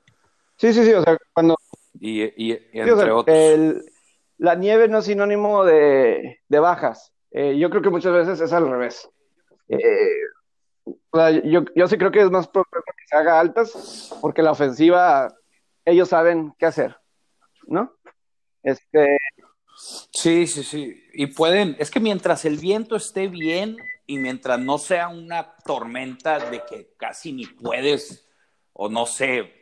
Sí, 0.57 0.73
sí, 0.73 0.85
sí, 0.85 0.93
o 0.93 1.03
sea, 1.03 1.17
cuando... 1.33 1.57
Y, 2.01 2.23
y, 2.23 2.53
y 2.53 2.53
entre 2.73 2.85
sí, 2.85 2.91
o 2.91 2.97
sea, 2.97 3.15
otros. 3.15 3.37
El, 3.37 3.85
la 4.39 4.57
nieve 4.57 4.89
no 4.89 4.99
es 4.99 5.05
sinónimo 5.05 5.65
de, 5.65 6.41
de 6.49 6.59
bajas. 6.59 7.13
Eh, 7.31 7.57
yo 7.59 7.71
creo 7.71 7.83
que 7.83 7.91
muchas 7.91 8.13
veces 8.13 8.41
es 8.41 8.53
al 8.53 8.69
revés. 8.69 9.09
Eh, 9.69 9.81
o 10.85 11.19
sea, 11.19 11.31
yo, 11.31 11.65
yo 11.75 11.89
sí 11.89 11.97
creo 11.97 12.11
que 12.11 12.21
es 12.21 12.31
más 12.31 12.49
probable 12.49 12.83
que 12.87 13.07
se 13.07 13.17
haga 13.17 13.41
altas, 13.41 14.15
porque 14.21 14.43
la 14.43 14.53
ofensiva, 14.53 15.35
ellos 15.85 16.09
saben 16.09 16.55
qué 16.59 16.67
hacer, 16.67 16.97
¿no? 17.67 17.93
Este. 18.63 19.19
Sí, 19.77 20.47
sí, 20.47 20.63
sí. 20.63 21.03
Y 21.13 21.27
pueden, 21.29 21.77
es 21.79 21.91
que 21.91 22.01
mientras 22.01 22.45
el 22.45 22.59
viento 22.59 22.97
esté 22.97 23.29
bien 23.29 23.77
y 24.07 24.19
mientras 24.19 24.59
no 24.59 24.79
sea 24.79 25.09
una 25.09 25.57
tormenta 25.65 26.39
de 26.39 26.63
que 26.65 26.95
casi 26.97 27.33
ni 27.33 27.47
puedes, 27.47 28.29
o 28.73 28.89
no 28.89 29.07
sé, 29.07 29.53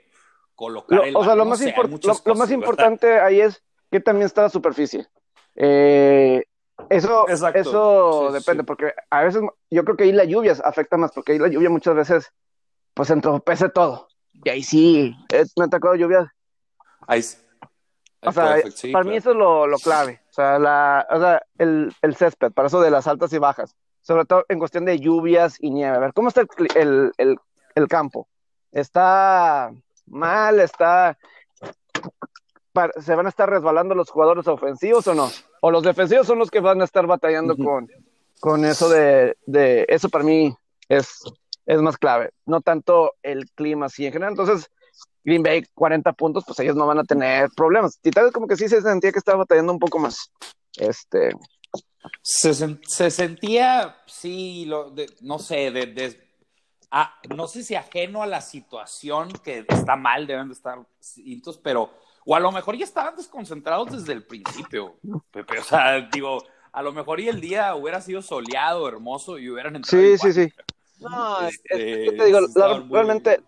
colocar 0.55 0.99
lo, 0.99 1.05
el. 1.05 1.17
O 1.17 1.25
sea, 1.25 1.35
lo, 1.35 1.45
no 1.45 1.51
más, 1.51 1.61
sé, 1.61 1.71
import, 1.71 1.91
lo, 1.91 2.01
cosas, 2.01 2.23
lo, 2.27 2.35
más 2.35 2.51
importante 2.51 3.21
ahí 3.21 3.41
es 3.41 3.62
que 3.91 4.01
también 4.01 4.27
está 4.27 4.43
la 4.43 4.49
superficie. 4.51 5.07
Eh, 5.55 6.45
eso, 6.90 7.29
Exacto. 7.29 7.59
eso 7.59 8.27
Sí, 8.29 8.35
depende, 8.35 8.62
sí. 8.62 8.66
porque 8.66 8.95
a 9.11 9.23
veces 9.23 9.42
yo 9.71 9.85
creo 9.85 9.97
que 9.97 10.05
ahí 10.05 10.12
la 10.12 10.25
lluvia 10.25 10.55
afecta 10.64 10.97
más, 10.97 11.12
porque 11.12 11.33
ahí 11.33 11.38
la 11.38 11.49
lluvia 11.49 11.71
muchas 11.71 11.95
veces 11.95 12.33
pues 12.95 13.11
entropece 13.11 13.68
todo. 13.68 14.09
Y 14.45 14.49
ahí 14.51 14.62
sí, 14.62 15.14
es, 15.29 15.53
me 15.57 15.68
tocado 15.68 15.95
lluvia. 15.95 16.35
Ahí, 17.07 17.23
O 18.23 18.33
sea, 18.33 18.55
perfect, 18.55 18.77
sí, 18.77 18.92
para 18.92 19.03
claro. 19.03 19.11
mí 19.11 19.16
eso 19.16 19.31
es 19.31 19.37
lo, 19.37 19.66
lo 19.66 19.79
clave. 19.79 20.21
O 20.31 20.33
sea, 20.33 20.59
la, 20.59 21.07
o 21.11 21.18
sea 21.18 21.42
el, 21.59 21.92
el 22.03 22.16
césped, 22.16 22.53
para 22.53 22.68
eso 22.68 22.80
de 22.80 22.91
las 22.91 23.07
altas 23.07 23.33
y 23.33 23.39
bajas. 23.39 23.76
Sobre 24.01 24.24
todo 24.24 24.45
en 24.49 24.59
cuestión 24.59 24.85
de 24.85 24.99
lluvias 24.99 25.57
y 25.61 25.70
nieve. 25.70 25.97
A 25.97 26.01
ver, 26.01 26.12
¿cómo 26.12 26.28
está 26.28 26.43
el, 26.74 27.12
el, 27.18 27.37
el 27.74 27.89
campo? 27.89 28.28
¿Está 28.72 29.72
mal? 30.07 30.61
¿Está 30.61 31.16
¿Se 33.01 33.14
van 33.14 33.27
a 33.27 33.29
estar 33.29 33.49
resbalando 33.51 33.95
los 33.95 34.11
jugadores 34.11 34.47
ofensivos 34.49 35.07
o 35.07 35.14
no? 35.14 35.31
¿O 35.61 35.70
los 35.70 35.83
defensivos 35.83 36.27
son 36.27 36.39
los 36.39 36.51
que 36.51 36.61
van 36.61 36.81
a 36.81 36.85
estar 36.85 37.07
batallando 37.07 37.57
con, 37.57 37.89
con 38.41 38.64
eso 38.64 38.89
de, 38.89 39.37
de... 39.47 39.85
Eso 39.89 40.09
para 40.09 40.25
mí 40.25 40.55
es, 40.89 41.18
es 41.66 41.81
más 41.83 41.99
clave. 41.99 42.31
No 42.47 42.61
tanto 42.62 43.12
el 43.23 43.51
clima 43.51 43.87
así 43.87 44.07
en 44.07 44.12
general. 44.12 44.33
Entonces, 44.33 44.70
Green 45.25 45.43
Bay, 45.43 45.64
40 45.75 46.12
puntos, 46.14 46.45
pues 46.47 46.59
ellos 46.61 46.75
no 46.75 46.87
van 46.87 46.99
a 46.99 47.05
tener 47.05 47.51
problemas. 47.55 47.99
Titanes 48.01 48.33
como 48.33 48.47
que 48.49 48.57
sí 48.57 48.68
se 48.68 48.81
sentía 48.81 49.12
que 49.12 49.18
estaba 49.18 49.39
batallando 49.39 49.73
un 49.73 49.79
poco 49.79 49.99
más. 49.99 50.31
Este, 50.79 51.31
Se, 52.23 52.55
se 52.55 53.11
sentía, 53.11 53.97
sí, 54.07 54.64
lo, 54.64 54.91
de- 54.91 55.11
no 55.20 55.39
sé, 55.39 55.70
de, 55.70 55.87
de- 55.87 56.33
no 57.37 57.47
sé 57.49 57.62
si 57.62 57.75
ajeno 57.75 58.23
a 58.23 58.27
la 58.27 58.41
situación, 58.41 59.31
que 59.45 59.64
está 59.68 59.97
mal, 59.97 60.27
deben 60.27 60.49
de 60.49 60.55
estar 60.55 60.79
cintos, 61.01 61.59
pero, 61.59 61.91
o 62.25 62.37
a 62.37 62.41
lo 62.41 62.53
mejor 62.53 62.77
ya 62.77 62.85
estaban 62.85 63.16
desconcentrados 63.16 63.91
desde 63.93 64.12
el 64.12 64.25
principio, 64.25 64.97
Pepe. 65.31 65.59
O 65.59 65.64
sea, 65.64 66.09
digo, 66.12 66.43
a 66.73 66.83
lo 66.83 66.93
mejor 66.93 67.20
y 67.20 67.29
el 67.29 67.41
día 67.41 67.75
hubiera 67.75 68.01
sido 68.01 68.23
soleado, 68.23 68.89
hermoso 68.89 69.39
y 69.39 69.51
hubieran 69.51 69.77
entrado. 69.77 70.03
Sí, 70.03 70.18
sí, 70.18 70.33
sí. 70.33 70.53
No, 71.01 71.49
este, 71.49 72.12
te 72.12 72.25
digo, 72.25 72.41
realmente, 72.89 73.41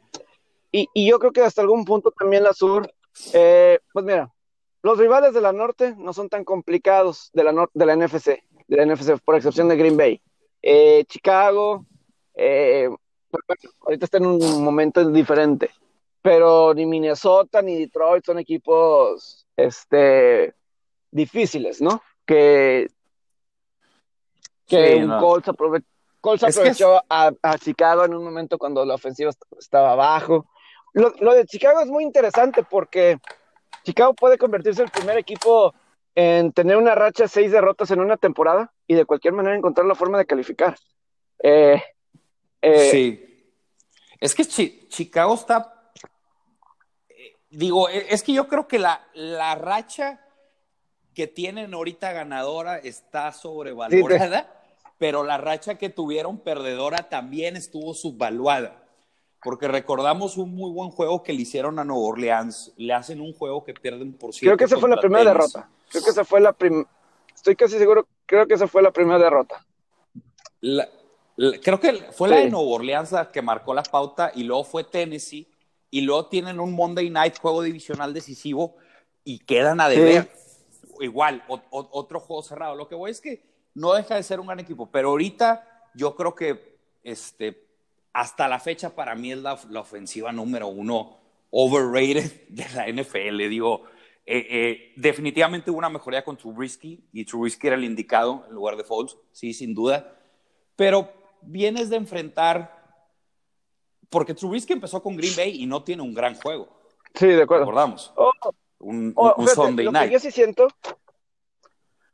y, 0.73 0.89
y, 0.93 1.09
yo 1.09 1.21
creo 1.21 1.33
que 1.33 1.41
hasta 1.41 1.63
algún 1.63 1.85
punto 1.85 2.11
también 2.11 2.43
la 2.43 2.53
sur, 2.53 2.93
eh, 3.33 3.79
pues 3.93 4.05
mira, 4.05 4.33
los 4.83 4.99
rivales 4.99 5.33
de 5.33 5.41
la 5.41 5.53
norte 5.53 5.95
no 5.97 6.13
son 6.13 6.29
tan 6.29 6.45
complicados 6.45 7.31
de 7.33 7.45
la, 7.45 7.69
de 7.73 7.87
la 7.87 7.97
NFC, 7.97 8.43
de 8.67 8.77
la 8.77 8.85
NFC, 8.85 9.21
por 9.25 9.37
excepción 9.37 9.69
de 9.69 9.77
Green 9.77 9.97
Bay. 9.97 10.21
Eh, 10.61 11.05
Chicago, 11.07 11.87
eh, 12.35 12.89
ahorita 13.83 14.05
está 14.05 14.19
en 14.19 14.27
un 14.27 14.65
momento 14.65 15.09
diferente, 15.11 15.71
pero 16.25 16.73
ni 16.73 16.87
Minnesota 16.87 17.61
ni 17.61 17.79
Detroit 17.79 18.25
son 18.25 18.39
equipos 18.39 19.47
este, 19.55 20.55
difíciles, 21.11 21.83
¿no? 21.83 22.03
Que, 22.25 22.89
que 24.67 25.05
un 25.05 25.19
Colts, 25.19 25.49
aprovechó 25.49 27.03
a, 27.11 27.59
Chicago 27.59 28.07
en 28.07 28.15
un 28.15 28.25
momento 28.25 28.57
cuando 28.57 28.87
la 28.87 28.95
ofensiva 28.95 29.33
estaba 29.59 29.93
abajo. 29.93 30.47
Lo, 30.95 31.35
de 31.35 31.45
Chicago 31.45 31.81
es 31.83 31.89
muy 31.89 32.03
interesante 32.03 32.65
porque 32.65 33.19
Chicago 33.83 34.15
puede 34.15 34.39
convertirse 34.39 34.81
en 34.81 34.87
el 34.87 34.93
primer 34.93 35.19
equipo 35.19 35.75
en 36.15 36.53
tener 36.53 36.79
una 36.79 36.95
racha 36.95 37.25
de 37.25 37.29
seis 37.29 37.53
derrotas 37.53 37.91
en 37.91 38.01
una 38.01 38.17
temporada 38.17 38.73
y 38.87 38.95
de 38.95 39.05
cualquier 39.05 39.35
manera 39.35 39.59
encontrar 39.59 39.87
la 39.87 39.95
forma 39.95 40.17
de 40.17 40.25
calificar. 40.25 40.75
Eh, 41.43 41.83
eh, 42.63 42.89
sí. 42.91 43.53
Es 44.19 44.35
que 44.35 44.47
Chicago 44.47 45.35
está. 45.35 45.74
Digo, 47.57 47.89
es 47.89 48.23
que 48.23 48.33
yo 48.33 48.49
creo 48.49 48.69
que 48.69 48.79
la, 48.79 49.07
la 49.15 49.55
racha 49.55 50.21
que 51.15 51.27
tienen 51.27 51.75
ahorita 51.75 52.13
ganadora 52.13 52.79
está 52.79 53.33
sobrevalorada, 53.33 54.53
pero 54.99 55.23
la 55.23 55.39
racha 55.39 55.77
que 55.77 55.89
tuvieron 55.89 56.39
perdedora 56.39 57.09
también 57.09 57.57
estuvo 57.57 57.95
subvaluada 57.95 58.85
porque 59.45 59.69
recordamos 59.69 60.39
un 60.39 60.55
muy 60.57 60.73
buen 60.73 60.91
juego 60.91 61.23
que 61.23 61.35
le 61.35 61.43
hicieron 61.43 61.79
a 61.79 61.85
Nueva 61.85 62.03
Orleans. 62.03 62.73
Le 62.79 62.95
hacen 62.95 63.21
un 63.21 63.35
juego 63.35 63.63
que 63.63 63.75
pierden 63.75 64.15
por 64.15 64.33
cierto. 64.33 64.57
Creo 64.57 64.59
que 64.59 64.65
esa 64.65 64.81
fue 64.81 64.89
la 64.89 64.97
primera 64.97 65.23
derrota. 65.23 65.69
Creo 65.91 66.03
que 66.03 66.11
esa 66.11 66.25
fue 66.25 66.41
la 66.41 66.55
primera. 66.55 66.89
Estoy 67.33 67.55
casi 67.55 67.77
seguro, 67.77 68.09
creo 68.25 68.47
que 68.47 68.55
esa 68.55 68.67
fue 68.67 68.81
la 68.83 68.91
primera 68.91 69.19
derrota. 69.19 69.65
creo 71.63 71.79
que 71.79 71.93
fue 72.13 72.31
la 72.31 72.37
de 72.37 72.49
Nueva 72.49 72.71
Orleans 72.71 73.13
la 73.13 73.31
que 73.31 73.43
marcó 73.43 73.75
la 73.75 73.83
pauta 73.83 74.33
y 74.35 74.45
luego 74.45 74.65
fue 74.65 74.83
Tennessee 74.83 75.47
y 75.95 76.01
luego 76.01 76.27
tienen 76.27 76.59
un 76.59 76.73
Monday 76.73 77.09
Night 77.09 77.39
juego 77.39 77.63
divisional 77.63 78.13
decisivo 78.13 78.75
y 79.23 79.39
quedan 79.39 79.81
a 79.81 79.89
deber. 79.89 80.29
Igual, 80.99 81.45
otro 81.71 82.19
juego 82.19 82.43
cerrado. 82.43 82.75
Lo 82.75 82.89
que 82.89 82.97
voy 82.97 83.13
es 83.13 83.21
que 83.21 83.45
no 83.75 83.93
deja 83.95 84.17
de 84.17 84.25
ser 84.25 84.41
un 84.41 84.49
gran 84.49 84.59
equipo, 84.59 84.91
pero 84.91 85.11
ahorita 85.11 85.89
yo 85.95 86.17
creo 86.17 86.35
que 86.35 86.79
este, 87.05 87.69
hasta 88.13 88.49
la 88.49 88.59
fecha 88.59 88.97
para 88.97 89.15
mí 89.15 89.31
es 89.31 89.39
la, 89.39 89.53
ofensiva 89.53 90.33
número 90.33 90.67
uno 90.67 91.17
overrated 91.51 92.43
de 92.49 92.67
la 92.75 92.89
NFL. 92.89 93.49
Digo, 93.49 93.85
eh, 94.27 94.49
eh, 94.51 94.93
definitivamente 94.97 95.71
hubo 95.71 95.79
una 95.79 95.91
mejoría 95.91 96.25
con 96.25 96.37
Trubisky 96.37 97.05
y 97.13 97.25
Trubisky 97.25 97.69
era 97.69 97.77
el 97.77 97.85
indicado 97.85 98.45
en 98.49 98.55
lugar 98.57 98.77
de 98.77 98.83
Foles, 98.83 99.17
sí, 99.31 99.55
sin 99.55 99.73
duda. 99.73 100.13
Pero 100.75 101.09
vienes 101.43 101.89
de 101.89 101.99
enfrentar, 101.99 102.74
porque 104.09 104.35
Trubisky 104.35 104.73
empezó 104.73 105.03
con 105.03 105.17
Green 105.17 105.35
Bay 105.37 105.63
y 105.63 105.67
no 105.67 105.83
tiene 105.83 106.03
un 106.03 106.15
gran 106.15 106.35
juego. 106.35 106.69
Sí, 107.15 107.27
de 107.27 107.43
acuerdo. 107.43 107.65
Recordamos. 107.65 108.13
Oh, 108.17 108.33
un, 108.81 109.13
oh, 109.17 109.47
Sunday 109.47 109.91
night. 109.91 110.13
yo 110.13 110.19
sí 110.19 110.31
siento, 110.31 110.69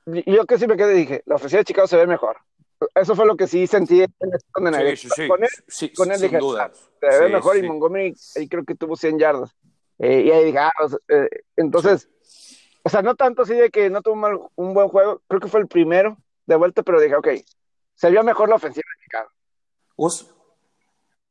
yo 0.07 0.47
que 0.47 0.59
siempre 0.59 0.76
quedé 0.76 0.95
dije, 0.95 1.22
la 1.26 1.36
ofensiva 1.36 1.59
de 1.59 1.64
Chicago 1.64 1.88
se 1.88 1.97
ve 1.97 2.07
mejor. 2.07 2.36
Eso 2.95 3.14
fue 3.14 3.26
lo 3.26 3.36
que 3.36 3.47
sí 3.47 3.66
sentí 3.66 4.05
con 4.53 4.74
él, 4.74 4.97
sí, 4.97 5.09
sí, 5.14 5.28
con 5.28 5.43
él, 5.43 5.51
sí, 5.68 5.93
con 5.93 6.11
él 6.11 6.20
dije, 6.20 6.38
duda. 6.38 6.70
Ah, 6.72 7.11
se 7.11 7.20
ve 7.20 7.28
mejor 7.28 7.57
y 7.59 7.62
Montgomery 7.62 8.14
ahí 8.36 8.49
creo 8.49 8.64
que 8.64 8.74
tuvo 8.74 8.97
100 8.97 9.18
yardas. 9.18 9.55
Eh, 9.99 10.22
y 10.26 10.30
ahí 10.30 10.45
dije, 10.47 10.59
ah, 10.59 10.72
eh, 11.09 11.28
entonces, 11.57 12.09
o 12.82 12.88
sea, 12.88 13.03
no 13.03 13.16
tanto 13.16 13.43
así 13.43 13.55
de 13.55 13.70
que 13.70 13.91
no 13.91 14.01
tuvo 14.01 14.49
un 14.57 14.72
buen 14.72 14.88
juego, 14.88 15.20
creo 15.28 15.41
que 15.41 15.49
fue 15.49 15.61
el 15.61 15.68
primero 15.68 16.16
de 16.47 16.57
vuelta, 16.57 16.82
pero 16.82 17.01
dije, 17.01 17.16
ok, 17.16 17.28
se 17.95 18.11
vio 18.11 18.24
mejor 18.24 18.49
la 18.49 18.57
ofensiva 18.57 18.84
de 18.97 19.05
Chicago. 19.05 19.30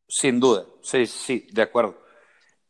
Sin 0.09 0.41
duda, 0.41 0.65
sí, 0.81 1.05
sí, 1.07 1.47
de 1.51 1.61
acuerdo. 1.61 1.97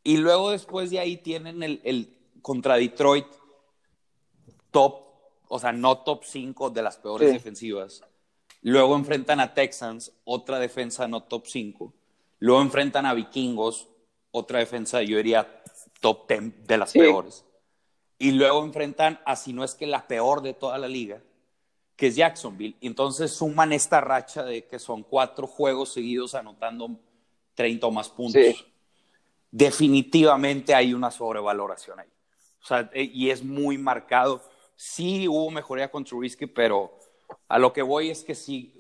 Y 0.04 0.18
luego 0.18 0.52
después 0.52 0.92
de 0.92 1.00
ahí 1.00 1.18
tienen 1.18 1.64
el, 1.64 1.82
el 1.84 2.16
contra 2.44 2.76
Detroit 2.76 3.26
top, 4.70 5.06
o 5.48 5.58
sea, 5.58 5.72
no 5.72 6.04
top 6.04 6.24
5 6.24 6.70
de 6.70 6.84
las 6.84 6.98
peores 6.98 7.32
defensivas 7.32 8.04
Luego 8.62 8.96
enfrentan 8.96 9.40
a 9.40 9.54
Texans, 9.54 10.12
otra 10.26 10.60
defensa 10.60 11.08
no 11.08 11.24
top 11.24 11.46
5. 11.48 11.94
Luego 12.40 12.62
enfrentan 12.62 13.06
a 13.06 13.14
Vikingos, 13.14 13.88
otra 14.32 14.60
defensa, 14.60 15.02
yo 15.02 15.18
diría 15.18 15.62
top 16.02 16.28
10 16.28 16.68
de 16.68 16.78
las 16.78 16.92
peores. 16.94 17.46
Y 18.18 18.32
luego 18.32 18.64
enfrentan 18.64 19.20
a, 19.26 19.38
si 19.38 19.54
no 19.54 19.64
es 19.64 19.76
que 19.76 19.88
la 19.88 20.08
peor 20.08 20.42
de 20.42 20.54
toda 20.54 20.78
la 20.78 20.90
liga, 20.90 21.22
que 21.96 22.08
es 22.08 22.16
Jacksonville. 22.18 22.76
Entonces 22.82 23.32
suman 23.32 23.72
esta 23.72 24.02
racha 24.02 24.44
de 24.44 24.68
que 24.68 24.78
son 24.78 25.04
cuatro 25.04 25.48
juegos 25.48 25.94
seguidos 25.94 26.36
anotando 26.36 27.00
30 27.56 27.88
o 27.88 27.92
más 27.92 28.10
puntos. 28.10 28.66
Definitivamente 29.52 30.76
hay 30.76 30.94
una 30.94 31.12
sobrevaloración 31.12 32.00
ahí. 32.00 32.10
O 32.62 32.66
sea, 32.66 32.90
eh, 32.94 33.10
y 33.12 33.30
es 33.30 33.44
muy 33.44 33.78
marcado. 33.78 34.42
Sí 34.76 35.28
hubo 35.28 35.50
mejoría 35.50 35.90
con 35.90 36.04
Trubisky, 36.04 36.46
pero 36.46 37.00
a 37.48 37.60
lo 37.60 37.74
que 37.74 37.82
voy 37.82 38.10
es 38.10 38.24
que 38.24 38.36
sí, 38.36 38.80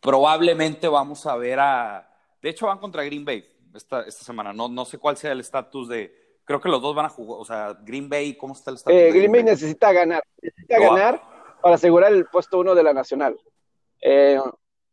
probablemente 0.00 0.88
vamos 0.88 1.26
a 1.26 1.36
ver 1.36 1.60
a... 1.60 2.08
De 2.40 2.50
hecho, 2.50 2.66
van 2.66 2.78
contra 2.78 3.04
Green 3.04 3.24
Bay 3.24 3.46
esta, 3.74 4.02
esta 4.02 4.24
semana. 4.24 4.52
No, 4.52 4.68
no 4.68 4.84
sé 4.84 4.98
cuál 4.98 5.16
sea 5.16 5.32
el 5.32 5.40
estatus 5.40 5.88
de... 5.88 6.38
Creo 6.44 6.60
que 6.60 6.68
los 6.68 6.80
dos 6.80 6.94
van 6.94 7.06
a 7.06 7.10
jugar. 7.10 7.40
O 7.40 7.44
sea, 7.44 7.76
Green 7.82 8.08
Bay, 8.08 8.34
¿cómo 8.34 8.54
está 8.54 8.70
el 8.70 8.76
estatus? 8.76 8.98
Eh, 8.98 9.10
Green 9.12 9.30
Bay 9.30 9.42
necesita 9.42 9.92
ganar. 9.92 10.22
Necesita 10.40 10.78
ganar 10.78 11.22
para 11.60 11.74
asegurar 11.74 12.12
el 12.12 12.26
puesto 12.26 12.58
uno 12.58 12.74
de 12.74 12.82
la 12.82 12.94
nacional. 12.94 13.38
Eh, 14.00 14.40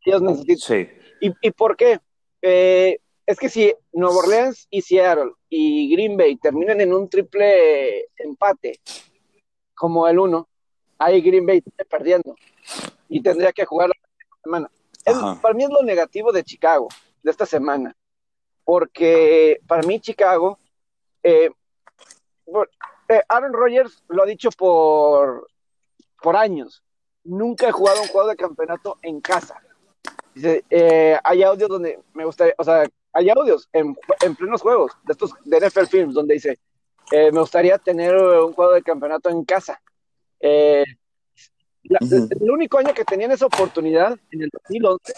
ellos 0.04 0.22
necesitan... 0.22 0.56
Sí. 0.58 0.88
¿Y, 1.20 1.32
¿Y, 1.40 1.50
por 1.52 1.76
qué? 1.76 1.98
Eh, 2.42 3.00
es 3.26 3.38
que 3.38 3.48
si 3.48 3.74
Nueva 3.92 4.16
Orleans 4.16 4.68
y 4.70 4.82
Seattle 4.82 5.32
y 5.48 5.92
Green 5.92 6.16
Bay 6.16 6.36
terminan 6.36 6.80
en 6.80 6.94
un 6.94 7.08
triple 7.08 8.06
empate, 8.16 8.80
como 9.74 10.06
el 10.06 10.18
uno, 10.18 10.48
ahí 10.98 11.20
Green 11.20 11.44
Bay 11.44 11.62
está 11.64 11.84
perdiendo 11.84 12.36
y 13.08 13.20
tendría 13.20 13.52
que 13.52 13.64
jugar 13.64 13.88
la 13.88 13.94
semana. 14.42 14.70
para 15.42 15.54
mí 15.54 15.64
es 15.64 15.70
lo 15.70 15.82
negativo 15.82 16.32
de 16.32 16.44
Chicago, 16.44 16.88
de 17.22 17.30
esta 17.30 17.46
semana, 17.46 17.96
porque 18.64 19.60
para 19.66 19.82
mí 19.82 20.00
Chicago, 20.00 20.58
eh, 21.22 21.50
eh, 23.08 23.22
Aaron 23.28 23.52
Rodgers 23.52 24.04
lo 24.08 24.22
ha 24.22 24.26
dicho 24.26 24.50
por, 24.50 25.48
por 26.22 26.36
años, 26.36 26.84
nunca 27.24 27.68
he 27.68 27.72
jugado 27.72 28.02
un 28.02 28.08
juego 28.08 28.28
de 28.28 28.36
campeonato 28.36 28.98
en 29.02 29.20
casa. 29.20 29.60
Dice, 30.32 30.64
eh, 30.70 31.18
hay 31.24 31.42
audios 31.42 31.68
donde 31.68 31.98
me 32.14 32.24
gustaría, 32.24 32.54
o 32.58 32.64
sea, 32.64 32.86
hay 33.16 33.30
audios 33.30 33.68
en, 33.72 33.96
en 34.20 34.36
plenos 34.36 34.60
juegos 34.60 34.92
de 35.04 35.12
estos 35.12 35.32
de 35.44 35.60
NFL 35.60 35.86
Films 35.86 36.14
donde 36.14 36.34
dice, 36.34 36.58
me 37.10 37.40
gustaría 37.40 37.78
tener 37.78 38.14
un 38.16 38.52
juego 38.52 38.72
de 38.72 38.82
campeonato 38.82 39.30
en 39.30 39.44
casa. 39.44 39.80
Eh, 40.40 40.84
el 41.88 42.50
único 42.50 42.78
año 42.78 42.92
que 42.92 43.04
tenían 43.04 43.30
esa 43.30 43.46
oportunidad, 43.46 44.18
en 44.30 44.42
el 44.42 44.50
2011, 44.52 45.14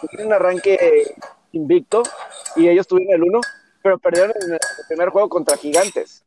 tuvieron 0.00 0.26
un 0.28 0.32
arranque 0.32 1.14
invicto 1.52 2.02
y 2.54 2.68
ellos 2.68 2.86
tuvieron 2.86 3.14
el 3.14 3.22
1, 3.28 3.40
pero 3.82 3.98
perdieron 3.98 4.32
en 4.40 4.52
el 4.52 4.58
primer 4.88 5.08
juego 5.08 5.28
contra 5.28 5.56
Gigantes. 5.56 6.24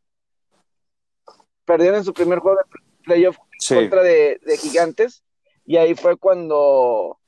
Perdieron 1.65 1.99
en 1.99 2.03
su 2.03 2.13
primer 2.13 2.39
juego 2.39 2.57
de 2.57 2.79
playoff 3.03 3.37
contra 3.67 4.03
de, 4.03 4.39
Gigantes 4.59 5.23
y 5.65 5.77
ahí 5.77 5.95
fue 5.95 6.17
cuando 6.17 7.19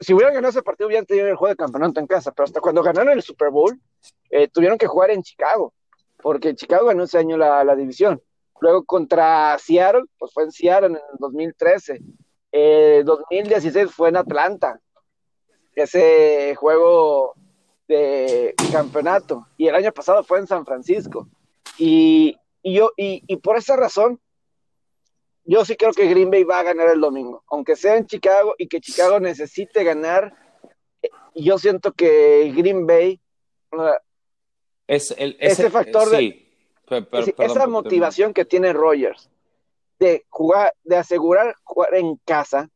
si 0.00 0.14
hubieran 0.14 0.34
ganado 0.34 0.50
ese 0.50 0.62
partido 0.62 0.88
hubieran 0.88 1.06
tenido 1.06 1.28
el 1.28 1.36
juego 1.36 1.52
de 1.52 1.56
campeonato 1.56 2.00
en 2.00 2.06
casa, 2.06 2.32
pero 2.32 2.44
hasta 2.44 2.60
cuando 2.60 2.82
ganaron 2.82 3.12
el 3.12 3.22
Super 3.22 3.50
Bowl 3.50 3.80
eh, 4.30 4.48
tuvieron 4.48 4.78
que 4.78 4.86
jugar 4.86 5.10
en 5.10 5.22
Chicago, 5.22 5.72
porque 6.18 6.54
Chicago 6.54 6.86
ganó 6.86 7.04
ese 7.04 7.18
año 7.18 7.36
la 7.36 7.76
división. 7.76 8.20
Luego 8.60 8.84
contra 8.84 9.58
Seattle, 9.58 10.04
pues 10.18 10.32
fue 10.32 10.44
en 10.44 10.52
Seattle 10.52 10.86
en 10.88 10.94
el 10.94 11.18
2013. 11.18 12.00
Eh, 12.52 13.02
2016 13.04 13.90
fue 13.90 14.08
en 14.08 14.16
Atlanta. 14.16 14.80
Ese 15.74 16.54
juego 16.56 17.34
de 17.86 18.54
campeonato. 18.72 19.46
Y 19.56 19.68
el 19.68 19.74
año 19.74 19.92
pasado 19.92 20.24
fue 20.24 20.38
en 20.38 20.46
San 20.46 20.64
Francisco. 20.64 21.28
Y, 21.78 22.38
yo, 22.62 22.90
y, 22.96 23.36
por 23.36 23.58
esa 23.58 23.76
razón, 23.76 24.18
yo 25.46 25.64
sí 25.64 25.76
creo 25.76 25.92
que 25.92 26.08
Green 26.08 26.30
Bay 26.30 26.44
va 26.44 26.60
a 26.60 26.64
ganar 26.64 26.88
el 26.88 27.00
domingo. 27.00 27.44
Aunque 27.48 27.76
sea 27.76 27.96
en 27.96 28.06
Chicago 28.06 28.54
y 28.58 28.68
que 28.68 28.80
Chicago 28.80 29.20
necesite 29.20 29.84
ganar 29.84 30.34
yo 31.36 31.58
siento 31.58 31.92
que 31.92 32.52
Green 32.56 32.86
Bay 32.86 33.20
es 34.86 35.14
el, 35.18 35.36
ese, 35.40 35.70
factor 35.70 36.08
de 36.10 36.48
esa 37.38 37.66
motivación 37.66 38.32
que 38.32 38.44
tiene 38.44 38.72
Rogers 38.72 39.28
de 39.98 40.24
jugar, 40.28 40.72
de 40.84 40.96
asegurar 40.96 41.54
jugar 41.64 41.94
en 41.94 42.16
casa, 42.24 42.68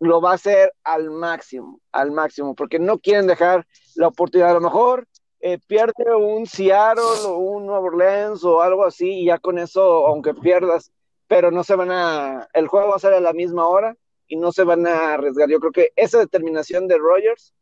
lo 0.00 0.20
va 0.20 0.32
a 0.32 0.34
hacer 0.34 0.72
al 0.84 1.10
máximo, 1.10 1.80
al 1.92 2.10
máximo, 2.10 2.54
porque 2.54 2.78
no 2.78 2.98
quieren 2.98 3.26
dejar 3.26 3.66
la 3.94 4.08
oportunidad. 4.08 4.50
A 4.50 4.54
lo 4.54 4.60
mejor 4.60 5.06
eh, 5.40 5.58
pierde 5.66 6.14
un 6.16 6.46
Seattle 6.46 7.02
o 7.26 7.38
un 7.38 7.66
Nueva 7.66 7.86
Orleans 7.86 8.44
o 8.44 8.60
algo 8.60 8.84
así, 8.84 9.20
y 9.20 9.26
ya 9.26 9.38
con 9.38 9.58
eso, 9.58 10.06
aunque 10.06 10.34
pierdas, 10.34 10.92
pero 11.28 11.50
no 11.52 11.62
se 11.62 11.76
van 11.76 11.92
a, 11.92 12.48
el 12.52 12.66
juego 12.66 12.88
va 12.88 12.96
a 12.96 13.00
ser 13.00 13.12
a 13.12 13.20
la 13.20 13.32
misma 13.32 13.68
hora 13.68 13.96
y 14.26 14.36
no 14.36 14.50
se 14.50 14.64
van 14.64 14.86
a 14.86 15.14
arriesgar. 15.14 15.48
Yo 15.48 15.60
creo 15.60 15.72
que 15.72 15.92
esa 15.94 16.18
determinación 16.18 16.88
de 16.88 16.98
Rogers 16.98 17.54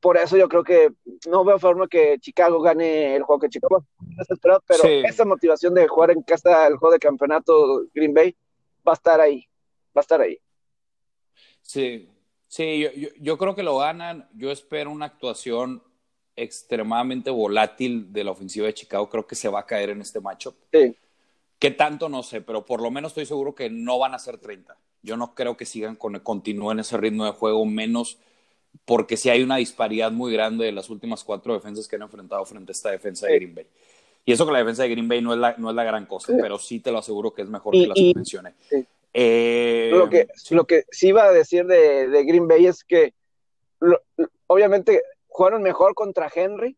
por 0.00 0.16
eso 0.16 0.36
yo 0.36 0.48
creo 0.48 0.62
que 0.62 0.92
no 1.28 1.44
veo 1.44 1.58
forma 1.58 1.88
que 1.88 2.18
Chicago 2.20 2.60
gane 2.60 3.16
el 3.16 3.22
juego 3.22 3.40
que 3.40 3.48
Chicago 3.48 3.84
pero 4.66 4.84
esa 5.04 5.24
motivación 5.24 5.74
de 5.74 5.88
jugar 5.88 6.10
en 6.10 6.22
casa 6.22 6.66
el 6.66 6.76
juego 6.76 6.92
de 6.92 6.98
campeonato 6.98 7.86
Green 7.94 8.14
Bay 8.14 8.36
va 8.86 8.92
a 8.92 8.94
estar 8.94 9.20
ahí, 9.20 9.44
va 9.96 10.00
a 10.00 10.00
estar 10.00 10.20
ahí. 10.20 10.38
Sí, 11.60 12.08
sí, 12.46 12.78
yo, 12.78 13.08
yo, 13.18 13.36
creo 13.36 13.56
que 13.56 13.64
lo 13.64 13.78
ganan. 13.78 14.28
Yo 14.34 14.52
espero 14.52 14.92
una 14.92 15.06
actuación 15.06 15.82
extremadamente 16.36 17.30
volátil 17.30 18.12
de 18.12 18.22
la 18.22 18.30
ofensiva 18.30 18.66
de 18.66 18.74
Chicago. 18.74 19.08
Creo 19.08 19.26
que 19.26 19.34
se 19.34 19.48
va 19.48 19.60
a 19.60 19.66
caer 19.66 19.90
en 19.90 20.02
este 20.02 20.20
matchup. 20.20 20.54
Sí. 20.72 20.96
¿Qué 21.58 21.70
tanto? 21.70 22.08
No 22.08 22.22
sé, 22.22 22.40
pero 22.40 22.64
por 22.64 22.82
lo 22.82 22.90
menos 22.90 23.12
estoy 23.12 23.26
seguro 23.26 23.54
que 23.54 23.70
no 23.70 23.98
van 23.98 24.14
a 24.14 24.18
ser 24.18 24.38
30. 24.38 24.76
Yo 25.02 25.16
no 25.16 25.34
creo 25.34 25.56
que 25.56 25.64
sigan 25.64 25.96
con, 25.96 26.18
continúen 26.20 26.80
ese 26.80 26.96
ritmo 26.96 27.24
de 27.24 27.32
juego, 27.32 27.64
menos 27.64 28.18
porque 28.84 29.16
sí 29.16 29.30
hay 29.30 29.42
una 29.42 29.56
disparidad 29.56 30.12
muy 30.12 30.32
grande 30.32 30.66
de 30.66 30.72
las 30.72 30.90
últimas 30.90 31.24
cuatro 31.24 31.54
defensas 31.54 31.88
que 31.88 31.96
han 31.96 32.02
enfrentado 32.02 32.44
frente 32.44 32.70
a 32.70 32.74
esta 32.74 32.90
defensa 32.90 33.26
de 33.26 33.36
Green 33.36 33.54
Bay. 33.54 33.66
Y 34.24 34.32
eso 34.32 34.44
que 34.44 34.52
la 34.52 34.58
defensa 34.58 34.82
de 34.82 34.90
Green 34.90 35.08
Bay 35.08 35.22
no 35.22 35.32
es 35.32 35.38
la, 35.38 35.54
no 35.56 35.70
es 35.70 35.76
la 35.76 35.84
gran 35.84 36.04
cosa, 36.04 36.34
pero 36.38 36.58
sí 36.58 36.80
te 36.80 36.90
lo 36.90 36.98
aseguro 36.98 37.32
que 37.32 37.42
es 37.42 37.48
mejor 37.48 37.72
que 37.72 37.86
las 37.86 37.98
mencioné. 38.14 38.54
Eh, 39.14 39.90
lo, 39.94 40.10
que, 40.10 40.28
sí. 40.34 40.54
lo 40.54 40.66
que 40.66 40.84
sí 40.90 41.08
iba 41.08 41.24
a 41.24 41.32
decir 41.32 41.64
de, 41.64 42.08
de 42.08 42.24
Green 42.24 42.48
Bay 42.48 42.66
es 42.66 42.84
que 42.84 43.14
obviamente 44.46 45.02
jugaron 45.28 45.62
mejor 45.62 45.94
contra 45.94 46.30
Henry 46.34 46.76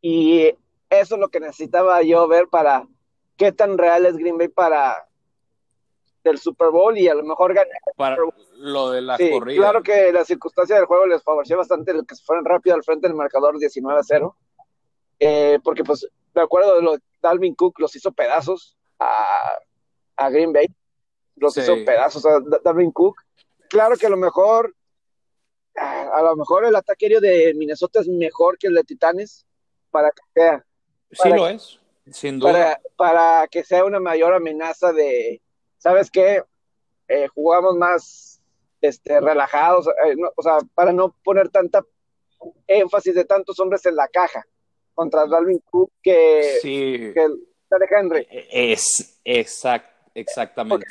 y 0.00 0.54
eso 0.88 1.14
es 1.14 1.20
lo 1.20 1.28
que 1.28 1.40
necesitaba 1.40 2.02
yo 2.02 2.28
ver 2.28 2.48
para 2.48 2.86
qué 3.40 3.52
tan 3.52 3.78
real 3.78 4.04
es 4.04 4.18
Green 4.18 4.36
Bay 4.36 4.48
para 4.48 5.08
del 6.22 6.36
Super 6.36 6.68
Bowl 6.68 6.98
y 6.98 7.08
a 7.08 7.14
lo 7.14 7.22
mejor 7.22 7.54
ganar. 7.54 7.72
Para 7.96 8.18
lo 8.58 8.90
de 8.90 9.00
la 9.00 9.16
sí, 9.16 9.30
corrida. 9.30 9.62
Claro 9.62 9.82
que 9.82 10.12
la 10.12 10.26
circunstancia 10.26 10.76
del 10.76 10.84
juego 10.84 11.06
les 11.06 11.22
favoreció 11.22 11.56
bastante 11.56 11.92
el 11.92 12.04
que 12.06 12.16
se 12.16 12.22
fueran 12.22 12.44
rápido 12.44 12.76
al 12.76 12.84
frente 12.84 13.08
del 13.08 13.16
marcador 13.16 13.58
19 13.58 13.98
a 13.98 14.02
0. 14.02 14.36
Eh, 15.20 15.58
porque, 15.64 15.82
pues, 15.82 16.06
de 16.34 16.40
acuerdo 16.42 16.76
de 16.76 16.82
lo 16.82 16.98
Dalvin 17.22 17.54
Cook 17.54 17.80
los 17.80 17.96
hizo 17.96 18.12
pedazos 18.12 18.76
a, 18.98 19.58
a 20.16 20.28
Green 20.28 20.52
Bay. 20.52 20.66
Los 21.36 21.56
hizo 21.56 21.76
pedazos 21.86 22.26
a 22.26 22.40
Dalvin 22.62 22.92
Cook. 22.92 23.22
Claro 23.70 23.96
que 23.96 24.04
a 24.04 24.10
lo 24.10 24.18
mejor, 24.18 24.76
a 25.76 26.20
lo 26.20 26.36
mejor 26.36 26.66
el 26.66 26.76
ataque 26.76 27.06
aéreo 27.06 27.22
de 27.22 27.54
Minnesota 27.54 28.00
es 28.00 28.08
mejor 28.08 28.58
que 28.58 28.66
el 28.66 28.74
de 28.74 28.84
Titanes 28.84 29.46
para 29.90 30.10
que 30.10 30.22
sea. 30.34 30.66
sí 31.10 31.28
lo 31.30 31.48
es, 31.48 31.79
sin 32.12 32.38
duda. 32.38 32.52
Para, 32.52 32.80
para 32.96 33.48
que 33.48 33.64
sea 33.64 33.84
una 33.84 34.00
mayor 34.00 34.34
amenaza 34.34 34.92
de, 34.92 35.40
¿sabes 35.78 36.10
qué? 36.10 36.42
Eh, 37.08 37.28
jugamos 37.28 37.76
más 37.76 38.40
este, 38.80 39.20
relajados, 39.20 39.86
eh, 39.88 40.16
o 40.36 40.42
sea, 40.42 40.58
para 40.74 40.92
no 40.92 41.14
poner 41.24 41.48
tanta 41.48 41.84
énfasis 42.66 43.14
de 43.14 43.24
tantos 43.24 43.58
hombres 43.60 43.84
en 43.86 43.96
la 43.96 44.08
caja 44.08 44.46
contra 44.94 45.26
Dalvin 45.26 45.58
Cook 45.58 45.92
que, 46.02 46.58
sí. 46.62 47.12
que 47.14 47.26
Henry. 47.90 48.26
E-, 48.30 48.72
es 48.72 49.20
exact, 49.24 49.90
exactamente. 50.14 50.86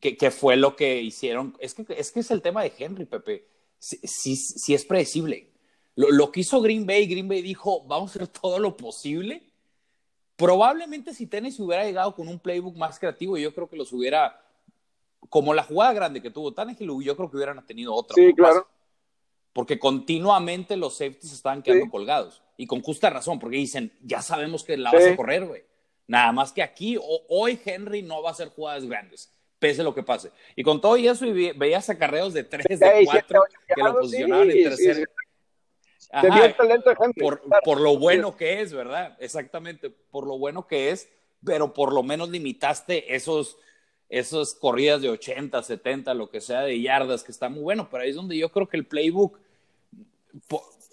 Que, 0.00 0.30
fue 0.30 0.56
lo 0.56 0.76
que 0.76 1.00
hicieron. 1.00 1.56
Es 1.58 1.74
que, 1.74 1.84
es 1.88 2.12
que 2.12 2.20
es 2.20 2.30
el 2.30 2.42
tema 2.42 2.62
de 2.62 2.72
Henry, 2.78 3.06
Pepe. 3.06 3.48
Sí, 3.78 4.36
sí, 4.36 4.74
es 4.74 4.84
predecible. 4.84 5.50
Lo, 5.96 6.10
lo, 6.10 6.30
que 6.30 6.40
hizo 6.40 6.60
Green 6.60 6.86
Bay, 6.86 7.06
Green 7.06 7.26
Bay 7.26 7.42
dijo, 7.42 7.84
vamos 7.86 8.10
a 8.10 8.14
hacer 8.14 8.28
todo 8.28 8.58
lo 8.60 8.76
posible 8.76 9.49
Probablemente 10.40 11.12
si 11.12 11.26
Tennessee 11.26 11.62
hubiera 11.62 11.84
llegado 11.84 12.14
con 12.14 12.26
un 12.26 12.38
playbook 12.38 12.74
más 12.74 12.98
creativo, 12.98 13.36
yo 13.36 13.54
creo 13.54 13.68
que 13.68 13.76
los 13.76 13.92
hubiera, 13.92 14.42
como 15.28 15.52
la 15.52 15.64
jugada 15.64 15.92
grande 15.92 16.22
que 16.22 16.30
tuvo 16.30 16.54
Tannehill, 16.54 17.02
yo 17.02 17.14
creo 17.14 17.30
que 17.30 17.36
hubieran 17.36 17.66
tenido 17.66 17.94
otra. 17.94 18.14
Sí, 18.14 18.32
claro. 18.34 18.66
Porque 19.52 19.78
continuamente 19.78 20.78
los 20.78 20.94
safeties 20.96 21.34
estaban 21.34 21.62
quedando 21.62 21.90
colgados. 21.90 22.42
Y 22.56 22.66
con 22.66 22.80
justa 22.80 23.10
razón, 23.10 23.38
porque 23.38 23.58
dicen, 23.58 23.92
ya 24.02 24.22
sabemos 24.22 24.64
que 24.64 24.78
la 24.78 24.90
vas 24.90 25.04
a 25.04 25.14
correr, 25.14 25.44
güey. 25.44 25.62
Nada 26.06 26.32
más 26.32 26.52
que 26.52 26.62
aquí, 26.62 26.98
hoy 27.28 27.60
Henry 27.62 28.00
no 28.00 28.22
va 28.22 28.30
a 28.30 28.32
hacer 28.32 28.48
jugadas 28.48 28.86
grandes, 28.86 29.30
pese 29.58 29.82
a 29.82 29.84
lo 29.84 29.94
que 29.94 30.02
pase. 30.02 30.30
Y 30.56 30.62
con 30.62 30.80
todo 30.80 30.96
y 30.96 31.06
eso, 31.06 31.26
y 31.26 31.52
veías 31.52 31.90
acarreos 31.90 32.32
de 32.32 32.44
3, 32.44 32.80
de 32.80 33.02
4, 33.04 33.42
que 33.74 33.82
lo 33.82 33.92
posicionaban 34.00 34.50
en 34.50 34.62
tercer, 34.64 35.06
por, 37.18 37.42
por, 37.64 37.80
lo 37.80 37.98
bueno 37.98 38.36
que 38.36 38.60
es, 38.60 38.72
¿verdad? 38.72 39.16
Exactamente, 39.20 39.90
por 39.90 40.26
lo 40.26 40.38
bueno 40.38 40.66
que 40.66 40.90
es, 40.90 41.08
pero 41.44 41.72
por 41.72 41.92
lo 41.92 42.02
menos 42.02 42.30
limitaste 42.30 43.14
esos, 43.14 43.58
esas 44.08 44.54
corridas 44.54 45.02
de 45.02 45.10
80, 45.10 45.62
70, 45.62 46.14
lo 46.14 46.30
que 46.30 46.40
sea 46.40 46.62
de 46.62 46.80
yardas, 46.80 47.22
que 47.22 47.32
está 47.32 47.48
muy 47.48 47.62
bueno, 47.62 47.88
pero 47.90 48.02
ahí 48.02 48.10
es 48.10 48.16
donde 48.16 48.36
yo 48.36 48.50
creo 48.50 48.68
que 48.68 48.76
el 48.76 48.86
playbook, 48.86 49.38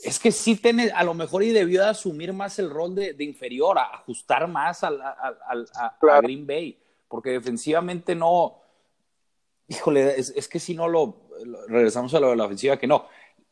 es 0.03 0.19
que 0.19 0.31
sí 0.31 0.55
tiene, 0.55 0.91
a 0.91 1.03
lo 1.03 1.13
mejor 1.13 1.43
y 1.43 1.49
debió 1.49 1.81
de 1.81 1.89
asumir 1.89 2.33
más 2.33 2.59
el 2.59 2.69
rol 2.69 2.95
de, 2.95 3.15
inferior, 3.19 3.77
a 3.79 3.95
ajustar 3.95 4.47
más 4.47 4.83
al, 4.83 5.01
a, 5.01 5.97
Green 6.21 6.45
Bay, 6.45 6.77
porque 7.07 7.31
defensivamente 7.31 8.13
no, 8.13 8.59
híjole, 9.67 10.19
es, 10.19 10.47
que 10.47 10.59
si 10.59 10.75
no 10.75 10.87
lo, 10.87 11.27
regresamos 11.67 12.13
a 12.13 12.19
lo 12.19 12.29
de 12.29 12.35
la 12.35 12.45
ofensiva, 12.45 12.77
que 12.77 12.87
no, 12.87 13.07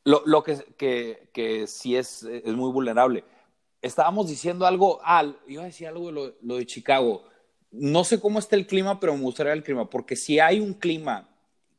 lo, 0.06 0.22
lo 0.26 0.44
que, 0.44 0.64
que, 0.78 1.30
que, 1.34 1.68
sí 1.68 1.96
es, 1.96 2.24
es 2.24 2.54
muy 2.54 2.72
vulnerable. 2.72 3.24
Estábamos 3.82 4.28
diciendo 4.28 4.66
algo, 4.66 5.00
ah, 5.04 5.34
iba 5.48 5.64
a 5.64 5.66
decir 5.66 5.88
algo 5.88 6.08
de 6.08 6.12
lo, 6.14 6.36
lo, 6.42 6.56
de 6.58 6.66
Chicago. 6.66 7.24
No 7.72 8.04
sé 8.04 8.20
cómo 8.20 8.40
está 8.40 8.56
el 8.56 8.68
clima, 8.68 9.00
pero 9.00 9.16
me 9.16 9.24
gustaría 9.24 9.54
el 9.54 9.64
clima, 9.64 9.90
porque 9.90 10.16
si 10.16 10.40
hay 10.40 10.60
un 10.60 10.76
clima 10.76 11.28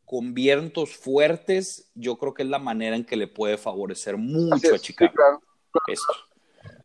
con 0.05 0.35
vientos 0.35 0.97
fuertes, 0.97 1.91
yo 1.95 2.19
creo 2.19 2.35
que 2.35 2.43
es 2.43 2.49
la 2.49 2.59
manera 2.59 2.97
en 2.97 3.05
que 3.05 3.17
le 3.17 3.29
puede 3.29 3.57
favorecer 3.57 4.17
mucho 4.17 4.75
a 4.75 4.79
Chicago. 4.79 5.43
Esto. 5.87 6.15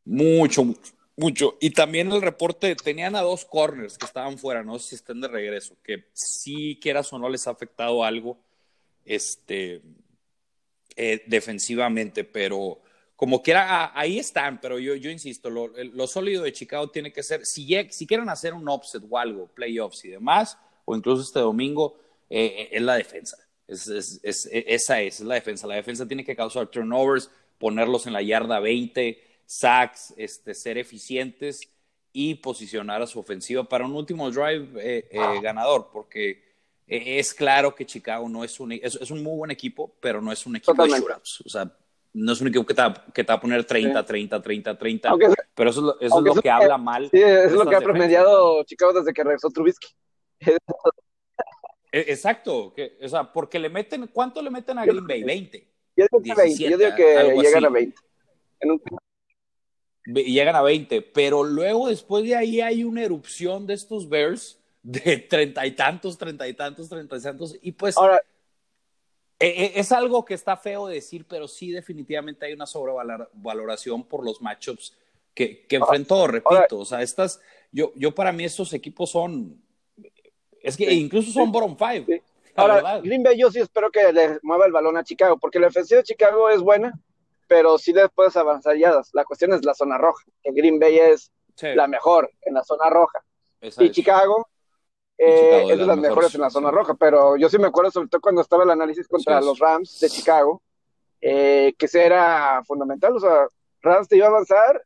Mucho, 0.06 0.64
mucho, 0.64 0.94
mucho. 1.16 1.58
Y 1.60 1.72
también 1.72 2.12
el 2.12 2.22
reporte, 2.22 2.76
tenían 2.76 3.16
a 3.16 3.22
dos 3.22 3.46
corners 3.46 3.98
que 3.98 4.06
estaban 4.06 4.38
fuera, 4.38 4.64
no 4.64 4.78
sé 4.80 4.90
si 4.90 4.96
estén 4.96 5.22
de 5.22 5.28
regreso, 5.28 5.76
que 5.84 6.06
si 6.14 6.80
quieras 6.80 7.12
o 7.14 7.20
no 7.20 7.30
les 7.30 7.48
ha 7.48 7.52
afectado 7.52 8.04
algo. 8.04 8.38
Este, 9.06 9.82
eh, 10.96 11.24
defensivamente, 11.28 12.24
pero 12.24 12.82
como 13.16 13.42
quiera, 13.42 13.92
ahí 13.94 14.18
están, 14.20 14.60
pero 14.60 14.80
yo, 14.80 14.96
yo 14.96 15.10
insisto, 15.10 15.50
lo, 15.50 15.68
lo, 15.68 16.08
sólido 16.08 16.44
de 16.44 16.54
Chicago 16.54 16.90
tiene 16.90 17.14
que 17.14 17.22
ser, 17.22 17.46
si, 17.46 17.70
si 17.92 18.08
quieren 18.08 18.30
hacer 18.30 18.54
un 18.54 18.68
offset 18.68 19.04
o 19.08 19.18
algo, 19.18 19.48
playoffs 19.48 20.04
y 20.06 20.10
demás, 20.10 20.58
o 20.86 20.96
incluso 20.96 21.22
este 21.22 21.40
domingo, 21.40 22.00
eh, 22.30 22.46
eh, 22.46 22.70
es 22.72 22.82
la 22.82 22.96
defensa. 22.96 23.38
Es, 23.68 23.88
es, 23.88 24.20
es, 24.24 24.50
esa 24.52 25.02
es, 25.02 25.20
es 25.20 25.26
la 25.26 25.36
defensa. 25.36 25.68
La 25.68 25.76
defensa 25.76 26.08
tiene 26.08 26.26
que 26.26 26.36
causar 26.36 26.68
turnovers, 26.68 27.30
ponerlos 27.58 28.08
en 28.08 28.14
la 28.14 28.22
yarda 28.22 28.60
20, 28.60 29.22
sacks, 29.46 30.14
este, 30.18 30.54
ser 30.54 30.78
eficientes 30.78 31.62
y 32.12 32.36
posicionar 32.36 33.02
a 33.02 33.08
su 33.08 33.20
ofensiva 33.20 33.64
para 33.64 33.86
un 33.86 33.94
último 33.96 34.32
drive 34.32 35.08
ganador, 35.42 35.90
porque 35.94 36.30
e, 36.32 36.51
es 36.88 37.34
claro 37.34 37.74
que 37.74 37.86
Chicago 37.86 38.28
no 38.28 38.44
es 38.44 38.60
un, 38.60 38.74
es, 38.74 39.12
un 39.12 39.24
muy 39.24 39.38
buen 39.38 39.52
equipo, 39.52 39.96
pero 40.00 40.22
no 40.22 40.32
es 40.32 40.46
un 40.46 40.58
equipo 40.58 40.84
de 40.84 40.90
shootouts. 40.90 41.42
O 41.46 41.50
sea, 41.50 41.72
no 42.14 42.34
es 42.34 42.42
un 42.42 42.48
equipo 42.48 42.66
que 42.66 42.74
te, 42.74 42.82
va, 42.82 43.06
que 43.14 43.24
te 43.24 43.32
va 43.32 43.36
a 43.36 43.42
poner 43.42 43.64
30, 43.64 44.06
30, 44.06 44.42
30, 44.42 44.78
30. 44.78 45.16
pero 45.56 45.70
eso 45.70 45.80
es 45.80 45.86
lo, 45.86 46.00
eso 46.02 46.20
es 46.20 46.36
lo 46.36 46.42
que 46.42 46.50
habla 46.50 46.78
mal. 46.78 47.10
Sí, 47.10 47.22
es 47.22 47.52
lo 47.54 47.66
que 47.66 47.76
ha 47.76 47.82
promediado 47.82 48.64
Chicago 48.66 48.94
desde 48.94 49.14
que 49.14 49.24
regresó 49.24 49.50
Trubisky. 49.50 49.88
E, 51.94 52.00
exacto. 52.08 52.74
Que, 52.74 52.98
o 53.02 53.08
sea, 53.10 53.32
porque 53.32 53.60
le 53.60 53.70
meten, 53.70 54.08
¿cuánto 54.08 54.42
le 54.42 54.50
meten 54.50 54.78
a 54.78 54.86
Green 54.86 55.06
Bay? 55.06 55.24
20. 55.24 55.68
Yo 55.98 56.06
digo, 56.22 56.36
20, 56.38 56.70
yo 56.70 56.78
digo 56.78 56.96
que 56.96 57.36
llegan 57.42 57.66
a 57.66 57.70
20. 57.70 58.02
En 58.62 58.72
un... 58.72 58.82
Llegan 60.06 60.56
a 60.56 60.62
20, 60.62 61.02
pero 61.02 61.44
luego 61.44 61.90
después 61.90 62.24
de 62.24 62.36
ahí 62.36 62.60
hay 62.60 62.84
una 62.84 63.04
erupción 63.04 63.68
de 63.68 63.76
estos 63.76 64.10
Bears 64.10 64.61
de 64.84 65.18
treinta 65.18 65.66
y 65.66 65.72
tantos, 65.72 66.18
treinta 66.18 66.48
y 66.48 66.54
tantos, 66.54 66.90
treinta 66.90 67.18
y 67.18 67.22
tantos, 67.22 67.56
y 67.62 67.72
pues 67.72 67.98
Ahora, 67.98 68.22
e, 69.40 69.48
e, 69.48 69.80
es 69.80 69.92
algo 69.92 70.24
que 70.24 70.36
está 70.36 70.56
feo 70.56 70.88
decir, 70.88 71.26
pero 71.28 71.48
sí 71.48 71.72
definitivamente 71.72 72.46
hay 72.46 72.54
una 72.54 72.68
sobrevaloración 72.68 74.04
por 74.04 74.24
los 74.24 74.42
matchups 74.42 74.96
que, 75.34 75.66
que 75.66 75.78
enfrentó, 75.78 76.28
repito, 76.28 76.80
o 76.80 76.86
sea, 76.86 77.02
estas, 77.02 77.42
yo, 77.72 77.92
yo 77.96 78.14
para 78.14 78.32
mí 78.32 78.44
estos 78.44 78.74
equipos 78.74 79.10
son, 79.10 79.60
es 80.62 80.78
que 80.78 80.94
incluso 80.94 81.32
son 81.32 81.52
bottom 81.52 81.76
five. 81.76 82.22
Ahora, 82.56 83.00
Green 83.00 83.24
Bay 83.24 83.38
yo 83.38 83.50
sí 83.50 83.60
espero 83.60 83.90
que 83.90 84.12
le 84.12 84.40
mueva 84.44 84.66
el 84.66 84.72
balón 84.72 84.98
a 84.98 85.04
Chicago, 85.04 85.38
porque 85.38 85.60
la 85.60 85.68
ofensiva 85.68 86.00
de 86.00 86.04
Chicago 86.04 86.50
es 86.50 86.62
buena, 86.62 86.94
pero 87.48 87.78
sí 87.78 87.94
les 87.94 88.10
puedes 88.12 88.36
avanzar 88.36 88.78
ya. 88.78 89.02
La 89.14 89.26
cuestión 89.26 89.54
es 89.54 89.66
la 89.66 89.74
zona 89.74 89.98
roja, 89.98 90.24
que 90.44 90.52
Green 90.52 90.80
Bay 90.80 91.00
es 91.00 91.32
la 91.62 91.88
mejor 91.88 92.32
en 92.42 92.54
la 92.54 92.64
zona 92.64 92.90
roja. 92.90 93.24
y 93.62 93.90
Chicago, 93.92 94.48
eh, 95.24 95.66
es 95.70 95.78
de 95.78 95.86
las 95.86 95.98
mejores 96.00 96.34
en 96.34 96.42
la 96.42 96.50
zona 96.50 96.72
roja, 96.72 96.96
pero 96.96 97.38
yo 97.38 97.48
sí 97.48 97.60
me 97.60 97.68
acuerdo, 97.68 97.92
sobre 97.92 98.08
todo 98.08 98.22
cuando 98.22 98.42
estaba 98.42 98.64
el 98.64 98.72
análisis 98.72 99.08
contra 99.08 99.40
los 99.40 99.60
Rams 99.60 100.00
de 100.00 100.10
Chicago, 100.10 100.64
eh, 101.22 101.76
que 101.78 101.86
ese 101.86 102.04
era 102.04 102.64
fundamental, 102.66 103.16
o 103.16 103.20
sea, 103.20 103.48
Rams 103.82 104.08
te 104.08 104.18
iba 104.18 104.26
a 104.26 104.30
avanzar. 104.30 104.84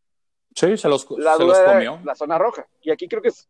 Sí, 0.53 0.75
se 0.75 0.89
los, 0.89 1.09
la 1.11 1.37
se 1.37 1.43
los 1.45 1.57
comió. 1.59 1.99
La 2.03 2.15
zona 2.15 2.37
roja. 2.37 2.67
Y 2.81 2.91
aquí 2.91 3.07
creo 3.07 3.21
que 3.21 3.29
es 3.29 3.47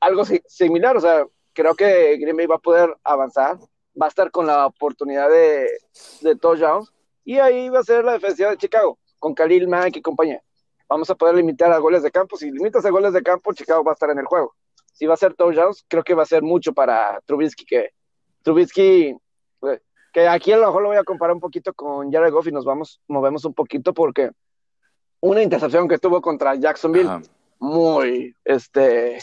algo 0.00 0.24
similar, 0.24 0.96
o 0.96 1.00
sea, 1.00 1.24
creo 1.52 1.76
que 1.76 2.16
Green 2.16 2.36
Bay 2.36 2.46
va 2.46 2.56
a 2.56 2.58
poder 2.58 2.92
avanzar, 3.04 3.56
va 4.00 4.06
a 4.06 4.08
estar 4.08 4.32
con 4.32 4.44
la 4.48 4.66
oportunidad 4.66 5.30
de, 5.30 5.70
de 6.20 6.34
touchdowns, 6.34 6.92
y 7.24 7.38
ahí 7.38 7.68
va 7.68 7.78
a 7.78 7.84
ser 7.84 8.04
la 8.04 8.14
defensiva 8.14 8.50
de 8.50 8.56
Chicago, 8.56 8.98
con 9.20 9.34
Khalil 9.34 9.68
Mack 9.68 9.96
y 9.96 10.02
compañía. 10.02 10.42
Vamos 10.88 11.08
a 11.10 11.14
poder 11.14 11.36
limitar 11.36 11.70
a 11.70 11.78
goles 11.78 12.02
de 12.02 12.10
campo. 12.10 12.36
Si 12.36 12.50
limitas 12.50 12.84
a 12.84 12.90
goles 12.90 13.12
de 13.12 13.22
campo, 13.22 13.52
Chicago 13.52 13.84
va 13.84 13.92
a 13.92 13.94
estar 13.94 14.10
en 14.10 14.18
el 14.18 14.26
juego 14.26 14.54
si 14.96 15.04
va 15.04 15.12
a 15.12 15.18
ser 15.18 15.34
touchdowns, 15.34 15.84
creo 15.86 16.02
que 16.02 16.14
va 16.14 16.22
a 16.22 16.26
ser 16.26 16.42
mucho 16.42 16.72
para 16.72 17.20
Trubisky, 17.26 17.66
que 17.66 17.90
Trubisky, 18.42 19.14
eh, 19.62 19.80
que 20.10 20.26
aquí 20.26 20.52
a 20.52 20.56
lo 20.56 20.66
mejor 20.66 20.82
lo 20.82 20.88
voy 20.88 20.96
a 20.96 21.04
comparar 21.04 21.34
un 21.34 21.40
poquito 21.40 21.74
con 21.74 22.10
Jared 22.10 22.32
Goff 22.32 22.46
y 22.46 22.52
nos 22.52 22.64
vamos, 22.64 23.02
movemos 23.06 23.44
un 23.44 23.52
poquito 23.52 23.92
porque 23.92 24.30
una 25.20 25.42
intercepción 25.42 25.86
que 25.86 25.98
tuvo 25.98 26.22
contra 26.22 26.54
Jacksonville, 26.54 27.20
muy, 27.58 28.34
este... 28.42 29.18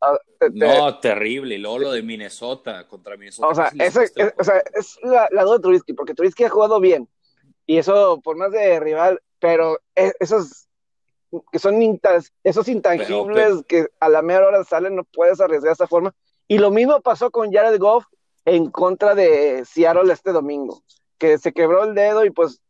Ah, 0.00 0.18
no, 0.52 0.98
terrible. 0.98 1.56
Y 1.56 1.58
luego 1.58 1.78
lo 1.78 1.92
de 1.92 2.02
Minnesota 2.02 2.86
contra 2.86 3.16
Minnesota. 3.16 3.48
O 3.48 3.54
sea, 3.54 3.72
es, 3.78 3.96
o 3.96 4.44
sea, 4.44 4.62
es 4.74 4.98
la, 5.02 5.28
la, 5.32 5.42
duda 5.42 5.56
de 5.56 5.62
Trubisky, 5.62 5.92
porque 5.92 6.14
Trubisky 6.14 6.44
ha 6.44 6.50
jugado 6.50 6.80
bien. 6.80 7.08
Y 7.66 7.78
eso, 7.78 8.20
por 8.22 8.36
más 8.36 8.52
de 8.52 8.78
rival, 8.78 9.20
pero 9.40 9.78
e, 9.96 10.12
esos 10.20 10.67
que 11.52 11.58
son 11.58 12.00
esos 12.44 12.68
intangibles 12.68 13.64
que 13.66 13.86
a 14.00 14.08
la 14.08 14.22
mera 14.22 14.46
hora 14.46 14.64
salen, 14.64 14.96
no 14.96 15.04
puedes 15.04 15.40
arriesgar 15.40 15.68
de 15.68 15.72
esta 15.72 15.86
forma. 15.86 16.14
Y 16.46 16.58
lo 16.58 16.70
mismo 16.70 17.00
pasó 17.00 17.30
con 17.30 17.52
Jared 17.52 17.78
Goff 17.78 18.06
en 18.44 18.70
contra 18.70 19.14
de 19.14 19.64
Seattle 19.64 20.12
este 20.12 20.32
domingo, 20.32 20.82
que 21.18 21.38
se 21.38 21.52
quebró 21.52 21.84
el 21.84 21.94
dedo 21.94 22.24
y 22.24 22.30
pues 22.30 22.60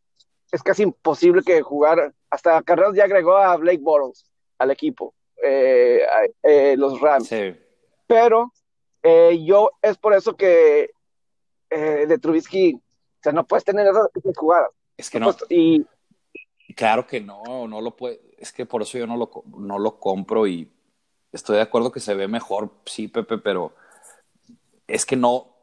es 0.50 0.62
casi 0.62 0.82
imposible 0.82 1.42
que 1.42 1.62
jugar. 1.62 2.12
Hasta 2.30 2.60
Carreras 2.62 2.94
ya 2.94 3.04
agregó 3.04 3.36
a 3.36 3.56
Blake 3.56 3.80
Bortles 3.80 4.24
al 4.58 4.70
equipo, 4.70 5.14
eh, 5.42 6.00
eh, 6.42 6.74
los 6.76 7.00
Rams. 7.00 7.30
Pero 8.06 8.52
eh, 9.02 9.38
yo 9.44 9.70
es 9.80 9.96
por 9.96 10.14
eso 10.14 10.36
que 10.36 10.90
de 11.70 12.18
Trubisky, 12.18 12.74
o 12.74 13.22
sea, 13.22 13.32
no 13.32 13.46
puedes 13.46 13.62
tener 13.62 13.86
esas 13.86 14.08
jugadas. 14.34 14.70
Es 14.96 15.10
que 15.10 15.20
no. 15.20 15.36
Y, 15.50 15.86
claro 16.74 17.06
que 17.06 17.20
no, 17.20 17.68
no 17.68 17.80
lo 17.80 17.94
puede 17.94 18.27
es 18.38 18.52
que 18.52 18.66
por 18.66 18.82
eso 18.82 18.98
yo 18.98 19.06
no 19.06 19.16
lo, 19.16 19.30
no 19.58 19.78
lo 19.78 19.98
compro 19.98 20.46
y 20.46 20.70
estoy 21.32 21.56
de 21.56 21.62
acuerdo 21.62 21.92
que 21.92 22.00
se 22.00 22.14
ve 22.14 22.28
mejor, 22.28 22.72
sí, 22.86 23.08
Pepe, 23.08 23.38
pero 23.38 23.74
es 24.86 25.04
que 25.04 25.16
no, 25.16 25.54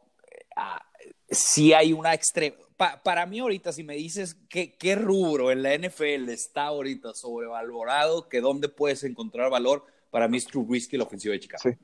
ah, 0.55 0.85
sí 1.29 1.73
hay 1.73 1.93
una 1.93 2.13
extrema, 2.13 2.57
para 3.03 3.25
mí 3.25 3.39
ahorita, 3.39 3.71
si 3.71 3.83
me 3.83 3.95
dices 3.95 4.35
que, 4.49 4.75
qué 4.75 4.95
rubro 4.95 5.51
en 5.51 5.63
la 5.63 5.77
NFL 5.77 6.29
está 6.29 6.65
ahorita 6.65 7.13
sobrevalorado, 7.13 8.27
que 8.27 8.41
dónde 8.41 8.67
puedes 8.67 9.03
encontrar 9.03 9.49
valor, 9.49 9.85
para 10.11 10.27
mí 10.27 10.37
es 10.37 10.45
True 10.45 10.63
Whiskey 10.63 10.97
la 10.97 11.05
ofensiva 11.05 11.33
de 11.33 11.39
Chicago. 11.39 11.61
Sí. 11.63 11.77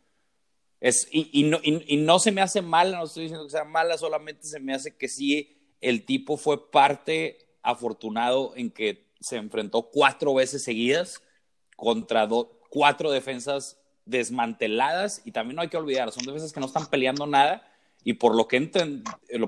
Es, 0.82 1.08
y, 1.12 1.30
y, 1.32 1.44
no, 1.44 1.60
y, 1.62 1.98
no 1.98 2.18
se 2.18 2.32
me 2.32 2.42
hace 2.42 2.62
mala, 2.62 2.98
no 2.98 3.06
estoy 3.06 3.24
diciendo 3.24 3.46
que 3.46 3.52
sea 3.52 3.64
mala, 3.64 3.98
solamente 3.98 4.48
se 4.48 4.60
me 4.60 4.74
hace 4.74 4.96
que 4.98 5.08
sí 5.08 5.76
el 5.80 6.06
tipo 6.06 6.38
fue 6.38 6.72
parte 6.72 7.38
afortunado 7.62 8.54
en 8.56 8.72
que 8.72 9.11
se 9.22 9.38
enfrentó 9.38 9.84
cuatro 9.84 10.34
veces 10.34 10.64
seguidas 10.64 11.22
contra 11.78 12.28
cuatro 12.70 13.12
defensas 13.12 13.80
desmanteladas 14.06 15.22
y 15.26 15.32
también 15.32 15.56
no 15.56 15.62
hay 15.62 15.70
que 15.70 15.78
olvidar, 15.78 16.12
son 16.12 16.26
defensas 16.26 16.52
que 16.52 16.60
no 16.60 16.66
están 16.66 16.88
peleando 16.88 17.26
nada 17.26 17.68
y 18.04 18.14
por 18.14 18.36
lo 18.36 18.48
que, 18.48 18.60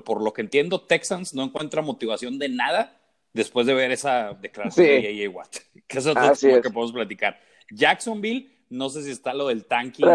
por 0.04 0.22
lo 0.22 0.32
que 0.32 0.42
entiendo, 0.42 0.80
Texans 0.80 1.34
no 1.34 1.42
encuentra 1.42 1.82
motivación 1.82 2.38
de 2.38 2.48
nada 2.48 3.00
después 3.32 3.66
de 3.66 3.74
ver 3.74 3.90
esa 3.90 4.32
declaración 4.34 4.86
de 4.86 5.02
J.J. 5.02 5.36
Watt, 5.36 5.56
que 5.88 5.98
eso 5.98 6.12
es 6.12 6.42
lo 6.42 6.62
que 6.62 6.70
podemos 6.70 6.92
platicar. 6.92 7.40
Jacksonville, 7.70 8.50
no 8.70 8.88
sé 8.88 9.02
si 9.02 9.10
está 9.10 9.34
lo 9.34 9.48
del 9.48 9.66
tanking 9.66 10.06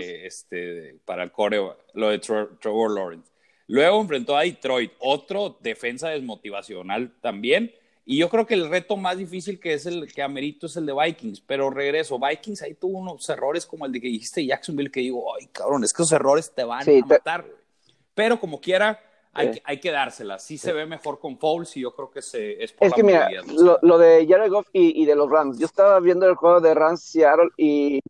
este, 0.00 0.98
para 1.04 1.22
el 1.22 1.30
core, 1.32 1.60
lo 1.94 2.08
de 2.08 2.18
Trevor 2.18 2.94
Lawrence. 2.94 3.30
Luego 3.66 4.00
enfrentó 4.00 4.36
a 4.36 4.42
Detroit, 4.42 4.92
otro 4.98 5.58
defensa 5.60 6.08
desmotivacional 6.10 7.14
también. 7.20 7.72
Y 8.04 8.18
yo 8.18 8.28
creo 8.28 8.46
que 8.46 8.54
el 8.54 8.68
reto 8.68 8.96
más 8.96 9.16
difícil 9.16 9.60
que 9.60 9.74
es 9.74 9.86
el 9.86 10.12
que 10.12 10.22
amerito 10.22 10.66
es 10.66 10.76
el 10.76 10.86
de 10.86 10.92
Vikings, 10.92 11.40
pero 11.40 11.70
regreso, 11.70 12.18
Vikings 12.18 12.62
ahí 12.62 12.74
tuvo 12.74 12.98
unos 12.98 13.28
errores 13.28 13.64
como 13.64 13.86
el 13.86 13.92
de 13.92 14.00
que 14.00 14.08
dijiste 14.08 14.44
Jacksonville, 14.44 14.90
que 14.90 15.00
digo, 15.00 15.34
ay 15.36 15.46
cabrón, 15.46 15.84
es 15.84 15.92
que 15.92 16.02
esos 16.02 16.12
errores 16.12 16.52
te 16.52 16.64
van 16.64 16.82
a 16.82 17.06
matar. 17.06 17.46
Pero 18.14 18.40
como 18.40 18.60
quiera, 18.60 18.98
hay, 19.32 19.52
que, 19.52 19.62
hay 19.64 19.80
que 19.80 19.90
dárselas. 19.92 20.42
Sí, 20.42 20.58
se 20.58 20.72
ve 20.72 20.84
mejor 20.84 21.20
con 21.20 21.38
Fouls 21.38 21.76
y 21.76 21.80
yo 21.80 21.94
creo 21.94 22.10
que 22.10 22.22
se, 22.22 22.62
es 22.62 22.72
por 22.72 22.88
Es 22.88 22.94
que 22.94 23.04
mira, 23.04 23.30
lo, 23.82 23.98
de 23.98 24.26
Jared 24.28 24.50
Goff 24.50 24.68
y, 24.72 25.04
de 25.04 25.14
los 25.14 25.30
Rams, 25.30 25.58
yo 25.58 25.66
estaba 25.66 26.00
viendo 26.00 26.26
el 26.26 26.34
juego 26.34 26.60
de 26.60 26.74
Rams 26.74 27.02
Seattle 27.02 27.50
y... 27.56 28.00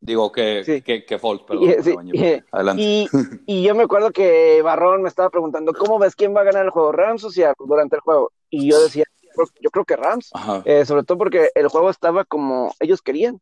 Digo 0.00 0.32
que, 0.32 0.82
que, 0.84 1.04
que 1.04 1.18
perdón. 1.18 2.10
Y, 2.12 2.42
Adelante. 2.50 2.82
Y, 2.82 3.08
y, 3.46 3.62
yo 3.62 3.74
me 3.76 3.84
acuerdo 3.84 4.10
que 4.10 4.60
Barrón 4.62 5.02
me 5.02 5.08
estaba 5.08 5.30
preguntando, 5.30 5.72
¿cómo 5.72 5.98
ves 6.00 6.16
quién 6.16 6.34
va 6.34 6.40
a 6.40 6.44
ganar 6.44 6.64
el 6.64 6.70
juego, 6.70 6.90
Rams 6.90 7.22
o 7.22 7.30
Seattle 7.30 7.66
durante 7.68 7.96
el 7.96 8.00
juego? 8.00 8.32
Y 8.52 8.68
yo 8.70 8.80
decía, 8.82 9.04
yo 9.60 9.70
creo 9.70 9.84
que 9.86 9.96
Rams, 9.96 10.30
eh, 10.66 10.84
sobre 10.84 11.04
todo 11.04 11.16
porque 11.16 11.50
el 11.54 11.68
juego 11.68 11.88
estaba 11.88 12.26
como 12.26 12.74
ellos 12.80 13.00
querían. 13.00 13.40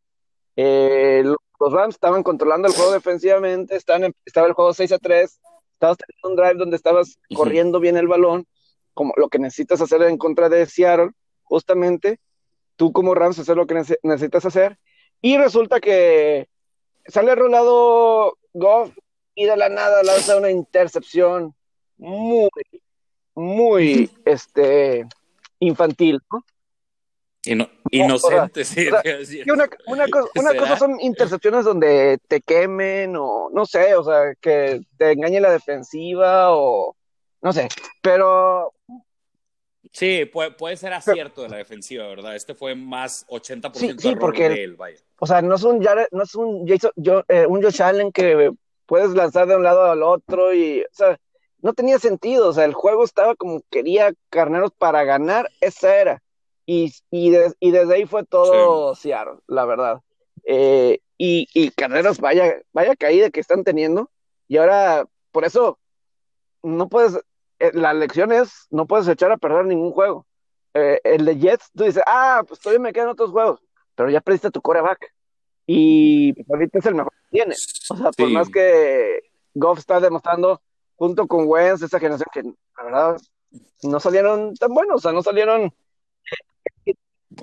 Eh, 0.55 1.21
los 1.59 1.73
Rams 1.73 1.95
estaban 1.95 2.23
controlando 2.23 2.69
el 2.69 2.73
juego 2.73 2.93
defensivamente, 2.93 3.75
estaban 3.75 4.13
estaba 4.25 4.47
el 4.47 4.53
juego 4.53 4.73
6 4.73 4.89
a 4.93 4.97
3, 4.99 5.39
estabas 5.73 5.97
teniendo 5.97 6.29
un 6.29 6.35
drive 6.37 6.57
donde 6.57 6.77
estabas 6.77 7.19
corriendo 7.35 7.81
bien 7.81 7.97
el 7.97 8.07
balón, 8.07 8.47
como 8.93 9.13
lo 9.17 9.27
que 9.27 9.37
necesitas 9.37 9.81
hacer 9.81 10.01
en 10.03 10.17
contra 10.17 10.47
de 10.47 10.65
Seattle, 10.65 11.11
justamente, 11.43 12.21
tú 12.77 12.93
como 12.93 13.13
Rams 13.13 13.37
hacer 13.37 13.57
lo 13.57 13.67
que 13.67 13.83
necesitas 14.03 14.45
hacer, 14.45 14.79
y 15.21 15.37
resulta 15.37 15.81
que 15.81 16.47
sale 17.05 17.35
rolado 17.35 18.37
Goff 18.53 18.91
y 19.35 19.43
de 19.43 19.57
la 19.57 19.67
nada 19.67 20.03
lanza 20.03 20.37
una 20.37 20.51
intercepción 20.51 21.53
muy, 21.97 22.49
muy 23.35 24.09
este, 24.25 25.05
infantil, 25.59 26.19
¿no? 26.31 26.43
inocente, 27.89 28.63
sí. 28.63 28.87
una, 29.47 30.07
cosa, 30.07 30.77
son 30.77 30.99
intercepciones 31.01 31.65
donde 31.65 32.19
te 32.27 32.41
quemen 32.41 33.15
o 33.17 33.49
no 33.51 33.65
sé, 33.65 33.95
o 33.95 34.03
sea, 34.03 34.35
que 34.39 34.81
te 34.97 35.11
engañe 35.11 35.41
la 35.41 35.51
defensiva 35.51 36.55
o 36.55 36.95
no 37.41 37.53
sé, 37.53 37.67
pero... 38.01 38.73
Sí, 39.91 40.23
puede, 40.25 40.51
puede 40.51 40.77
ser 40.77 40.93
acierto 40.93 41.41
de 41.41 41.49
la 41.49 41.57
defensiva, 41.57 42.07
¿verdad? 42.07 42.35
Este 42.35 42.53
fue 42.53 42.75
más 42.75 43.27
80% 43.27 43.73
sí, 43.73 43.93
sí, 43.97 44.15
porque 44.15 44.47
de 44.47 44.63
él, 44.63 44.75
vaya. 44.77 44.97
O 45.19 45.25
sea, 45.25 45.41
no 45.41 45.55
es 45.55 45.63
un, 45.63 45.85
no 46.11 46.23
es 46.23 46.35
un, 46.35 46.65
Jason, 46.65 46.91
yo, 46.95 47.23
eh, 47.27 47.45
un 47.45 47.61
Josh 47.61 47.81
Allen 47.81 48.11
que 48.11 48.51
puedes 48.85 49.09
lanzar 49.09 49.47
de 49.47 49.57
un 49.57 49.63
lado 49.63 49.91
al 49.91 50.01
otro 50.01 50.53
y, 50.53 50.81
o 50.81 50.93
sea, 50.93 51.19
no 51.61 51.73
tenía 51.73 51.99
sentido, 51.99 52.49
o 52.49 52.53
sea, 52.53 52.65
el 52.65 52.73
juego 52.73 53.03
estaba 53.03 53.35
como 53.35 53.61
quería 53.69 54.13
Carneros 54.29 54.71
para 54.71 55.03
ganar, 55.03 55.49
esa 55.61 55.95
era. 55.95 56.23
Y, 56.65 56.93
y, 57.09 57.31
desde 57.31 57.93
ahí 57.93 58.05
fue 58.05 58.23
todo 58.23 58.95
Seattle, 58.95 59.39
la 59.47 59.65
verdad. 59.65 60.01
Eh, 60.45 60.99
y, 61.17 61.47
y, 61.53 61.71
Carneros, 61.71 62.19
vaya, 62.19 62.61
vaya 62.71 62.95
caída 62.95 63.29
que 63.29 63.39
están 63.39 63.63
teniendo. 63.63 64.09
Y 64.47 64.57
ahora, 64.57 65.05
por 65.31 65.43
eso, 65.43 65.79
no 66.63 66.87
puedes, 66.87 67.19
eh, 67.59 67.71
la 67.73 67.93
lección 67.93 68.31
es, 68.31 68.67
no 68.69 68.87
puedes 68.87 69.07
echar 69.07 69.31
a 69.31 69.37
perder 69.37 69.65
ningún 69.65 69.91
juego. 69.91 70.25
Eh, 70.73 70.99
el 71.03 71.25
de 71.25 71.37
Jets, 71.37 71.71
tú 71.75 71.83
dices, 71.83 72.03
ah, 72.07 72.43
pues 72.47 72.59
todavía 72.59 72.81
me 72.81 72.93
quedan 72.93 73.09
otros 73.09 73.31
juegos, 73.31 73.59
pero 73.95 74.09
ya 74.09 74.21
perdiste 74.21 74.51
tu 74.51 74.61
coreback. 74.61 75.13
Y 75.67 76.33
ahorita 76.51 76.79
es 76.79 76.85
el 76.85 76.95
mejor 76.95 77.11
que 77.11 77.37
tienes. 77.37 77.81
O 77.89 77.97
sea, 77.97 78.11
por 78.11 78.29
más 78.29 78.49
que 78.49 79.31
Goff 79.53 79.79
está 79.79 79.99
demostrando 79.99 80.61
junto 81.01 81.25
con 81.25 81.47
Wentz, 81.47 81.81
esa 81.81 81.99
generación 81.99 82.27
que 82.31 82.43
la 82.43 82.83
verdad 82.83 83.21
no 83.81 83.99
salieron 83.99 84.53
tan 84.53 84.71
buenos, 84.71 84.97
o 84.97 84.99
sea, 84.99 85.11
no 85.11 85.23
salieron. 85.23 85.73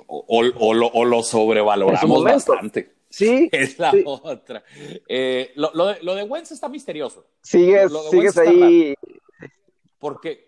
O, 0.07 0.23
o, 0.27 0.73
lo, 1.05 1.23
sobrevaloramos 1.23 2.23
bastante. 2.23 2.95
Sí. 3.09 3.49
Es 3.51 3.77
la 3.77 3.91
otra. 4.05 4.63
Eh, 5.09 5.51
lo, 5.55 5.87
de, 5.87 6.01
lo, 6.03 6.13
Wentz 6.23 6.51
está 6.51 6.69
misterioso. 6.69 7.25
Sigues, 7.41 7.91
sigues 8.09 8.37
ahí. 8.37 8.95
Porque. 9.97 10.47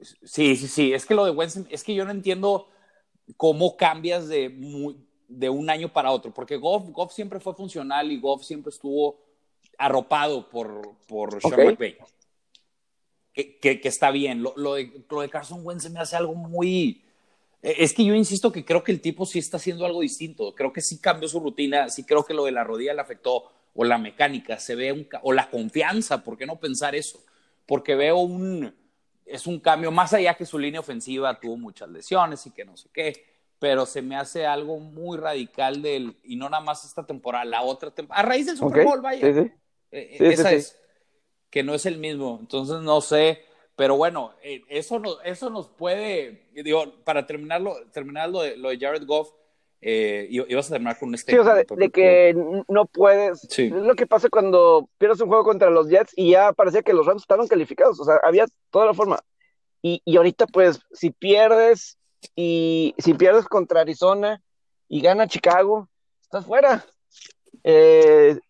Sí, 0.00 0.56
sí, 0.56 0.66
sí. 0.66 0.92
Es 0.92 1.06
que 1.06 1.14
lo 1.14 1.26
de 1.26 1.30
Wentz, 1.30 1.60
es 1.70 1.84
que 1.84 1.94
yo 1.94 2.04
no 2.04 2.10
entiendo 2.10 2.68
cómo 3.36 3.76
cambias 3.76 4.26
de, 4.26 4.52
de 5.28 5.48
un 5.48 5.70
año 5.70 5.92
para 5.92 6.10
otro. 6.10 6.34
Porque 6.34 6.56
Goff, 6.56 6.90
Goff 6.90 7.12
siempre 7.12 7.38
fue 7.38 7.54
funcional 7.54 8.10
y 8.10 8.18
Goff 8.18 8.42
siempre 8.42 8.70
estuvo 8.70 9.20
arropado 9.78 10.48
por, 10.48 10.96
por 11.06 11.40
Sean 11.40 11.68
McVay. 11.68 11.96
Que, 13.34 13.80
que, 13.80 13.88
está 13.88 14.10
bien. 14.10 14.42
Lo, 14.42 14.54
lo, 14.56 14.74
de, 14.74 15.04
lo 15.10 15.20
de 15.20 15.28
Carson 15.28 15.60
Wentz 15.62 15.82
se 15.82 15.90
me 15.90 16.00
hace 16.00 16.16
algo 16.16 16.34
muy... 16.34 17.02
E, 17.62 17.76
es 17.78 17.92
que 17.92 18.04
yo 18.04 18.14
insisto 18.14 18.52
que 18.52 18.64
creo 18.64 18.82
que 18.84 18.92
el 18.92 19.00
tipo 19.00 19.26
sí 19.26 19.38
está 19.38 19.58
haciendo 19.58 19.84
algo 19.84 20.00
distinto. 20.00 20.54
Creo 20.54 20.72
que 20.72 20.80
sí 20.80 20.98
cambió 20.98 21.28
su 21.28 21.40
rutina, 21.40 21.90
sí 21.90 22.04
creo 22.04 22.24
que 22.24 22.32
lo 22.32 22.44
de 22.44 22.52
la 22.52 22.64
rodilla 22.64 22.94
le 22.94 23.00
afectó, 23.00 23.50
o 23.74 23.84
la 23.84 23.98
mecánica, 23.98 24.58
se 24.58 24.74
ve 24.74 24.92
un, 24.92 25.08
o 25.22 25.32
la 25.32 25.50
confianza, 25.50 26.22
¿por 26.22 26.38
qué 26.38 26.46
no 26.46 26.60
pensar 26.60 26.94
eso? 26.94 27.20
Porque 27.66 27.94
veo 27.94 28.18
un, 28.18 28.72
es 29.26 29.46
un 29.46 29.58
cambio, 29.60 29.90
más 29.90 30.12
allá 30.12 30.34
que 30.34 30.46
su 30.46 30.58
línea 30.58 30.80
ofensiva 30.80 31.38
tuvo 31.40 31.56
muchas 31.56 31.88
lesiones 31.88 32.46
y 32.46 32.52
que 32.52 32.64
no 32.64 32.76
sé 32.76 32.88
qué, 32.92 33.26
pero 33.58 33.84
se 33.86 34.00
me 34.00 34.16
hace 34.16 34.46
algo 34.46 34.78
muy 34.78 35.18
radical 35.18 35.82
del, 35.82 36.16
y 36.22 36.36
no 36.36 36.48
nada 36.48 36.62
más 36.62 36.84
esta 36.84 37.04
temporada, 37.04 37.44
la 37.44 37.62
otra 37.62 37.90
temporada, 37.90 38.24
a 38.24 38.28
raíz 38.28 38.46
del 38.46 38.56
Super 38.56 38.84
Bowl, 38.84 39.00
vaya. 39.00 39.20
Sí, 39.32 39.50
eh, 39.90 40.16
esa 40.20 40.52
es, 40.52 40.78
que 41.54 41.62
no 41.62 41.72
es 41.72 41.86
el 41.86 41.98
mismo, 41.98 42.38
entonces 42.40 42.80
no 42.80 43.00
sé, 43.00 43.44
pero 43.76 43.96
bueno, 43.96 44.32
eh, 44.42 44.62
eso, 44.68 44.98
no, 44.98 45.20
eso 45.22 45.50
nos 45.50 45.68
puede, 45.68 46.48
digo, 46.52 46.96
para 47.04 47.28
terminarlo, 47.28 47.76
terminar 47.92 48.28
lo 48.28 48.42
de, 48.42 48.56
lo 48.56 48.70
de 48.70 48.78
Jared 48.80 49.06
Goff, 49.06 49.30
eh, 49.80 50.26
ibas 50.30 50.66
a 50.66 50.72
terminar 50.72 50.98
con 50.98 51.10
un 51.10 51.16
Sí, 51.16 51.38
o 51.38 51.44
sea, 51.44 51.54
de, 51.54 51.90
que 51.90 52.34
no 52.66 52.86
puedes. 52.86 53.44
Es 53.56 53.70
lo 53.70 53.94
que 53.94 54.04
pasa 54.04 54.28
cuando 54.30 54.90
pierdes 54.98 55.20
un 55.20 55.28
juego 55.28 55.44
contra 55.44 55.70
los 55.70 55.88
Jets 55.88 56.12
y 56.16 56.32
ya 56.32 56.52
parecía 56.52 56.82
que 56.82 56.92
los 56.92 57.06
Rams 57.06 57.22
estaban 57.22 57.46
calificados. 57.46 58.00
O 58.00 58.04
sea, 58.04 58.16
había 58.24 58.46
toda 58.70 58.86
la 58.86 58.94
forma. 58.94 59.20
Y, 59.80 60.02
y 60.04 60.16
ahorita, 60.16 60.48
pues, 60.48 60.80
si 60.90 61.10
pierdes 61.10 61.98
y 62.34 62.96
si 62.98 63.14
pierdes 63.14 63.44
contra 63.44 63.82
Arizona 63.82 64.42
y 64.88 65.02
gana 65.02 65.28
Chicago, 65.28 65.88
estás 66.20 66.46
fuera. 66.46 66.84
Eh, 67.62 68.40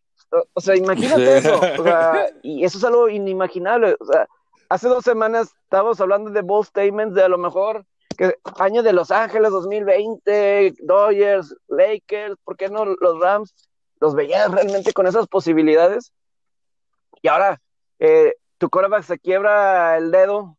o, 0.53 0.61
sea, 0.61 0.77
imagínate 0.77 1.39
eso. 1.39 1.61
O 1.79 1.83
sea, 1.83 2.27
y 2.43 2.65
eso 2.65 2.79
es 2.79 2.85
algo 2.85 3.09
inimaginable. 3.09 3.97
O 3.99 4.05
sea, 4.05 4.27
hace 4.69 4.89
dos 4.89 5.05
semanas 5.05 5.55
estábamos 5.65 6.01
hablando 6.01 6.31
de 6.31 6.43
bold 6.43 6.67
statements 6.67 7.15
de 7.15 7.23
a 7.23 7.29
lo 7.29 7.39
mejor 7.39 7.85
que 8.17 8.37
año 8.59 8.83
de 8.83 8.93
Los 8.93 9.11
Ángeles 9.11 9.51
2020, 9.51 10.75
Dodgers, 10.81 11.55
Lakers, 11.69 12.37
¿por 12.45 12.57
qué 12.57 12.69
no 12.69 12.85
los 12.85 13.21
Rams? 13.21 13.55
¿Los 14.01 14.15
veías 14.15 14.51
realmente 14.51 14.93
con 14.93 15.07
esas 15.07 15.27
posibilidades? 15.27 16.13
Y 17.23 17.29
ahora 17.29 17.61
eh, 17.99 18.35
tu 18.59 18.71
coreback 18.71 19.03
se 19.03 19.19
quiebra 19.19 19.97
el 19.97 20.11
dedo, 20.11 20.57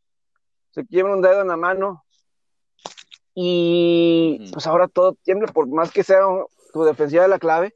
se 0.71 0.85
quiebra 0.85 1.13
un 1.13 1.21
dedo 1.21 1.41
en 1.41 1.47
la 1.47 1.57
mano 1.57 2.03
y 3.33 4.49
pues 4.53 4.65
ahora 4.65 4.87
todo 4.87 5.13
tiembla, 5.23 5.51
por 5.51 5.67
más 5.67 5.91
que 5.91 6.03
sea 6.03 6.21
tu 6.73 6.83
defensiva 6.83 7.23
de 7.23 7.29
la 7.29 7.39
clave, 7.39 7.75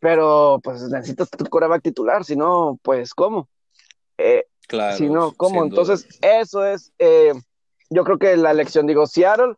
pero 0.00 0.60
pues 0.62 0.82
necesitas 0.82 1.30
tu 1.30 1.44
coreback 1.46 1.82
titular, 1.82 2.24
si 2.24 2.36
no, 2.36 2.78
pues 2.82 3.14
¿cómo? 3.14 3.48
Eh, 4.18 4.44
claro. 4.66 4.96
Si 4.96 5.08
no, 5.08 5.32
¿cómo? 5.32 5.64
Entonces, 5.64 6.06
eso 6.20 6.64
es... 6.64 6.92
Eh, 6.98 7.32
yo 7.88 8.04
creo 8.04 8.18
que 8.18 8.36
la 8.36 8.50
elección, 8.50 8.86
digo, 8.86 9.06
Seattle, 9.06 9.54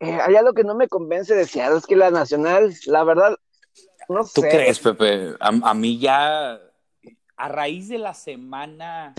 eh, 0.00 0.18
hay 0.20 0.36
algo 0.36 0.52
que 0.52 0.64
no 0.64 0.74
me 0.74 0.88
convence 0.88 1.34
de 1.34 1.46
Seattle, 1.46 1.78
es 1.78 1.86
que 1.86 1.96
la 1.96 2.10
nacional, 2.10 2.74
la 2.86 3.04
verdad, 3.04 3.36
no 4.08 4.24
sé. 4.24 4.32
¿Tú 4.34 4.42
crees, 4.42 4.78
Pepe? 4.80 5.34
A, 5.40 5.74
mí 5.74 5.98
ya, 5.98 6.60
a 7.36 7.48
raíz 7.48 7.88
de 7.88 7.98
la 7.98 8.14
semana, 8.14 9.14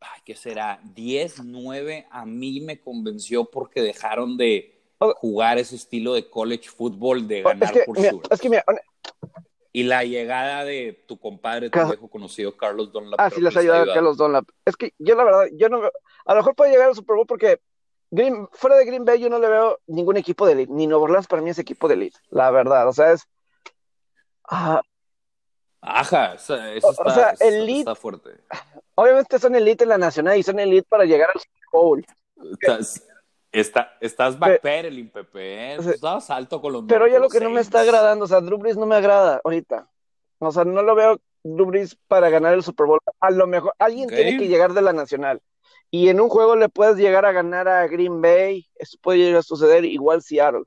ay, 0.00 0.20
¿qué 0.24 0.34
será? 0.34 0.80
10, 0.82 1.44
9, 1.44 2.06
a 2.10 2.24
mí 2.24 2.60
me 2.60 2.80
convenció 2.80 3.44
porque 3.50 3.82
dejaron 3.82 4.36
de 4.36 4.72
jugar 4.98 5.58
ese 5.58 5.76
estilo 5.76 6.14
de 6.14 6.28
college 6.28 6.68
football, 6.68 7.28
de 7.28 7.42
ganar 7.42 7.74
por 7.84 7.98
mira, 7.98 8.12
Es 8.30 8.40
que 8.40 8.48
mira, 8.48 8.64
y 9.72 9.82
la 9.82 10.04
llegada 10.04 10.64
de 10.64 11.04
tu 11.06 11.18
compadre, 11.18 11.68
tu 11.68 11.78
viejo 11.84 12.08
conocido, 12.08 12.56
Carlos 12.56 12.92
Dunlap. 12.92 13.20
Ah, 13.20 13.28
sí, 13.28 13.40
les 13.42 13.54
ha 13.56 13.60
ayudado 13.60 13.92
Carlos 13.92 14.16
Dunlap. 14.16 14.48
Es 14.64 14.76
que 14.76 14.94
yo 14.98 15.14
la 15.14 15.24
verdad, 15.24 15.46
yo 15.52 15.68
no 15.68 15.82
a 16.24 16.32
lo 16.32 16.36
mejor 16.40 16.54
puede 16.54 16.70
llegar 16.70 16.88
al 16.88 16.94
Super 16.94 17.16
Bowl 17.16 17.26
porque 17.26 17.60
Green, 18.10 18.48
fuera 18.52 18.76
de 18.76 18.86
Green 18.86 19.04
Bay 19.04 19.20
yo 19.20 19.28
no 19.28 19.38
le 19.38 19.48
veo 19.48 19.78
ningún 19.86 20.16
equipo 20.16 20.46
de 20.46 20.52
elite, 20.52 20.72
ni 20.72 20.86
Nuevo 20.86 21.04
Orleans 21.04 21.26
para 21.26 21.42
mí 21.42 21.50
es 21.50 21.58
equipo 21.58 21.88
de 21.88 21.94
elite, 21.94 22.18
la 22.30 22.50
verdad, 22.50 22.88
o 22.88 22.92
sea, 22.92 23.12
es... 23.12 23.28
Ah, 24.48 24.80
Ajá, 25.82 26.34
eso, 26.34 26.56
está, 26.56 27.34
está, 27.38 27.94
fuerte. 27.94 28.30
Obviamente 28.94 29.38
son 29.38 29.54
elite 29.54 29.84
en 29.84 29.90
la 29.90 29.98
nacional 29.98 30.36
y 30.36 30.42
son 30.42 30.58
elite 30.58 30.86
para 30.88 31.04
llegar 31.04 31.30
al 31.32 31.40
Super 31.40 31.68
Bowl. 31.70 32.06
Estás, 32.52 33.06
está, 33.60 33.96
estás 34.00 34.38
backpedaling, 34.38 35.10
Pepe. 35.10 35.74
¿eh? 35.74 35.76
Estás 35.76 36.30
alto 36.30 36.60
con 36.60 36.72
los 36.72 36.84
Pero 36.86 37.06
ya 37.06 37.18
lo 37.18 37.28
que 37.28 37.40
no 37.40 37.50
me 37.50 37.60
está 37.60 37.80
agradando, 37.80 38.24
o 38.24 38.28
sea, 38.28 38.40
Drew 38.40 38.58
Brees 38.58 38.76
no 38.76 38.86
me 38.86 38.96
agrada 38.96 39.40
ahorita. 39.44 39.88
O 40.38 40.52
sea, 40.52 40.64
no 40.64 40.82
lo 40.82 40.94
veo 40.94 41.20
Drew 41.42 41.66
Brees 41.66 41.96
para 42.08 42.28
ganar 42.28 42.54
el 42.54 42.62
Super 42.62 42.86
Bowl. 42.86 43.00
A 43.20 43.30
lo 43.30 43.46
mejor 43.46 43.72
alguien 43.78 44.08
tiene 44.08 44.36
que 44.36 44.48
llegar 44.48 44.72
de 44.72 44.82
la 44.82 44.92
nacional. 44.92 45.40
Y 45.90 46.08
en 46.08 46.20
un 46.20 46.28
juego 46.28 46.56
le 46.56 46.68
puedes 46.68 46.96
llegar 46.96 47.24
a 47.24 47.32
ganar 47.32 47.68
a 47.68 47.86
Green 47.86 48.20
Bay. 48.20 48.66
Eso 48.74 48.98
puede 49.00 49.18
llegar 49.18 49.38
a 49.38 49.42
suceder 49.42 49.84
igual 49.84 50.22
Seattle. 50.22 50.64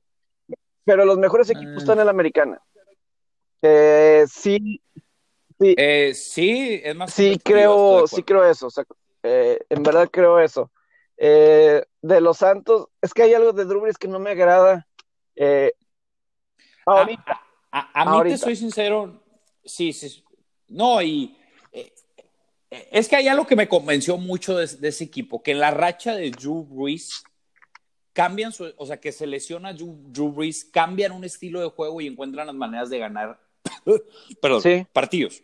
Pero 0.86 1.06
los 1.06 1.18
mejores 1.18 1.50
equipos 1.50 1.74
ah. 1.76 1.80
están 1.80 2.00
en 2.00 2.06
la 2.06 2.12
americana. 2.12 2.62
Eh, 3.62 4.26
sí. 4.28 4.82
Sí, 5.60 5.76
eh, 5.78 6.14
sí, 6.16 6.82
es 6.84 6.96
más. 6.96 7.14
Sí, 7.14 7.38
creo, 7.44 8.08
sí 8.08 8.24
creo 8.24 8.46
eso. 8.46 8.68
O 8.68 8.70
sea, 8.70 8.86
eh, 9.24 9.60
en 9.70 9.84
verdad 9.84 10.10
creo 10.10 10.40
eso. 10.40 10.72
Eh, 11.22 11.84
de 12.02 12.22
los 12.22 12.38
Santos, 12.38 12.88
es 13.02 13.14
que 13.14 13.24
hay 13.24 13.34
algo 13.34 13.52
de 13.52 13.66
Drew 13.66 13.84
que 14.00 14.08
no 14.08 14.20
me 14.20 14.32
agrada. 14.32 14.88
Eh, 15.36 15.74
ahorita. 16.86 17.42
A, 17.72 18.24
mí 18.24 18.30
te 18.30 18.38
soy 18.38 18.56
sincero, 18.56 19.22
sí, 19.64 19.92
sí. 19.92 20.24
No, 20.70 21.02
y 21.02 21.38
eh, 21.74 21.94
es 22.70 23.08
que 23.10 23.18
hay 23.18 23.28
algo 23.28 23.46
que 23.46 23.58
me 23.58 23.68
convenció 23.68 24.18
mucho 24.18 24.56
de, 24.56 24.64
ese 24.64 25.04
equipo, 25.04 25.44
que 25.44 25.52
en 25.52 25.60
la 25.60 25.72
racha 25.72 26.16
de 26.16 26.32
Drew 26.32 26.64
Brees 26.64 27.22
cambian 28.14 28.54
su, 28.54 28.74
o 28.78 28.86
sea, 28.86 29.00
que 29.00 29.12
se 29.12 29.28
lesiona 29.28 29.74
Drew, 29.74 30.32
Brees, 30.32 30.66
cambian 30.66 31.12
un 31.12 31.26
estilo 31.26 31.60
de 31.60 31.70
juego 31.70 32.00
y 32.00 32.08
encuentran 32.08 32.48
las 32.48 32.56
maneras 32.56 32.90
de 32.90 32.98
ganar, 32.98 33.40
perdón, 34.42 34.88
partidos. 34.94 35.44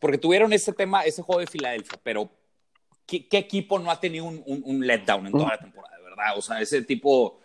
Porque 0.00 0.18
tuvieron 0.18 0.52
ese 0.52 0.72
tema, 0.72 1.04
ese 1.04 1.22
juego 1.22 1.40
de 1.40 1.46
Filadelfia, 1.46 1.98
pero 2.02 2.28
¿qué, 3.18 3.38
equipo 3.38 3.78
no 3.78 3.90
ha 3.90 3.98
tenido 3.98 4.24
un, 4.24 4.42
un, 4.46 4.86
letdown 4.86 5.26
en 5.26 5.32
toda 5.32 5.48
la 5.48 5.58
temporada, 5.58 5.98
verdad? 6.00 6.38
O 6.38 6.42
sea, 6.42 6.60
ese 6.60 6.82
tipo 6.82 7.40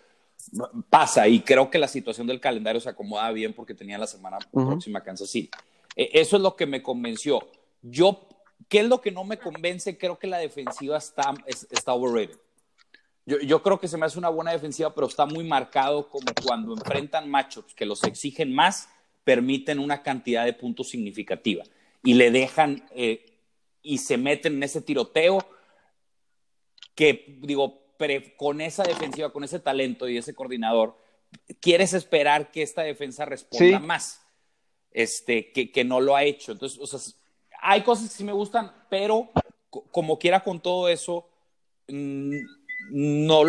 pasa 0.89 1.27
y 1.27 1.39
creo 1.39 1.69
que 1.69 1.79
la 1.79 1.87
situación 1.87 2.27
del 2.27 2.39
calendario 2.39 2.79
se 2.79 2.89
acomoda 2.89 3.31
bien 3.31 3.53
porque 3.53 3.73
tenía 3.73 3.97
la 3.97 4.07
semana 4.07 4.37
próxima 4.51 5.01
Kansas 5.01 5.29
City. 5.29 5.49
E, 5.95 6.09
eso 6.13 6.35
es 6.35 6.41
lo 6.41 6.55
que 6.55 6.65
me 6.65 6.83
convenció. 6.83 7.47
Yo, 7.81 8.27
¿qué 8.69 8.81
es 8.81 8.85
lo 8.85 9.01
que 9.01 9.11
no 9.11 9.23
me 9.23 9.39
convence? 9.39 9.97
Creo 9.97 10.19
que 10.19 10.27
la 10.27 10.37
defensiva 10.37 10.97
está, 10.97 11.33
está 11.47 11.93
overrated. 11.93 12.37
Yo, 13.25 13.39
yo, 13.39 13.63
creo 13.63 13.79
que 13.79 13.87
se 13.87 13.97
me 13.97 14.05
hace 14.05 14.19
una 14.19 14.29
buena 14.29 14.51
defensiva, 14.51 14.93
pero 14.93 15.07
está 15.07 15.25
muy 15.25 15.43
marcado 15.43 16.09
como 16.09 16.27
cuando 16.45 16.73
enfrentan 16.73 17.29
matchups 17.29 17.73
que 17.73 17.85
los 17.87 18.03
exigen 18.03 18.53
más, 18.53 18.87
permiten 19.23 19.79
una 19.79 20.03
cantidad 20.03 20.45
de 20.45 20.53
puntos 20.53 20.89
significativa 20.89 21.63
y 22.03 22.13
le 22.13 22.29
dejan 22.29 22.87
eh, 22.95 23.25
y 23.81 23.97
se 23.97 24.17
meten 24.17 24.53
en 24.53 24.63
ese 24.63 24.81
tiroteo 24.81 25.39
que, 26.95 27.39
digo, 27.41 27.85
con 28.37 28.61
esa 28.61 28.83
defensiva, 28.83 29.31
con 29.31 29.43
ese 29.43 29.59
talento 29.59 30.07
y 30.07 30.17
ese 30.17 30.33
coordinador, 30.33 30.97
quieres 31.59 31.93
esperar 31.93 32.51
que 32.51 32.61
esta 32.61 32.81
defensa 32.83 33.25
responda 33.25 33.79
más, 33.79 34.21
este, 34.91 35.51
que, 35.51 35.71
que, 35.71 35.83
no 35.83 35.99
lo 35.99 36.15
ha 36.15 36.23
hecho. 36.23 36.53
Entonces, 36.53 36.79
o 36.79 36.87
sea, 36.87 36.99
hay 37.61 37.83
cosas 37.83 38.09
que 38.09 38.15
sí 38.15 38.23
me 38.23 38.31
gustan, 38.31 38.71
pero 38.89 39.29
como 39.91 40.17
quiera 40.17 40.43
con 40.43 40.61
todo 40.61 40.89
eso, 40.89 41.27
no, 41.87 43.43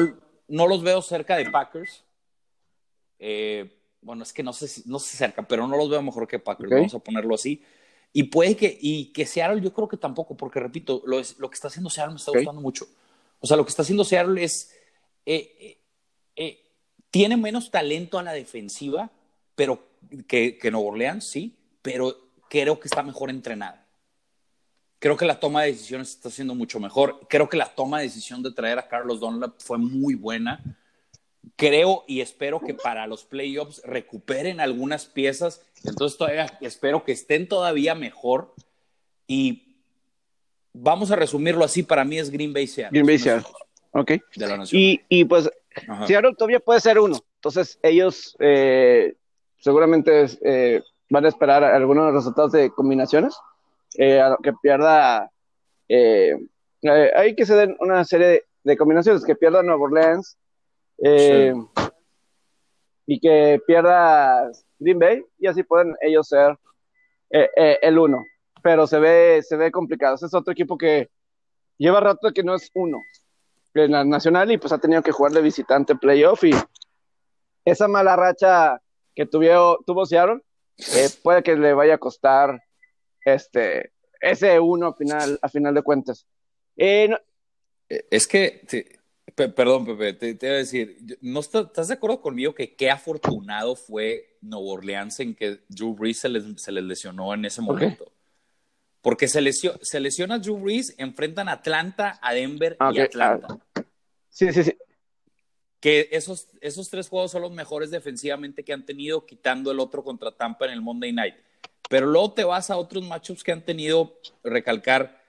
no 0.48 0.66
los 0.66 0.82
veo 0.82 1.02
cerca 1.02 1.36
de 1.36 1.50
Packers. 1.50 2.04
Eh, 3.18 3.72
bueno, 4.00 4.22
es 4.22 4.32
que 4.32 4.42
no 4.42 4.52
sé, 4.52 4.82
no 4.86 4.98
sé 4.98 5.16
cerca, 5.16 5.46
pero 5.46 5.66
no 5.66 5.76
los 5.76 5.90
veo 5.90 6.02
mejor 6.02 6.26
que 6.28 6.38
Packers, 6.38 6.70
vamos 6.70 6.94
a 6.94 6.98
ponerlo 6.98 7.34
así. 7.34 7.62
Y 8.12 8.24
puede 8.24 8.56
que, 8.56 8.78
y 8.80 9.12
que 9.12 9.26
Seattle 9.26 9.60
yo 9.60 9.72
creo 9.72 9.88
que 9.88 9.96
tampoco, 9.96 10.36
porque 10.36 10.60
repito, 10.60 11.02
lo, 11.04 11.18
es, 11.18 11.38
lo 11.38 11.50
que 11.50 11.54
está 11.54 11.68
haciendo 11.68 11.90
Seattle 11.90 12.14
me 12.14 12.18
está 12.18 12.32
gustando 12.32 12.60
mucho. 12.60 12.86
O 13.40 13.46
sea, 13.46 13.56
lo 13.56 13.64
que 13.64 13.70
está 13.70 13.82
haciendo 13.82 14.04
Seattle 14.04 14.42
es, 14.42 14.72
eh, 15.24 15.56
eh, 15.60 15.78
eh, 16.36 16.72
tiene 17.10 17.36
menos 17.36 17.70
talento 17.70 18.18
a 18.18 18.22
la 18.22 18.32
defensiva, 18.32 19.10
pero 19.54 19.86
que, 20.26 20.58
que 20.58 20.70
Nuevo 20.70 20.88
Orleans, 20.88 21.28
sí, 21.30 21.56
pero 21.82 22.30
creo 22.48 22.80
que 22.80 22.88
está 22.88 23.02
mejor 23.02 23.30
entrenada. 23.30 23.86
Creo 24.98 25.16
que 25.16 25.26
la 25.26 25.38
toma 25.38 25.62
de 25.62 25.72
decisiones 25.72 26.10
está 26.10 26.30
siendo 26.30 26.54
mucho 26.54 26.80
mejor. 26.80 27.20
Creo 27.28 27.48
que 27.48 27.56
la 27.56 27.74
toma 27.74 27.98
de 27.98 28.04
decisión 28.04 28.42
de 28.42 28.52
traer 28.52 28.78
a 28.78 28.88
Carlos 28.88 29.20
Dunlap 29.20 29.60
fue 29.60 29.78
muy 29.78 30.14
buena. 30.14 30.62
Creo 31.54 32.04
y 32.08 32.22
espero 32.22 32.60
que 32.60 32.74
para 32.74 33.06
los 33.06 33.24
playoffs 33.24 33.82
recuperen 33.84 34.58
algunas 34.58 35.04
piezas. 35.04 35.62
Entonces 35.84 36.18
todavía 36.18 36.58
espero 36.60 37.04
que 37.04 37.12
estén 37.12 37.46
todavía 37.46 37.94
mejor. 37.94 38.54
Y 39.26 39.65
vamos 40.78 41.10
a 41.10 41.16
resumirlo 41.16 41.64
así, 41.64 41.82
para 41.82 42.04
mí 42.04 42.18
es 42.18 42.30
Green 42.30 42.52
Bay 42.52 42.66
Seattle. 42.66 42.90
Green 42.92 43.06
Bay 43.06 43.18
Seattle, 43.18 43.46
ok. 43.92 44.12
y, 44.72 45.00
y, 45.08 45.24
pues 45.24 45.50
Seattle 46.06 46.34
todavía 46.36 46.60
puede 46.60 46.80
ser 46.80 46.98
uno, 46.98 47.18
entonces 47.36 47.78
ellos 47.82 48.36
eh, 48.40 49.14
seguramente 49.58 50.26
eh, 50.42 50.82
van 51.10 51.24
a 51.24 51.28
esperar 51.28 51.64
algunos 51.64 52.12
resultados 52.12 52.52
de 52.52 52.70
combinaciones, 52.70 53.36
eh, 53.98 54.20
que 54.42 54.52
pierda 54.62 55.30
hay 55.88 57.34
que 57.36 57.46
se 57.46 57.54
den 57.54 57.76
una 57.78 58.04
serie 58.04 58.44
de, 58.64 58.76
combinaciones, 58.76 59.24
que 59.24 59.36
pierda 59.36 59.62
Nueva 59.62 59.84
Orleans 59.84 60.36
y 63.06 63.20
que 63.20 63.60
pierda 63.66 64.50
Green 64.78 64.98
Bay 64.98 65.24
y 65.38 65.46
así 65.46 65.62
pueden 65.62 65.94
ellos 66.00 66.28
ser 66.28 66.58
el 67.30 67.98
uno. 67.98 68.24
Pero 68.66 68.88
se 68.88 68.98
ve, 68.98 69.44
se 69.44 69.56
ve 69.56 69.70
complicado. 69.70 70.16
Ese 70.16 70.26
es 70.26 70.34
otro 70.34 70.52
equipo 70.52 70.76
que 70.76 71.08
lleva 71.78 72.00
rato 72.00 72.32
que 72.32 72.42
no 72.42 72.56
es 72.56 72.68
uno 72.74 73.00
en 73.74 73.92
la 73.92 74.04
nacional 74.04 74.50
y 74.50 74.58
pues 74.58 74.72
ha 74.72 74.78
tenido 74.78 75.04
que 75.04 75.12
jugar 75.12 75.30
de 75.30 75.40
visitante 75.40 75.94
playoff 75.94 76.42
y 76.42 76.50
esa 77.64 77.86
mala 77.86 78.16
racha 78.16 78.82
que 79.14 79.24
tuvo, 79.24 79.78
tuvo 79.86 80.04
Seattle 80.04 80.40
puede 81.22 81.44
que 81.44 81.54
le 81.54 81.74
vaya 81.74 81.94
a 81.94 81.98
costar 81.98 82.60
este 83.24 83.92
ese 84.20 84.58
uno 84.58 84.88
a 84.88 84.94
final, 84.96 85.38
a 85.40 85.48
final 85.48 85.72
de 85.72 85.82
cuentas. 85.82 86.26
Eh, 86.76 87.16
eh, 87.88 88.04
es 88.10 88.26
que, 88.26 88.66
perdón, 89.36 89.86
Pepe, 89.86 90.12
te, 90.14 90.34
te, 90.34 90.46
voy 90.48 90.54
a 90.56 90.58
decir, 90.58 90.98
¿no 91.20 91.38
estás 91.38 91.86
de 91.86 91.94
acuerdo 91.94 92.20
conmigo 92.20 92.52
que 92.52 92.74
qué 92.74 92.90
afortunado 92.90 93.76
fue 93.76 94.38
Nuevo 94.40 94.72
Orleans 94.72 95.20
en 95.20 95.36
que 95.36 95.60
Drew 95.68 95.94
Brees 95.94 96.18
se 96.18 96.28
les, 96.28 96.60
se 96.60 96.72
les 96.72 96.82
lesionó 96.82 97.32
en 97.32 97.44
ese 97.44 97.62
momento? 97.62 98.10
Porque 99.06 99.28
se, 99.28 99.40
lesiona, 99.40 99.78
se 99.82 100.00
lesiona 100.00 100.40
Drew 100.40 100.58
Brees, 100.58 100.92
enfrentan 100.98 101.48
a 101.48 101.52
Atlanta, 101.52 102.18
a 102.20 102.34
Denver 102.34 102.76
y 102.92 102.98
Atlanta. 102.98 103.56
Sí, 104.28 104.52
sí, 104.52 104.64
sí. 104.64 104.76
Que 105.78 106.08
esos, 106.10 106.48
esos 106.60 106.90
tres 106.90 107.08
juegos 107.08 107.30
son 107.30 107.42
los 107.42 107.52
mejores 107.52 107.92
defensivamente 107.92 108.64
que 108.64 108.72
han 108.72 108.84
tenido, 108.84 109.24
quitando 109.24 109.70
el 109.70 109.78
otro 109.78 110.02
contra 110.02 110.32
Tampa 110.32 110.66
en 110.66 110.72
el 110.72 110.82
Monday 110.82 111.12
Night. 111.12 111.36
Pero 111.88 112.08
luego 112.08 112.32
te 112.32 112.42
vas 112.42 112.68
a 112.68 112.76
otros 112.78 113.06
matchups 113.06 113.44
que 113.44 113.52
han 113.52 113.64
tenido, 113.64 114.18
recalcar, 114.42 115.22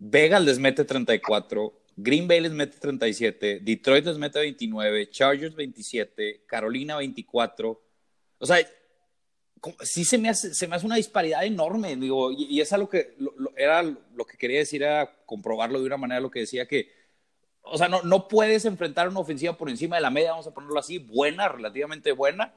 Vegas 0.00 0.42
les 0.42 0.58
mete 0.58 0.84
34, 0.84 1.80
Green 1.94 2.26
Bay 2.26 2.40
les 2.40 2.50
mete 2.50 2.76
37, 2.76 3.60
Detroit 3.62 4.04
les 4.04 4.18
mete 4.18 4.40
29, 4.40 5.10
Chargers 5.10 5.54
27, 5.54 6.42
Carolina 6.44 6.96
24. 6.96 7.82
O 8.38 8.46
sea, 8.46 8.58
sí 9.80 10.04
se 10.04 10.18
me 10.18 10.28
hace, 10.28 10.54
se 10.54 10.66
me 10.66 10.76
hace 10.76 10.86
una 10.86 10.96
disparidad 10.96 11.44
enorme, 11.44 11.96
digo, 11.96 12.32
y, 12.32 12.60
es 12.60 12.72
algo 12.72 12.88
que 12.88 13.14
era 13.56 13.82
lo 13.82 14.24
que 14.24 14.36
quería 14.36 14.58
decir, 14.58 14.82
era 14.82 15.24
comprobarlo 15.24 15.80
de 15.80 15.86
una 15.86 15.96
manera, 15.96 16.20
lo 16.20 16.30
que 16.30 16.40
decía 16.40 16.66
que, 16.66 16.90
o 17.62 17.78
sea, 17.78 17.88
no, 17.88 18.02
no 18.02 18.26
puedes 18.28 18.64
enfrentar 18.64 19.08
una 19.08 19.20
ofensiva 19.20 19.56
por 19.56 19.70
encima 19.70 19.96
de 19.96 20.02
la 20.02 20.10
media, 20.10 20.32
vamos 20.32 20.46
a 20.46 20.54
ponerlo 20.54 20.78
así, 20.78 20.98
buena, 20.98 21.48
relativamente 21.48 22.12
buena, 22.12 22.54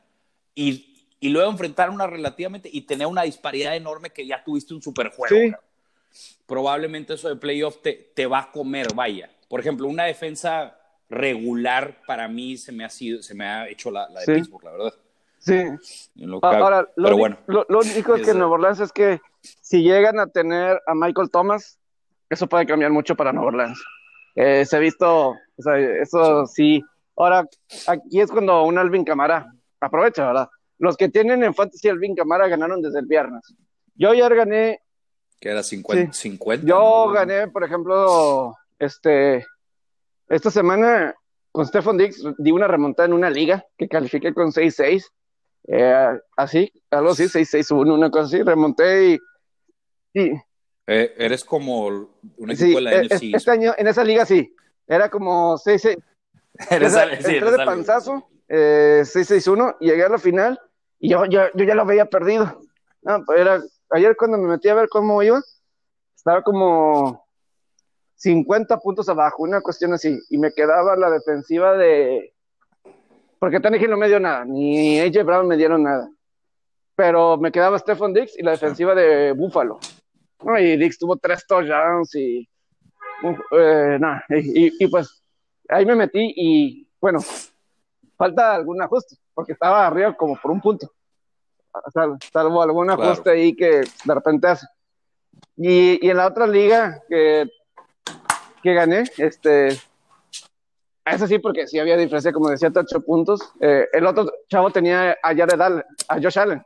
y, 0.55 1.07
y 1.19 1.29
luego 1.29 1.51
enfrentar 1.51 1.89
una 1.89 2.07
relativamente 2.07 2.69
y 2.71 2.81
tener 2.81 3.07
una 3.07 3.23
disparidad 3.23 3.75
enorme 3.75 4.09
que 4.09 4.25
ya 4.25 4.43
tuviste 4.43 4.73
un 4.73 4.81
superjuego. 4.81 5.35
Sí. 5.35 5.53
Probablemente 6.45 7.15
eso 7.15 7.29
de 7.29 7.35
playoff 7.35 7.81
te, 7.81 7.93
te 8.15 8.25
va 8.25 8.39
a 8.39 8.51
comer, 8.51 8.93
vaya. 8.95 9.29
Por 9.47 9.59
ejemplo, 9.59 9.87
una 9.87 10.05
defensa 10.05 10.79
regular 11.09 12.01
para 12.07 12.27
mí 12.27 12.57
se 12.57 12.71
me 12.71 12.83
ha 12.83 12.89
sido, 12.89 13.21
se 13.21 13.35
me 13.35 13.45
ha 13.45 13.69
hecho 13.69 13.91
la, 13.91 14.07
de 14.07 14.33
Pittsburgh, 14.33 14.63
la 14.63 14.71
verdad. 14.71 14.93
Sí. 15.45 15.63
Ahora, 16.41 16.87
lo, 16.95 17.03
Pero 17.03 17.17
bueno, 17.17 17.37
lo, 17.47 17.79
único 17.79 18.15
es 18.15 18.23
que 18.23 18.31
en 18.31 18.39
Nueva 18.39 18.55
Orleans 18.55 18.79
es 18.79 18.91
que 18.91 19.21
si 19.41 19.83
llegan 19.83 20.19
a 20.19 20.27
tener 20.27 20.81
a 20.87 20.95
Michael 20.95 21.29
Thomas, 21.29 21.77
eso 22.29 22.47
puede 22.47 22.65
cambiar 22.65 22.91
mucho 22.91 23.15
para 23.15 23.31
Nueva 23.31 23.49
Orleans. 23.49 23.83
Eh, 24.35 24.65
se 24.65 24.75
ha 24.75 24.79
visto, 24.79 25.29
o 25.29 25.61
sea, 25.61 25.77
eso 25.77 26.47
sí. 26.47 26.83
Ahora, 27.15 27.47
aquí 27.87 28.19
es 28.19 28.31
cuando 28.31 28.63
un 28.63 28.77
Alvin 28.77 29.05
Camara 29.05 29.45
aprovecha, 29.79 30.25
¿verdad? 30.25 30.49
los 30.77 30.97
que 30.97 31.09
tienen 31.09 31.43
en 31.43 31.53
Fantasy 31.53 31.89
Alvin 31.89 32.15
Camara 32.15 32.47
ganaron 32.47 32.81
desde 32.81 32.99
el 32.99 33.05
viernes. 33.05 33.41
Yo 33.95 34.13
ya 34.13 34.27
gané. 34.29 34.81
Que 35.39 35.49
era 35.49 35.63
50. 35.63 36.13
50 36.13 36.65
yo 36.65 37.09
gané, 37.09 37.47
por 37.47 37.63
ejemplo, 37.63 38.55
este, 38.79 39.45
esta 40.27 40.51
semana 40.51 41.13
con 41.51 41.65
Stefan 41.65 41.97
Dix 41.97 42.21
di 42.37 42.51
una 42.51 42.67
remontada 42.67 43.07
en 43.07 43.13
una 43.13 43.29
liga 43.29 43.65
que 43.77 43.87
califiqué 43.87 44.33
con 44.33 44.51
6-6. 44.51 45.05
Eh, 45.67 46.19
así, 46.37 46.71
algo 46.91 47.11
así, 47.11 47.23
6-6-1, 47.23 47.93
una 47.93 48.09
cosa 48.09 48.25
así. 48.25 48.43
Remonté 48.43 49.19
y. 50.13 50.31
Eh, 50.87 51.15
eres 51.17 51.43
como 51.43 51.87
un 51.87 52.51
equipo 52.51 52.77
de 52.77 52.81
la 52.81 53.03
NFC. 53.03 53.33
Este 53.33 53.51
año, 53.51 53.73
en 53.77 53.87
esa 53.87 54.03
liga 54.03 54.25
sí. 54.25 54.55
Era 54.87 55.09
como 55.09 55.57
6-6. 55.57 55.97
Eres, 56.69 56.93
sí, 56.93 57.35
entré 57.35 57.51
de 57.51 57.65
panzazo 57.65 58.29
eh, 58.47 59.01
6-6-1, 59.03 59.77
llegué 59.79 60.03
a 60.03 60.09
la 60.09 60.17
final 60.17 60.59
y 60.99 61.09
yo, 61.09 61.25
yo, 61.25 61.41
yo, 61.53 61.65
ya 61.65 61.75
lo 61.75 61.81
había 61.81 62.05
perdido. 62.05 62.61
Pues 63.25 63.39
era, 63.39 63.61
ayer 63.91 64.15
cuando 64.17 64.37
me 64.37 64.47
metí 64.47 64.69
a 64.69 64.75
ver 64.75 64.89
cómo 64.89 65.21
iba, 65.21 65.41
estaba 66.15 66.41
como 66.41 67.25
50 68.15 68.79
puntos 68.79 69.09
abajo, 69.09 69.43
una 69.43 69.61
cuestión 69.61 69.93
así, 69.93 70.19
y 70.29 70.37
me 70.37 70.51
quedaba 70.53 70.95
la 70.95 71.09
defensiva 71.09 71.77
de... 71.77 72.33
Porque 73.45 73.59
Tannehill 73.59 73.91
no 73.91 73.97
me 73.97 74.07
dio 74.07 74.19
nada, 74.19 74.43
ni 74.43 74.99
AJ 74.99 75.23
Brown 75.23 75.47
me 75.47 75.55
dieron 75.55 75.83
nada. 75.83 76.09
Pero 76.95 77.37
me 77.37 77.51
quedaba 77.51 77.77
Stephen 77.77 78.11
Dix 78.11 78.35
y 78.39 78.41
la 78.41 78.49
defensiva 78.49 78.95
de 78.95 79.33
Buffalo. 79.33 79.77
Y 80.57 80.75
Dix 80.77 80.97
tuvo 80.97 81.15
tres 81.17 81.45
touchdowns 81.45 82.15
y... 82.15 82.49
Eh, 83.51 83.97
nada, 83.99 84.25
y, 84.29 84.83
y 84.83 84.87
pues 84.87 85.23
ahí 85.69 85.85
me 85.85 85.93
metí 85.93 86.33
y 86.35 86.89
bueno, 86.99 87.19
falta 88.17 88.55
algún 88.55 88.81
ajuste, 88.81 89.15
porque 89.35 89.51
estaba 89.51 89.85
arriba 89.85 90.17
como 90.17 90.35
por 90.41 90.49
un 90.49 90.59
punto. 90.59 90.91
Salvo 92.33 92.63
algún 92.63 92.89
ajuste 92.89 93.29
ahí 93.29 93.55
que 93.55 93.83
de 94.05 94.13
repente 94.15 94.47
hace. 94.47 94.65
Y, 95.55 96.03
y, 96.03 96.09
en 96.09 96.17
la 96.17 96.25
otra 96.25 96.47
liga 96.47 96.99
que, 97.07 97.47
que 98.63 98.73
gané, 98.73 99.03
este, 99.19 99.79
eso 101.13 101.27
sí, 101.27 101.39
porque 101.39 101.67
sí 101.67 101.79
había 101.79 101.97
diferencia 101.97 102.33
como 102.33 102.49
de 102.49 102.57
7 102.57 102.79
8 102.79 103.01
puntos. 103.01 103.41
Eh, 103.59 103.87
el 103.93 104.05
otro 104.05 104.31
chavo 104.49 104.71
tenía 104.71 105.17
a 105.21 105.35
Jared 105.35 105.59
Allen, 105.59 105.83
a 106.07 106.15
Josh 106.15 106.39
Allen, 106.39 106.63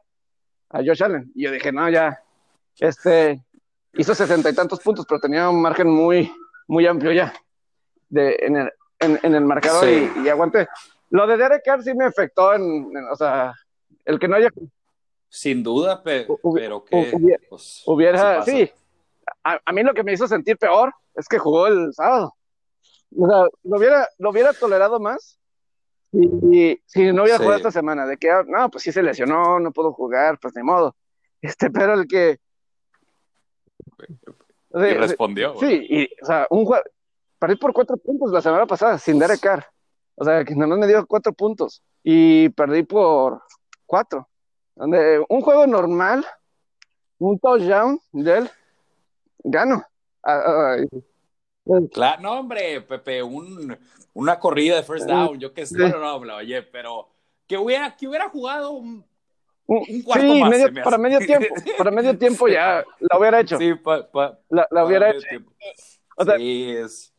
a 0.69 0.77
Josh 0.77 1.03
Allen. 1.03 1.31
Y 1.35 1.43
yo 1.43 1.51
dije, 1.51 1.71
no, 1.71 1.89
ya, 1.89 2.21
este, 2.79 3.43
hizo 3.93 4.15
sesenta 4.15 4.49
y 4.49 4.55
tantos 4.55 4.79
puntos, 4.79 5.05
pero 5.07 5.19
tenía 5.19 5.49
un 5.49 5.61
margen 5.61 5.89
muy, 5.89 6.31
muy 6.67 6.85
amplio 6.87 7.11
ya 7.11 7.33
de, 8.09 8.37
en, 8.39 8.57
el, 8.57 8.71
en, 8.99 9.35
el 9.35 9.45
marcador 9.45 9.87
y, 9.87 10.11
y 10.23 10.29
aguanté. 10.29 10.67
Lo 11.09 11.25
de 11.25 11.37
Derek 11.37 11.63
Carr 11.63 11.83
sí 11.83 11.93
me 11.93 12.05
afectó 12.05 12.53
en, 12.53 12.91
o 13.11 13.15
sea, 13.15 13.53
el 14.05 14.19
que 14.19 14.27
no 14.27 14.35
haya... 14.35 14.49
Sin 15.27 15.63
duda, 15.63 16.01
pero 16.03 16.39
que... 16.83 17.11
Hubiera, 17.85 18.43
pues, 18.43 18.45
sí. 18.45 18.71
A, 19.43 19.71
mí 19.71 19.83
lo 19.83 19.93
que 19.93 20.03
me 20.03 20.13
hizo 20.13 20.27
sentir 20.27 20.57
peor 20.57 20.93
es 21.15 21.27
que 21.27 21.37
jugó 21.37 21.67
el 21.67 21.93
sábado. 21.93 22.33
O 23.17 23.27
sea, 23.27 23.47
lo 23.63 23.77
hubiera, 23.77 24.07
lo 24.17 24.29
hubiera 24.29 24.53
tolerado 24.53 24.99
más 24.99 25.39
y, 26.11 26.81
si 26.85 27.11
no 27.11 27.23
hubiera 27.23 27.37
jugado 27.37 27.57
esta 27.57 27.71
semana, 27.71 28.05
de 28.05 28.17
que, 28.17 28.29
ah, 28.31 28.43
no, 28.47 28.69
pues 28.69 28.83
sí 28.83 28.91
se 28.91 29.03
lesionó, 29.03 29.59
no 29.59 29.71
puedo 29.71 29.93
jugar, 29.93 30.39
pues 30.41 30.55
ni 30.55 30.63
modo. 30.63 30.95
Este, 31.41 31.69
pero 31.71 31.93
el 31.93 32.05
que... 32.05 32.37
Y 34.71 34.93
respondió. 34.93 35.55
Sí, 35.57 35.87
y, 35.89 36.09
o 36.21 36.25
sea, 36.25 36.47
un 36.49 36.65
jugador... 36.65 36.91
Perdí 37.39 37.55
por 37.55 37.71
cuatro 37.71 37.95
puntos 37.95 38.33
la 38.33 38.41
semana 38.41 38.65
pasada 38.65 38.97
sin 38.97 39.17
Derek 39.17 39.39
Carr. 39.39 39.65
O 40.15 40.25
sea, 40.25 40.43
que 40.43 40.53
nada 40.53 40.67
más 40.67 40.79
me 40.79 40.87
dio 40.87 41.07
cuatro 41.07 41.31
puntos 41.31 41.81
y 42.03 42.49
perdí 42.49 42.83
por 42.83 43.41
cuatro. 43.85 44.27
Donde 44.75 45.23
un 45.29 45.39
juego 45.39 45.65
normal, 45.65 46.25
un 47.19 47.39
touchdown 47.39 48.01
de 48.11 48.39
él, 48.39 48.49
gano. 49.45 49.85
Ah, 50.21 50.75
claro, 51.91 52.21
no, 52.21 52.39
hombre, 52.39 52.81
Pepe, 52.81 53.23
un, 53.23 53.77
una 54.13 54.39
corrida 54.39 54.77
de 54.77 54.83
first 54.83 55.07
down, 55.07 55.39
yo 55.39 55.53
qué 55.53 55.65
sé, 55.65 55.77
no, 55.77 55.99
no, 55.99 56.25
no, 56.25 56.35
oye, 56.37 56.61
pero 56.63 57.09
que 57.47 57.57
hubiera, 57.57 57.95
que 57.95 58.07
hubiera 58.07 58.29
jugado 58.29 58.71
un, 58.71 59.05
un 59.65 60.01
cuarto 60.01 60.33
sí, 60.33 60.39
más, 60.41 60.49
medio, 60.49 60.83
para 60.83 60.97
medio 60.97 61.19
tiempo, 61.19 61.55
para 61.77 61.91
medio 61.91 62.17
tiempo 62.17 62.47
ya 62.47 62.83
la 62.99 63.19
hubiera 63.19 63.39
hecho. 63.39 63.57
Sí, 63.57 63.75
pa, 63.75 64.09
pa, 64.09 64.39
la, 64.49 64.85
hubiera 64.85 65.11
hecho. 65.11 65.27
O 66.17 66.25
sea, 66.25 66.37
sí, 66.37 66.71
es 66.71 67.13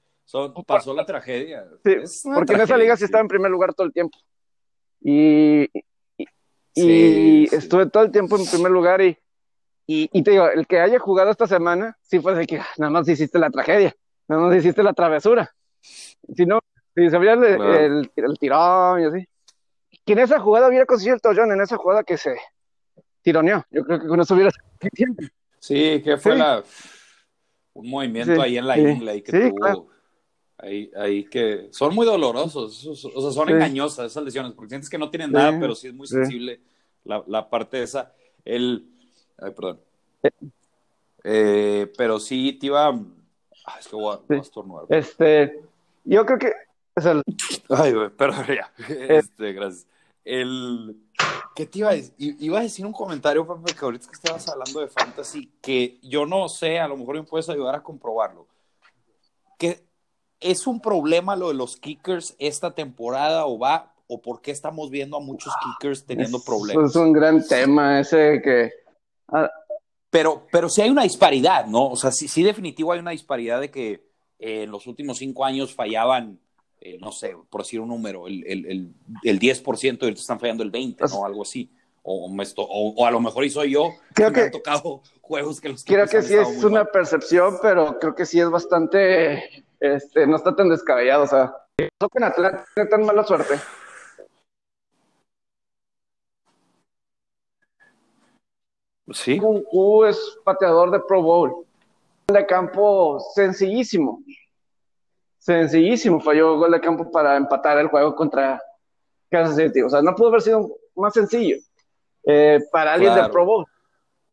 pasó 0.67 0.95
la 0.95 1.05
tragedia. 1.05 1.67
Sí, 1.85 2.29
porque 2.35 2.55
en 2.55 2.61
esa 2.61 2.77
liga 2.77 2.97
sí 2.97 3.05
estaba 3.05 3.23
en 3.23 3.29
primer 3.29 3.51
lugar 3.51 3.75
todo 3.75 3.87
el 3.87 3.93
tiempo. 3.93 4.19
Y, 5.01 5.69
y, 6.75 7.55
estuve 7.55 7.87
todo 7.87 8.05
el 8.05 8.13
tiempo 8.13 8.37
en 8.37 8.47
primer 8.47 8.71
lugar 8.71 9.01
y, 9.01 9.17
y, 9.87 10.23
te 10.23 10.33
digo, 10.33 10.49
el 10.49 10.67
que 10.67 10.79
haya 10.79 10.99
jugado 10.99 11.31
esta 11.31 11.47
semana, 11.47 11.99
sí 12.03 12.21
fue 12.21 12.35
de 12.35 12.47
que 12.47 12.59
ah, 12.59 12.69
nada 12.79 12.91
más 12.91 13.09
hiciste 13.09 13.39
la 13.39 13.51
tragedia, 13.51 13.95
nada 14.31 14.43
más 14.43 14.57
hiciste 14.57 14.83
la 14.83 14.93
travesura. 14.93 15.53
Si 15.83 16.47
no, 16.47 16.61
si 16.95 17.11
se 17.11 17.17
había 17.17 17.33
el, 17.33 18.11
el, 18.15 18.39
tirón 18.39 19.01
y 19.01 19.05
así. 19.05 19.29
Que 20.07 20.13
en 20.13 20.21
esa 20.21 20.39
jugada 20.39 20.69
hubiera 20.69 20.87
conseguido 20.87 21.17
el 21.17 21.21
tollón, 21.21 21.53
en 21.53 21.61
esa 21.61 21.77
jugada 21.77 22.05
que 22.05 22.17
se 22.17 22.37
tironeó. 23.23 23.65
Yo 23.71 23.85
creo 23.85 24.01
que 24.01 24.07
con 24.07 24.21
eso 24.21 24.35
hubiera... 24.35 24.51
Sí, 25.59 26.01
que 26.03 26.17
fue 26.17 26.37
la 26.37 26.63
un 27.73 27.91
movimiento 27.91 28.41
ahí 28.41 28.57
en 28.59 28.67
la 28.67 28.79
isla 28.79 29.15
y 29.15 29.23
que 29.23 29.51
tuvo 29.51 29.91
ahí, 30.59 30.91
ahí 30.97 31.25
que 31.25 31.69
son 31.71 31.95
muy 31.95 32.07
dolorosos, 32.07 32.87
o 32.87 33.23
sea, 33.23 33.31
son 33.31 33.49
engañosas 33.49 34.11
esas 34.11 34.25
lesiones, 34.25 34.53
porque 34.53 34.71
sientes 34.71 34.91
que 34.91 34.99
no 34.99 35.11
tienen 35.11 35.33
nada, 35.33 35.59
pero 35.59 35.75
sí 35.75 35.89
es 35.89 35.95
muy 35.95 36.07
sensible 36.07 36.61
la, 37.05 37.23
la, 37.27 37.49
parte 37.49 37.83
esa. 37.83 38.13
El, 38.45 38.87
ay, 39.39 39.53
perdón. 39.53 39.81
Eh, 41.25 41.93
pero 41.97 42.19
sí, 42.19 42.55
te 42.55 42.67
iba, 42.67 42.99
Ah, 43.71 43.77
es 43.79 43.89
que 43.89 43.97
voy 43.97 44.15
a, 44.15 44.21
voy 44.27 44.39
a 44.39 44.41
estornudar. 44.41 44.85
Este, 44.89 45.61
yo 46.05 46.27
creo 46.27 46.39
que 46.39 46.53
es 46.97 47.05
el, 47.07 47.23
Ay, 47.69 47.93
güey, 47.93 48.11
perdón, 48.11 48.47
ya. 48.49 48.73
Este, 48.89 49.53
gracias. 49.53 49.87
El... 50.25 50.97
¿Qué 51.55 51.67
te 51.67 51.79
iba 51.81 51.91
a 51.91 51.95
decir? 51.95 52.37
Iba 52.41 52.59
a 52.59 52.63
decir 52.63 52.85
un 52.87 52.93
comentario, 52.93 53.47
Pepe, 53.47 53.79
que 53.79 53.85
ahorita 53.85 54.07
que 54.07 54.15
estabas 54.15 54.49
hablando 54.49 54.81
de 54.81 54.89
fantasy, 54.89 55.51
que 55.61 55.99
yo 56.03 56.27
no 56.27 56.49
sé, 56.49 56.79
a 56.79 56.89
lo 56.89 56.97
mejor 56.97 57.17
me 57.17 57.23
puedes 57.23 57.49
ayudar 57.49 57.75
a 57.75 57.83
comprobarlo. 57.83 58.47
Que 59.59 59.85
es 60.41 60.67
un 60.67 60.81
problema 60.81 61.37
lo 61.37 61.49
de 61.49 61.55
los 61.55 61.77
kickers 61.77 62.35
esta 62.39 62.75
temporada 62.75 63.47
o 63.47 63.59
va, 63.59 63.93
o 64.07 64.21
por 64.21 64.41
qué 64.41 64.51
estamos 64.51 64.91
viendo 64.91 65.17
a 65.17 65.21
muchos 65.21 65.53
kickers 65.63 66.05
teniendo 66.05 66.43
problemas. 66.43 66.91
Es 66.91 66.97
un 66.97 67.13
gran 67.13 67.47
tema 67.47 68.01
ese 68.01 68.41
que 68.43 68.73
ah, 69.29 69.51
Pero, 70.11 70.47
pero 70.51 70.69
sí 70.69 70.83
hay 70.83 70.91
una 70.91 71.05
disparidad, 71.05 71.67
¿no? 71.67 71.87
O 71.89 71.97
sea, 71.97 72.11
sí, 72.11 72.27
sí 72.29 72.43
definitivo 72.43 72.93
hay 72.93 72.99
una 73.01 73.13
disparidad 73.13 73.61
de 73.61 73.71
que 73.71 74.05
eh, 74.39 74.63
en 74.65 74.71
los 74.71 74.87
últimos 74.87 75.19
cinco 75.19 75.45
años 75.45 75.75
fallaban, 75.75 76.39
eh, 76.81 76.99
no 77.01 77.13
sé, 77.13 77.37
por 77.49 77.63
decir 77.63 77.81
un 77.81 77.89
número, 77.89 78.27
el, 78.27 78.45
el, 78.47 78.67
el, 78.67 78.95
el 79.23 79.39
10% 79.39 80.03
y 80.03 80.05
ahorita 80.07 80.21
están 80.21 80.41
fallando 80.41 80.63
el 80.65 80.73
20%, 80.73 81.11
¿no? 81.11 81.25
Algo 81.25 81.43
así. 81.43 81.71
O, 82.03 82.29
me 82.33 82.43
esto- 82.43 82.63
o- 82.63 82.95
o 82.97 83.07
a 83.07 83.11
lo 83.11 83.21
mejor 83.21 83.45
y 83.45 83.51
soy 83.51 83.73
yo, 83.73 83.91
Creo 84.15 84.29
que 84.33 84.33
me 84.33 84.35
que- 84.35 84.45
han 84.47 84.51
tocado 84.51 85.03
juegos 85.21 85.61
que 85.61 85.69
los 85.69 85.85
creo 85.85 86.07
Clippers 86.07 86.27
que 86.29 86.29
sí 86.29 86.35
es 86.41 86.65
una 86.65 86.83
mal. 86.85 86.89
percepción, 86.93 87.59
pero 87.63 87.99
creo 88.01 88.15
que 88.15 88.25
sí 88.27 88.41
es 88.41 88.49
bastante, 88.51 89.65
este, 89.79 90.27
no 90.27 90.37
está 90.37 90.57
tan 90.57 90.71
descabellado, 90.71 91.25
o 91.25 91.27
sea, 91.27 91.53
toca 91.99 92.19
en 92.19 92.25
Atlanta, 92.25 92.65
tiene 92.75 92.89
tan 92.91 93.05
mala 93.05 93.23
suerte. 93.25 93.55
Sí. 99.13 99.41
Es 100.09 100.39
pateador 100.45 100.91
de 100.91 101.01
Pro 101.01 101.23
Bowl. 101.23 101.51
Gol 101.51 101.67
de 102.29 102.47
campo 102.47 103.19
sencillísimo. 103.35 104.23
Sencillísimo. 105.39 106.21
Falló 106.21 106.59
gol 106.59 106.73
de 106.73 106.81
campo 106.81 107.11
para 107.11 107.37
empatar 107.37 107.79
el 107.79 107.89
juego 107.89 108.15
contra 108.15 108.61
Kansas 109.31 109.57
City. 109.57 109.83
O 109.83 109.89
sea, 109.89 110.03
no 110.03 110.15
pudo 110.15 110.29
haber 110.29 110.43
sido 110.43 110.69
más 110.95 111.15
sencillo 111.15 111.57
eh, 112.25 112.61
para 112.71 112.95
alguien 112.95 113.13
Claro. 113.13 113.27
de 113.29 113.33
Pro 113.33 113.45
Bowl. 113.45 113.67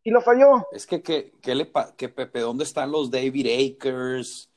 Y 0.03 0.11
lo 0.11 0.21
falló. 0.21 0.65
Es 0.71 0.85
que, 0.85 1.01
que, 1.01 1.31
que 1.41 1.55
le 1.55 1.71
que 1.97 2.09
Pepe, 2.09 2.39
¿dónde 2.39 2.63
están 2.63 2.91
los 2.91 3.11
David 3.11 3.75
Akers? 3.77 4.49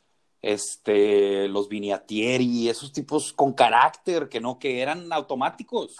Este, 0.42 1.48
los 1.48 1.68
Viniatieri, 1.68 2.68
esos 2.70 2.92
tipos 2.92 3.32
con 3.32 3.52
carácter 3.52 4.28
que 4.28 4.40
no, 4.40 4.58
que 4.58 4.80
eran 4.80 5.12
automáticos. 5.12 5.96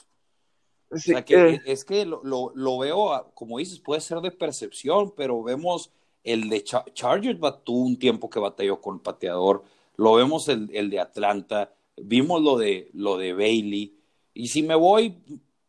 Sí, 0.92 1.12
o 1.12 1.16
sea, 1.16 1.24
que 1.24 1.36
eh, 1.46 1.60
es 1.64 1.84
que 1.84 2.04
lo, 2.04 2.20
lo, 2.24 2.52
lo 2.54 2.78
veo, 2.78 3.30
como 3.34 3.58
dices, 3.58 3.78
puede 3.78 4.00
ser 4.00 4.20
de 4.20 4.30
percepción, 4.32 5.12
pero 5.16 5.42
vemos 5.42 5.92
el 6.24 6.48
de 6.50 6.64
Cha- 6.64 6.84
Chargers 6.92 7.38
tuvo 7.64 7.86
un 7.86 7.98
tiempo 7.98 8.28
que 8.28 8.40
batalló 8.40 8.80
con 8.80 8.96
el 8.96 9.00
pateador, 9.00 9.62
lo 9.96 10.14
vemos 10.14 10.48
el, 10.48 10.68
el 10.74 10.90
de 10.90 10.98
Atlanta, 11.00 11.72
vimos 11.96 12.42
lo 12.42 12.58
de, 12.58 12.90
lo 12.92 13.16
de 13.18 13.32
Bailey, 13.34 13.96
y 14.34 14.48
si 14.48 14.62
me 14.62 14.74
voy, 14.74 15.16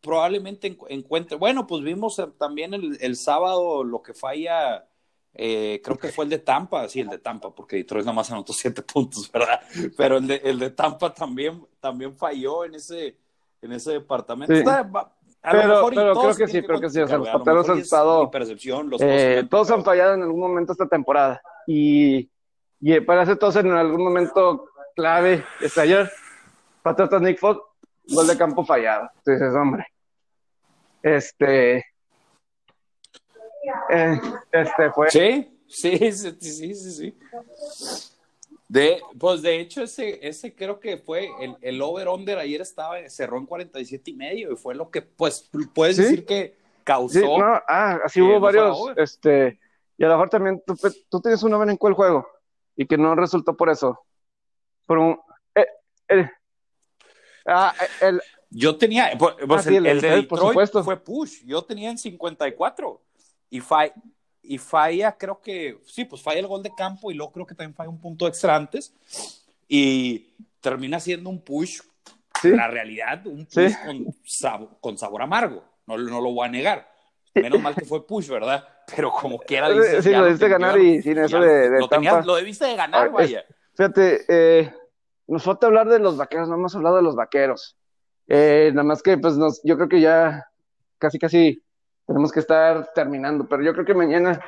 probablemente 0.00 0.76
encu- 0.76 0.86
encuentre, 0.90 1.36
bueno, 1.36 1.66
pues 1.66 1.82
vimos 1.84 2.20
también 2.38 2.74
el, 2.74 2.98
el 3.00 3.16
sábado 3.16 3.84
lo 3.84 4.02
que 4.02 4.14
falla, 4.14 4.88
eh, 5.34 5.80
creo 5.84 5.98
que 5.98 6.08
fue 6.08 6.24
el 6.24 6.30
de 6.30 6.38
Tampa, 6.40 6.88
sí, 6.88 7.00
el 7.00 7.08
de 7.08 7.18
Tampa, 7.18 7.54
porque 7.54 7.76
Detroit 7.76 8.04
nada 8.04 8.14
más 8.16 8.30
anotó 8.30 8.52
siete 8.52 8.82
puntos, 8.92 9.30
¿verdad? 9.30 9.60
Pero 9.96 10.18
el 10.18 10.26
de, 10.26 10.36
el 10.44 10.58
de 10.58 10.70
Tampa 10.70 11.14
también, 11.14 11.64
también 11.80 12.16
falló 12.16 12.64
en 12.64 12.74
ese, 12.74 13.16
en 13.62 13.72
ese 13.72 13.92
departamento. 13.92 14.52
Sí. 14.52 14.60
Está- 14.60 14.82
va- 14.82 15.12
a 15.44 15.50
Pero- 15.50 15.66
lo 15.68 15.74
mejor 15.74 15.92
y 15.92 15.96
pero 15.96 16.14
creo 16.14 16.36
que 16.36 16.46
sí, 16.48 16.62
creo 16.62 16.80
que 16.80 16.88
sí, 16.90 17.00
o 17.00 17.08
sea, 17.08 17.18
los 17.18 17.26
lo 17.32 17.72
han 17.72 17.78
estado, 17.78 18.30
percepción, 18.30 18.88
los 18.88 19.00
eh, 19.00 19.38
dos 19.42 19.50
todos 19.50 19.70
han 19.72 19.84
fallado 19.84 20.14
en 20.14 20.22
algún 20.22 20.38
momento 20.40 20.70
esta 20.70 20.86
temporada. 20.86 21.42
Y, 21.66 22.30
y 22.80 23.00
parece 23.00 23.34
todos 23.34 23.56
en 23.56 23.72
algún 23.72 24.04
momento 24.04 24.66
clave. 24.94 25.44
Este 25.60 25.80
ayer, 25.80 26.08
Patriotas 26.82 27.20
Nick 27.22 27.40
Fox, 27.40 27.60
gol 28.08 28.26
de 28.28 28.36
campo 28.38 28.64
fallado. 28.64 29.10
Entonces, 29.18 29.40
dices, 29.40 29.54
hombre. 29.56 29.84
Este. 31.02 31.78
eh, 33.90 34.20
este 34.52 34.90
fue. 34.92 35.10
Sí, 35.10 35.58
sí, 35.66 36.12
sí, 36.12 36.36
sí, 36.40 36.74
sí, 36.74 36.90
sí. 36.92 37.18
De, 38.72 39.02
pues 39.18 39.42
de 39.42 39.60
hecho, 39.60 39.82
ese, 39.82 40.26
ese 40.26 40.54
creo 40.54 40.80
que 40.80 40.96
fue 40.96 41.28
el, 41.40 41.56
el 41.60 41.82
over-under 41.82 42.38
ayer 42.38 42.62
estaba, 42.62 43.06
cerró 43.10 43.36
en 43.36 43.44
47 43.44 44.10
y 44.12 44.14
medio 44.14 44.50
y 44.50 44.56
fue 44.56 44.74
lo 44.74 44.90
que, 44.90 45.02
pues, 45.02 45.50
puedes 45.74 45.96
¿Sí? 45.96 46.02
decir 46.02 46.24
que 46.24 46.56
causó. 46.82 47.12
Sí, 47.12 47.20
no, 47.20 47.44
ah, 47.68 47.98
así 48.02 48.22
hubo 48.22 48.40
varios, 48.40 48.78
este, 48.96 49.60
y 49.98 50.04
a 50.04 50.08
lo 50.08 50.14
mejor 50.14 50.30
también 50.30 50.62
tú, 50.66 50.74
tú 51.10 51.20
tienes 51.20 51.42
un 51.42 51.52
over 51.52 51.68
en 51.68 51.76
cuál 51.76 51.92
juego 51.92 52.26
y 52.74 52.86
que 52.86 52.96
no 52.96 53.14
resultó 53.14 53.54
por 53.54 53.68
eso. 53.68 54.00
Por 54.86 54.96
un, 54.96 55.20
eh, 55.54 55.66
el- 56.08 56.30
ah, 57.44 57.74
el, 58.00 58.22
Yo 58.48 58.78
tenía, 58.78 59.10
pues, 59.18 59.34
pues, 59.46 59.60
Ah, 59.66 59.68
sí, 59.68 59.76
el, 59.76 59.84
el 59.84 59.96
el 59.96 60.00
de 60.00 60.06
Detroit, 60.08 60.28
por 60.30 60.38
supuesto. 60.38 60.82
fue 60.82 60.96
push, 60.98 61.44
yo 61.44 61.62
tenía 61.62 61.90
en 61.90 61.98
54 61.98 63.02
y, 63.50 63.60
fa- 63.60 63.92
y 64.42 64.58
falla, 64.58 65.12
creo 65.16 65.40
que, 65.40 65.78
sí, 65.86 66.04
pues 66.04 66.20
falla 66.22 66.40
el 66.40 66.46
gol 66.46 66.62
de 66.62 66.74
campo 66.74 67.10
y 67.10 67.14
luego 67.14 67.32
creo 67.32 67.46
que 67.46 67.54
también 67.54 67.74
falla 67.74 67.90
un 67.90 68.00
punto 68.00 68.26
extra 68.26 68.56
antes 68.56 68.92
y 69.68 70.34
termina 70.60 70.98
siendo 71.00 71.30
un 71.30 71.40
push, 71.40 71.80
sí, 72.40 72.50
la 72.50 72.68
realidad, 72.68 73.26
un 73.26 73.46
push 73.46 73.68
Sí. 73.70 73.74
con, 73.86 74.04
sab- 74.24 74.80
con 74.80 74.98
sabor 74.98 75.22
amargo, 75.22 75.62
no, 75.86 75.96
no 75.96 76.20
lo 76.20 76.32
voy 76.32 76.46
a 76.46 76.50
negar. 76.50 76.90
Menos 77.34 77.62
mal 77.62 77.74
que 77.74 77.84
fue 77.86 78.06
push, 78.06 78.28
¿verdad? 78.28 78.62
Pero 78.94 79.10
como 79.10 79.38
quiera 79.38 79.70
dices, 79.70 80.04
Sí, 80.04 80.10
lo 80.10 80.24
debiste 80.24 80.48
ganar 80.48 80.78
y 80.78 81.00
sin 81.00 81.16
eso 81.18 81.40
de- 81.40 81.70
de 81.70 81.80
lo, 81.80 81.88
tenías- 81.88 82.26
lo 82.26 82.34
debiste 82.36 82.66
de 82.66 82.76
ganar, 82.76 83.06
es- 83.06 83.12
vaya. 83.12 83.44
fíjate, 83.74 84.24
eh, 84.28 84.74
nos 85.28 85.42
falta 85.42 85.66
hablar 85.66 85.88
de 85.88 85.98
los 85.98 86.16
vaqueros, 86.18 86.48
no 86.48 86.56
hemos 86.56 86.74
hablado 86.76 86.96
de 86.96 87.02
los 87.02 87.14
vaqueros. 87.16 87.76
Eh, 88.26 88.70
nada 88.74 88.84
más 88.84 89.02
que, 89.02 89.16
pues, 89.16 89.36
nos, 89.36 89.62
yo 89.64 89.76
creo 89.76 89.88
que 89.88 90.00
ya 90.00 90.46
casi, 90.98 91.18
casi 91.18 91.62
tenemos 92.12 92.30
que 92.30 92.40
estar 92.40 92.92
terminando, 92.94 93.48
pero 93.48 93.62
yo 93.62 93.72
creo 93.72 93.86
que 93.86 93.94
mañana, 93.94 94.38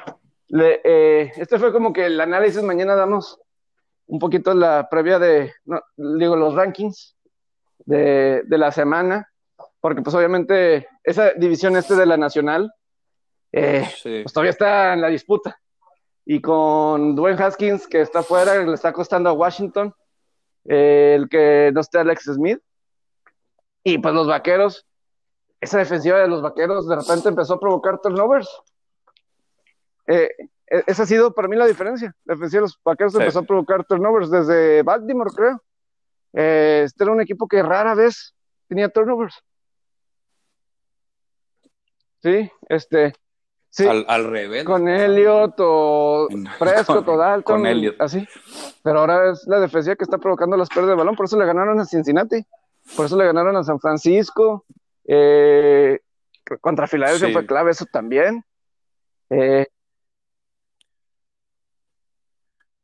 le, 0.49 0.83
eh, 0.85 1.33
este 1.37 1.59
fue 1.59 1.73
como 1.73 1.95
que 1.95 2.05
el 2.05 2.21
análisis, 2.21 2.63
mañana 2.63 2.95
damos 2.95 3.41
un 4.07 4.19
poquito 4.19 4.53
la 4.53 4.87
previa 4.91 5.19
de, 5.19 5.51
no, 5.65 5.81
digo, 5.97 6.37
los 6.37 6.55
rankings 6.55 7.17
de, 7.87 8.43
de 8.45 8.59
la 8.59 8.71
semana, 8.71 9.31
porque 9.81 10.03
pues 10.03 10.15
obviamente 10.15 10.87
esa 11.03 11.31
división 11.33 11.75
este 11.77 11.95
de 11.95 12.05
la 12.05 12.19
nacional, 12.19 12.71
eh, 13.51 13.89
Sí. 13.97 14.21
pues 14.25 14.33
todavía 14.35 14.51
está 14.51 14.93
en 14.93 15.01
la 15.01 15.09
disputa. 15.09 15.59
Y 16.27 16.41
con 16.43 17.15
Dwayne 17.17 17.43
Haskins, 17.43 17.87
que 17.87 18.03
está 18.03 18.23
fuera, 18.23 18.63
le 18.63 18.75
está 18.75 18.93
costando 18.93 19.31
a 19.31 19.33
Washington, 19.35 19.95
eh, 20.67 21.15
el 21.17 21.29
que 21.31 21.71
no 21.73 21.81
esté 21.81 21.99
Alex 21.99 22.25
Smith. 22.25 22.61
Y 23.83 23.99
pues 23.99 24.13
los 24.15 24.27
vaqueros, 24.27 24.87
esa 25.65 25.79
defensiva 25.79 26.19
de 26.19 26.29
los 26.29 26.41
vaqueros 26.43 26.87
de 26.89 26.97
repente 26.97 27.29
empezó 27.29 27.55
a 27.55 27.61
provocar 27.61 27.99
turnovers. 28.01 28.49
Eh, 30.07 30.29
e- 30.67 30.85
esa 30.87 31.03
ha 31.03 31.07
sido 31.07 31.33
para 31.35 31.49
mí 31.49 31.57
la 31.57 31.67
diferencia. 31.67 32.15
La 32.25 32.35
defensiva 32.35 32.61
de 32.61 32.67
los 32.67 32.81
vaqueros 32.85 33.13
Sí. 33.13 33.19
empezó 33.19 33.41
a 33.41 33.43
provocar 33.43 33.85
turnovers 33.85 34.31
desde 34.31 34.83
Baltimore, 34.83 35.31
creo. 35.35 35.63
Eh, 36.33 36.83
este 36.85 37.05
era 37.05 37.13
un 37.13 37.21
equipo 37.21 37.47
que 37.49 37.63
rara 37.63 37.95
vez 37.95 38.35
tenía 38.69 38.89
turnovers. 38.89 39.35
Sí, 42.23 42.51
este. 42.69 43.13
Sí, 43.71 43.87
Al, 43.89 44.05
al 44.09 44.31
revés. 44.31 44.65
con 44.65 44.89
Elliot 44.89 45.55
o 45.59 46.29
Prescott 46.61 47.09
o 47.09 47.17
Dalton, 47.17 47.57
con 47.57 47.67
Elliott. 47.67 48.01
así. 48.01 48.27
Pero 48.83 49.01
ahora 49.01 49.33
es 49.33 49.45
la 49.49 49.59
defensiva 49.59 49.97
que 49.97 50.05
está 50.05 50.19
provocando 50.19 50.57
las 50.57 50.69
pérdidas 50.69 50.91
de 50.91 50.97
balón, 50.97 51.17
por 51.17 51.27
eso 51.27 51.37
le 51.39 51.45
ganaron 51.45 51.81
a 51.81 51.85
Cincinnati, 51.85 52.47
por 52.97 53.07
eso 53.07 53.17
le 53.17 53.25
ganaron 53.27 53.57
a 53.57 53.65
San 53.65 53.81
Francisco, 53.81 54.65
eh, 55.07 56.01
contra 56.61 56.87
Filadelfia 56.87 57.29
Sí. 57.29 57.33
fue 57.33 57.47
clave 57.47 57.71
eso 57.73 57.87
también. 57.87 58.45
Eh, 59.31 59.67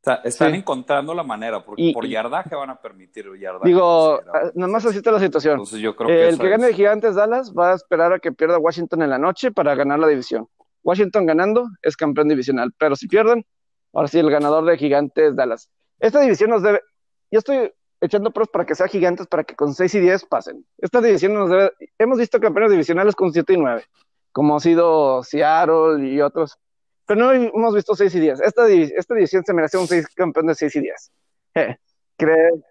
Está- 0.03 0.15
están 0.23 0.51
Sí. 0.51 0.57
encontrando 0.57 1.13
la 1.13 1.21
manera, 1.21 1.63
porque 1.63 1.79
Y- 1.83 1.93
por 1.93 2.07
yardaje 2.07 2.55
van 2.55 2.71
a 2.71 2.81
permitir 2.81 3.25
yardaje. 3.39 3.67
digo, 3.67 4.15
considerable. 4.15 4.49
ah, 4.49 4.51
nada 4.55 4.71
más 4.71 4.83
así 4.83 4.97
está 4.97 5.11
la 5.11 5.19
situación. 5.19 5.53
Entonces 5.53 5.79
yo 5.79 5.95
creo 5.95 6.09
Eh, 6.09 6.13
que 6.13 6.29
el 6.29 6.39
que 6.39 6.49
gane 6.49 6.63
es- 6.63 6.69
de 6.69 6.73
Gigantes 6.75 7.13
Dallas 7.13 7.53
va 7.53 7.71
a 7.73 7.75
esperar 7.75 8.11
a 8.11 8.17
que 8.17 8.31
pierda 8.31 8.57
Washington 8.57 9.03
en 9.03 9.11
la 9.11 9.19
noche 9.19 9.51
para 9.51 9.75
ganar 9.75 9.99
la 9.99 10.07
división. 10.07 10.47
Washington 10.83 11.27
ganando 11.27 11.67
es 11.83 11.95
campeón 11.95 12.29
divisional, 12.29 12.73
pero 12.79 12.95
si 12.95 13.07
pierden, 13.07 13.45
ahora 13.93 14.07
sí 14.07 14.17
el 14.17 14.31
ganador 14.31 14.65
de 14.65 14.75
Gigantes 14.75 15.35
Dallas. 15.35 15.69
Esta 15.99 16.19
división 16.21 16.49
nos 16.49 16.63
debe, 16.63 16.81
yo 17.29 17.37
estoy 17.37 17.71
echando 18.01 18.31
pros 18.31 18.49
para 18.49 18.65
que 18.65 18.75
sea 18.75 18.87
Gigantes 18.87 19.27
para 19.27 19.43
que 19.43 19.55
con 19.55 19.73
6 19.73 19.93
y 19.95 19.99
10 19.99 20.25
pasen. 20.25 20.65
Esta 20.79 20.99
división 21.01 21.33
nos 21.33 21.49
debe, 21.49 21.71
hemos 21.99 22.17
visto 22.17 22.39
campeones 22.39 22.71
divisionales 22.71 23.15
con 23.15 23.31
7 23.31 23.53
y 23.53 23.57
9, 23.57 23.85
como 24.31 24.55
ha 24.55 24.59
sido 24.59 25.23
Seattle 25.23 26.05
y 26.09 26.19
otros, 26.21 26.57
pero 27.05 27.19
no 27.19 27.31
hemos 27.31 27.75
visto 27.75 27.95
6 27.95 28.13
y 28.15 28.19
10. 28.19 28.41
Esta, 28.41 28.67
esta 28.69 29.13
división 29.15 29.43
se 29.45 29.53
merece 29.53 29.77
un 29.77 29.87
6 29.87 30.07
campeón 30.15 30.47
de 30.47 30.55
6 30.55 30.75
y 30.75 30.79
10. 30.81 31.11
Eh, 31.55 31.77
creo- 32.17 32.61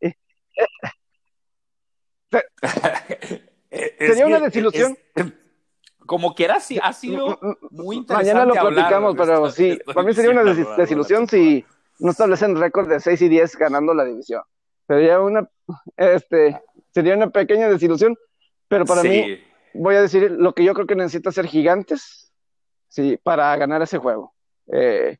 Es 3.70 4.08
Sería 4.08 4.26
una 4.26 4.40
desilusión. 4.40 4.96
es- 5.14 5.26
como 6.06 6.34
quiera, 6.34 6.60
sí, 6.60 6.78
ha 6.80 6.92
sido 6.92 7.38
muy 7.70 7.96
interesante. 7.96 8.32
Mañana 8.34 8.46
lo 8.46 8.68
platicamos, 8.68 9.14
pero 9.16 9.46
esta- 9.48 9.56
sí, 9.56 9.78
para 9.92 10.02
mí 10.06 10.14
sería 10.14 10.30
una 10.30 10.44
des- 10.44 10.76
desilusión 10.76 11.28
si, 11.28 11.64
no 11.98 12.10
establecen 12.10 12.56
récord 12.56 12.88
de 12.88 13.00
6 13.00 13.20
y 13.22 13.28
10 13.28 13.56
ganando 13.56 13.92
la 13.92 14.04
división. 14.04 14.42
Sería 14.86 15.20
una, 15.20 15.48
este, 15.96 16.60
sería 16.92 17.16
una 17.16 17.30
pequeña 17.30 17.68
desilusión, 17.68 18.16
pero 18.68 18.84
para 18.84 19.02
mí, 19.02 19.40
voy 19.74 19.96
a 19.96 20.02
decir 20.02 20.30
lo 20.30 20.54
que 20.54 20.64
yo 20.64 20.74
creo 20.74 20.86
que 20.86 20.94
necesita 20.94 21.32
ser 21.32 21.46
gigantes, 21.46 22.32
sí, 22.88 23.18
para 23.22 23.56
ganar 23.56 23.82
ese 23.82 23.98
juego. 23.98 24.34
Eh, 24.72 25.18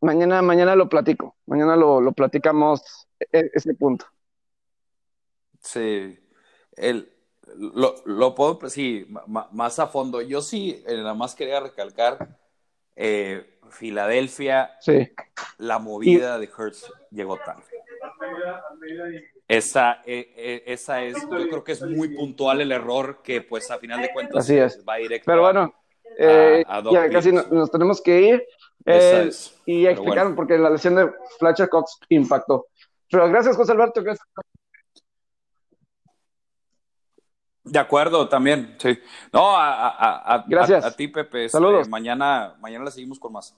mañana, 0.00 0.42
mañana 0.42 0.76
lo 0.76 0.88
platico, 0.88 1.36
mañana 1.46 1.76
lo, 1.76 2.00
lo 2.00 2.12
platicamos 2.12 3.08
e, 3.32 3.50
ese 3.52 3.74
punto. 3.74 4.06
Sí, 5.60 6.18
el, 6.76 7.12
lo, 7.56 7.94
lo 8.04 8.34
puedo, 8.34 8.68
sí, 8.68 9.06
más 9.26 9.78
a 9.78 9.86
fondo. 9.86 10.20
Yo 10.20 10.40
sí, 10.40 10.82
eh, 10.86 10.96
nada 10.96 11.14
más 11.14 11.34
quería 11.34 11.60
recalcar, 11.60 12.38
eh, 12.96 13.58
Filadelfia, 13.70 14.76
sí. 14.80 15.10
la 15.58 15.78
movida 15.78 16.38
de 16.38 16.46
Hertz 16.46 16.90
llegó 17.10 17.36
tarde. 17.36 17.64
Esa, 19.46 20.02
eh, 20.04 20.62
esa 20.66 21.02
es, 21.02 21.16
yo 21.22 21.48
creo 21.48 21.64
que 21.64 21.72
es 21.72 21.82
muy 21.82 22.14
puntual 22.14 22.60
el 22.60 22.72
error 22.72 23.20
que 23.22 23.40
pues 23.40 23.70
a 23.70 23.78
final 23.78 24.02
de 24.02 24.12
cuentas 24.12 24.44
Así 24.44 24.56
es. 24.56 24.84
va 24.86 24.96
directo. 24.96 25.24
Pero 25.26 25.42
bueno, 25.42 25.74
ya 26.18 27.10
casi 27.10 27.32
nos, 27.32 27.70
tenemos 27.70 28.00
que 28.02 28.20
ir. 28.20 28.46
y 29.66 29.86
explicaron 29.86 30.34
porque 30.34 30.58
la 30.58 30.70
lesión 30.70 30.94
de 30.96 31.10
Fletcher 31.38 31.68
Cox 31.68 31.98
impactó. 32.10 32.66
Pero 33.10 33.28
gracias, 33.28 33.56
José 33.56 33.72
Alberto. 33.72 34.02
Gracias. 34.02 34.26
De 37.70 37.78
acuerdo, 37.78 38.28
también, 38.28 38.76
sí. 38.78 38.98
No, 39.32 39.54
a, 39.56 39.88
a, 39.88 40.34
a, 40.34 40.44
Gracias. 40.48 40.84
a, 40.84 40.96
ti, 40.96 41.08
Pepe. 41.08 41.44
Este, 41.46 41.58
Saludos. 41.58 41.88
mañana, 41.88 42.56
mañana 42.60 42.86
la 42.86 42.90
seguimos 42.90 43.18
con 43.18 43.32
más. 43.32 43.54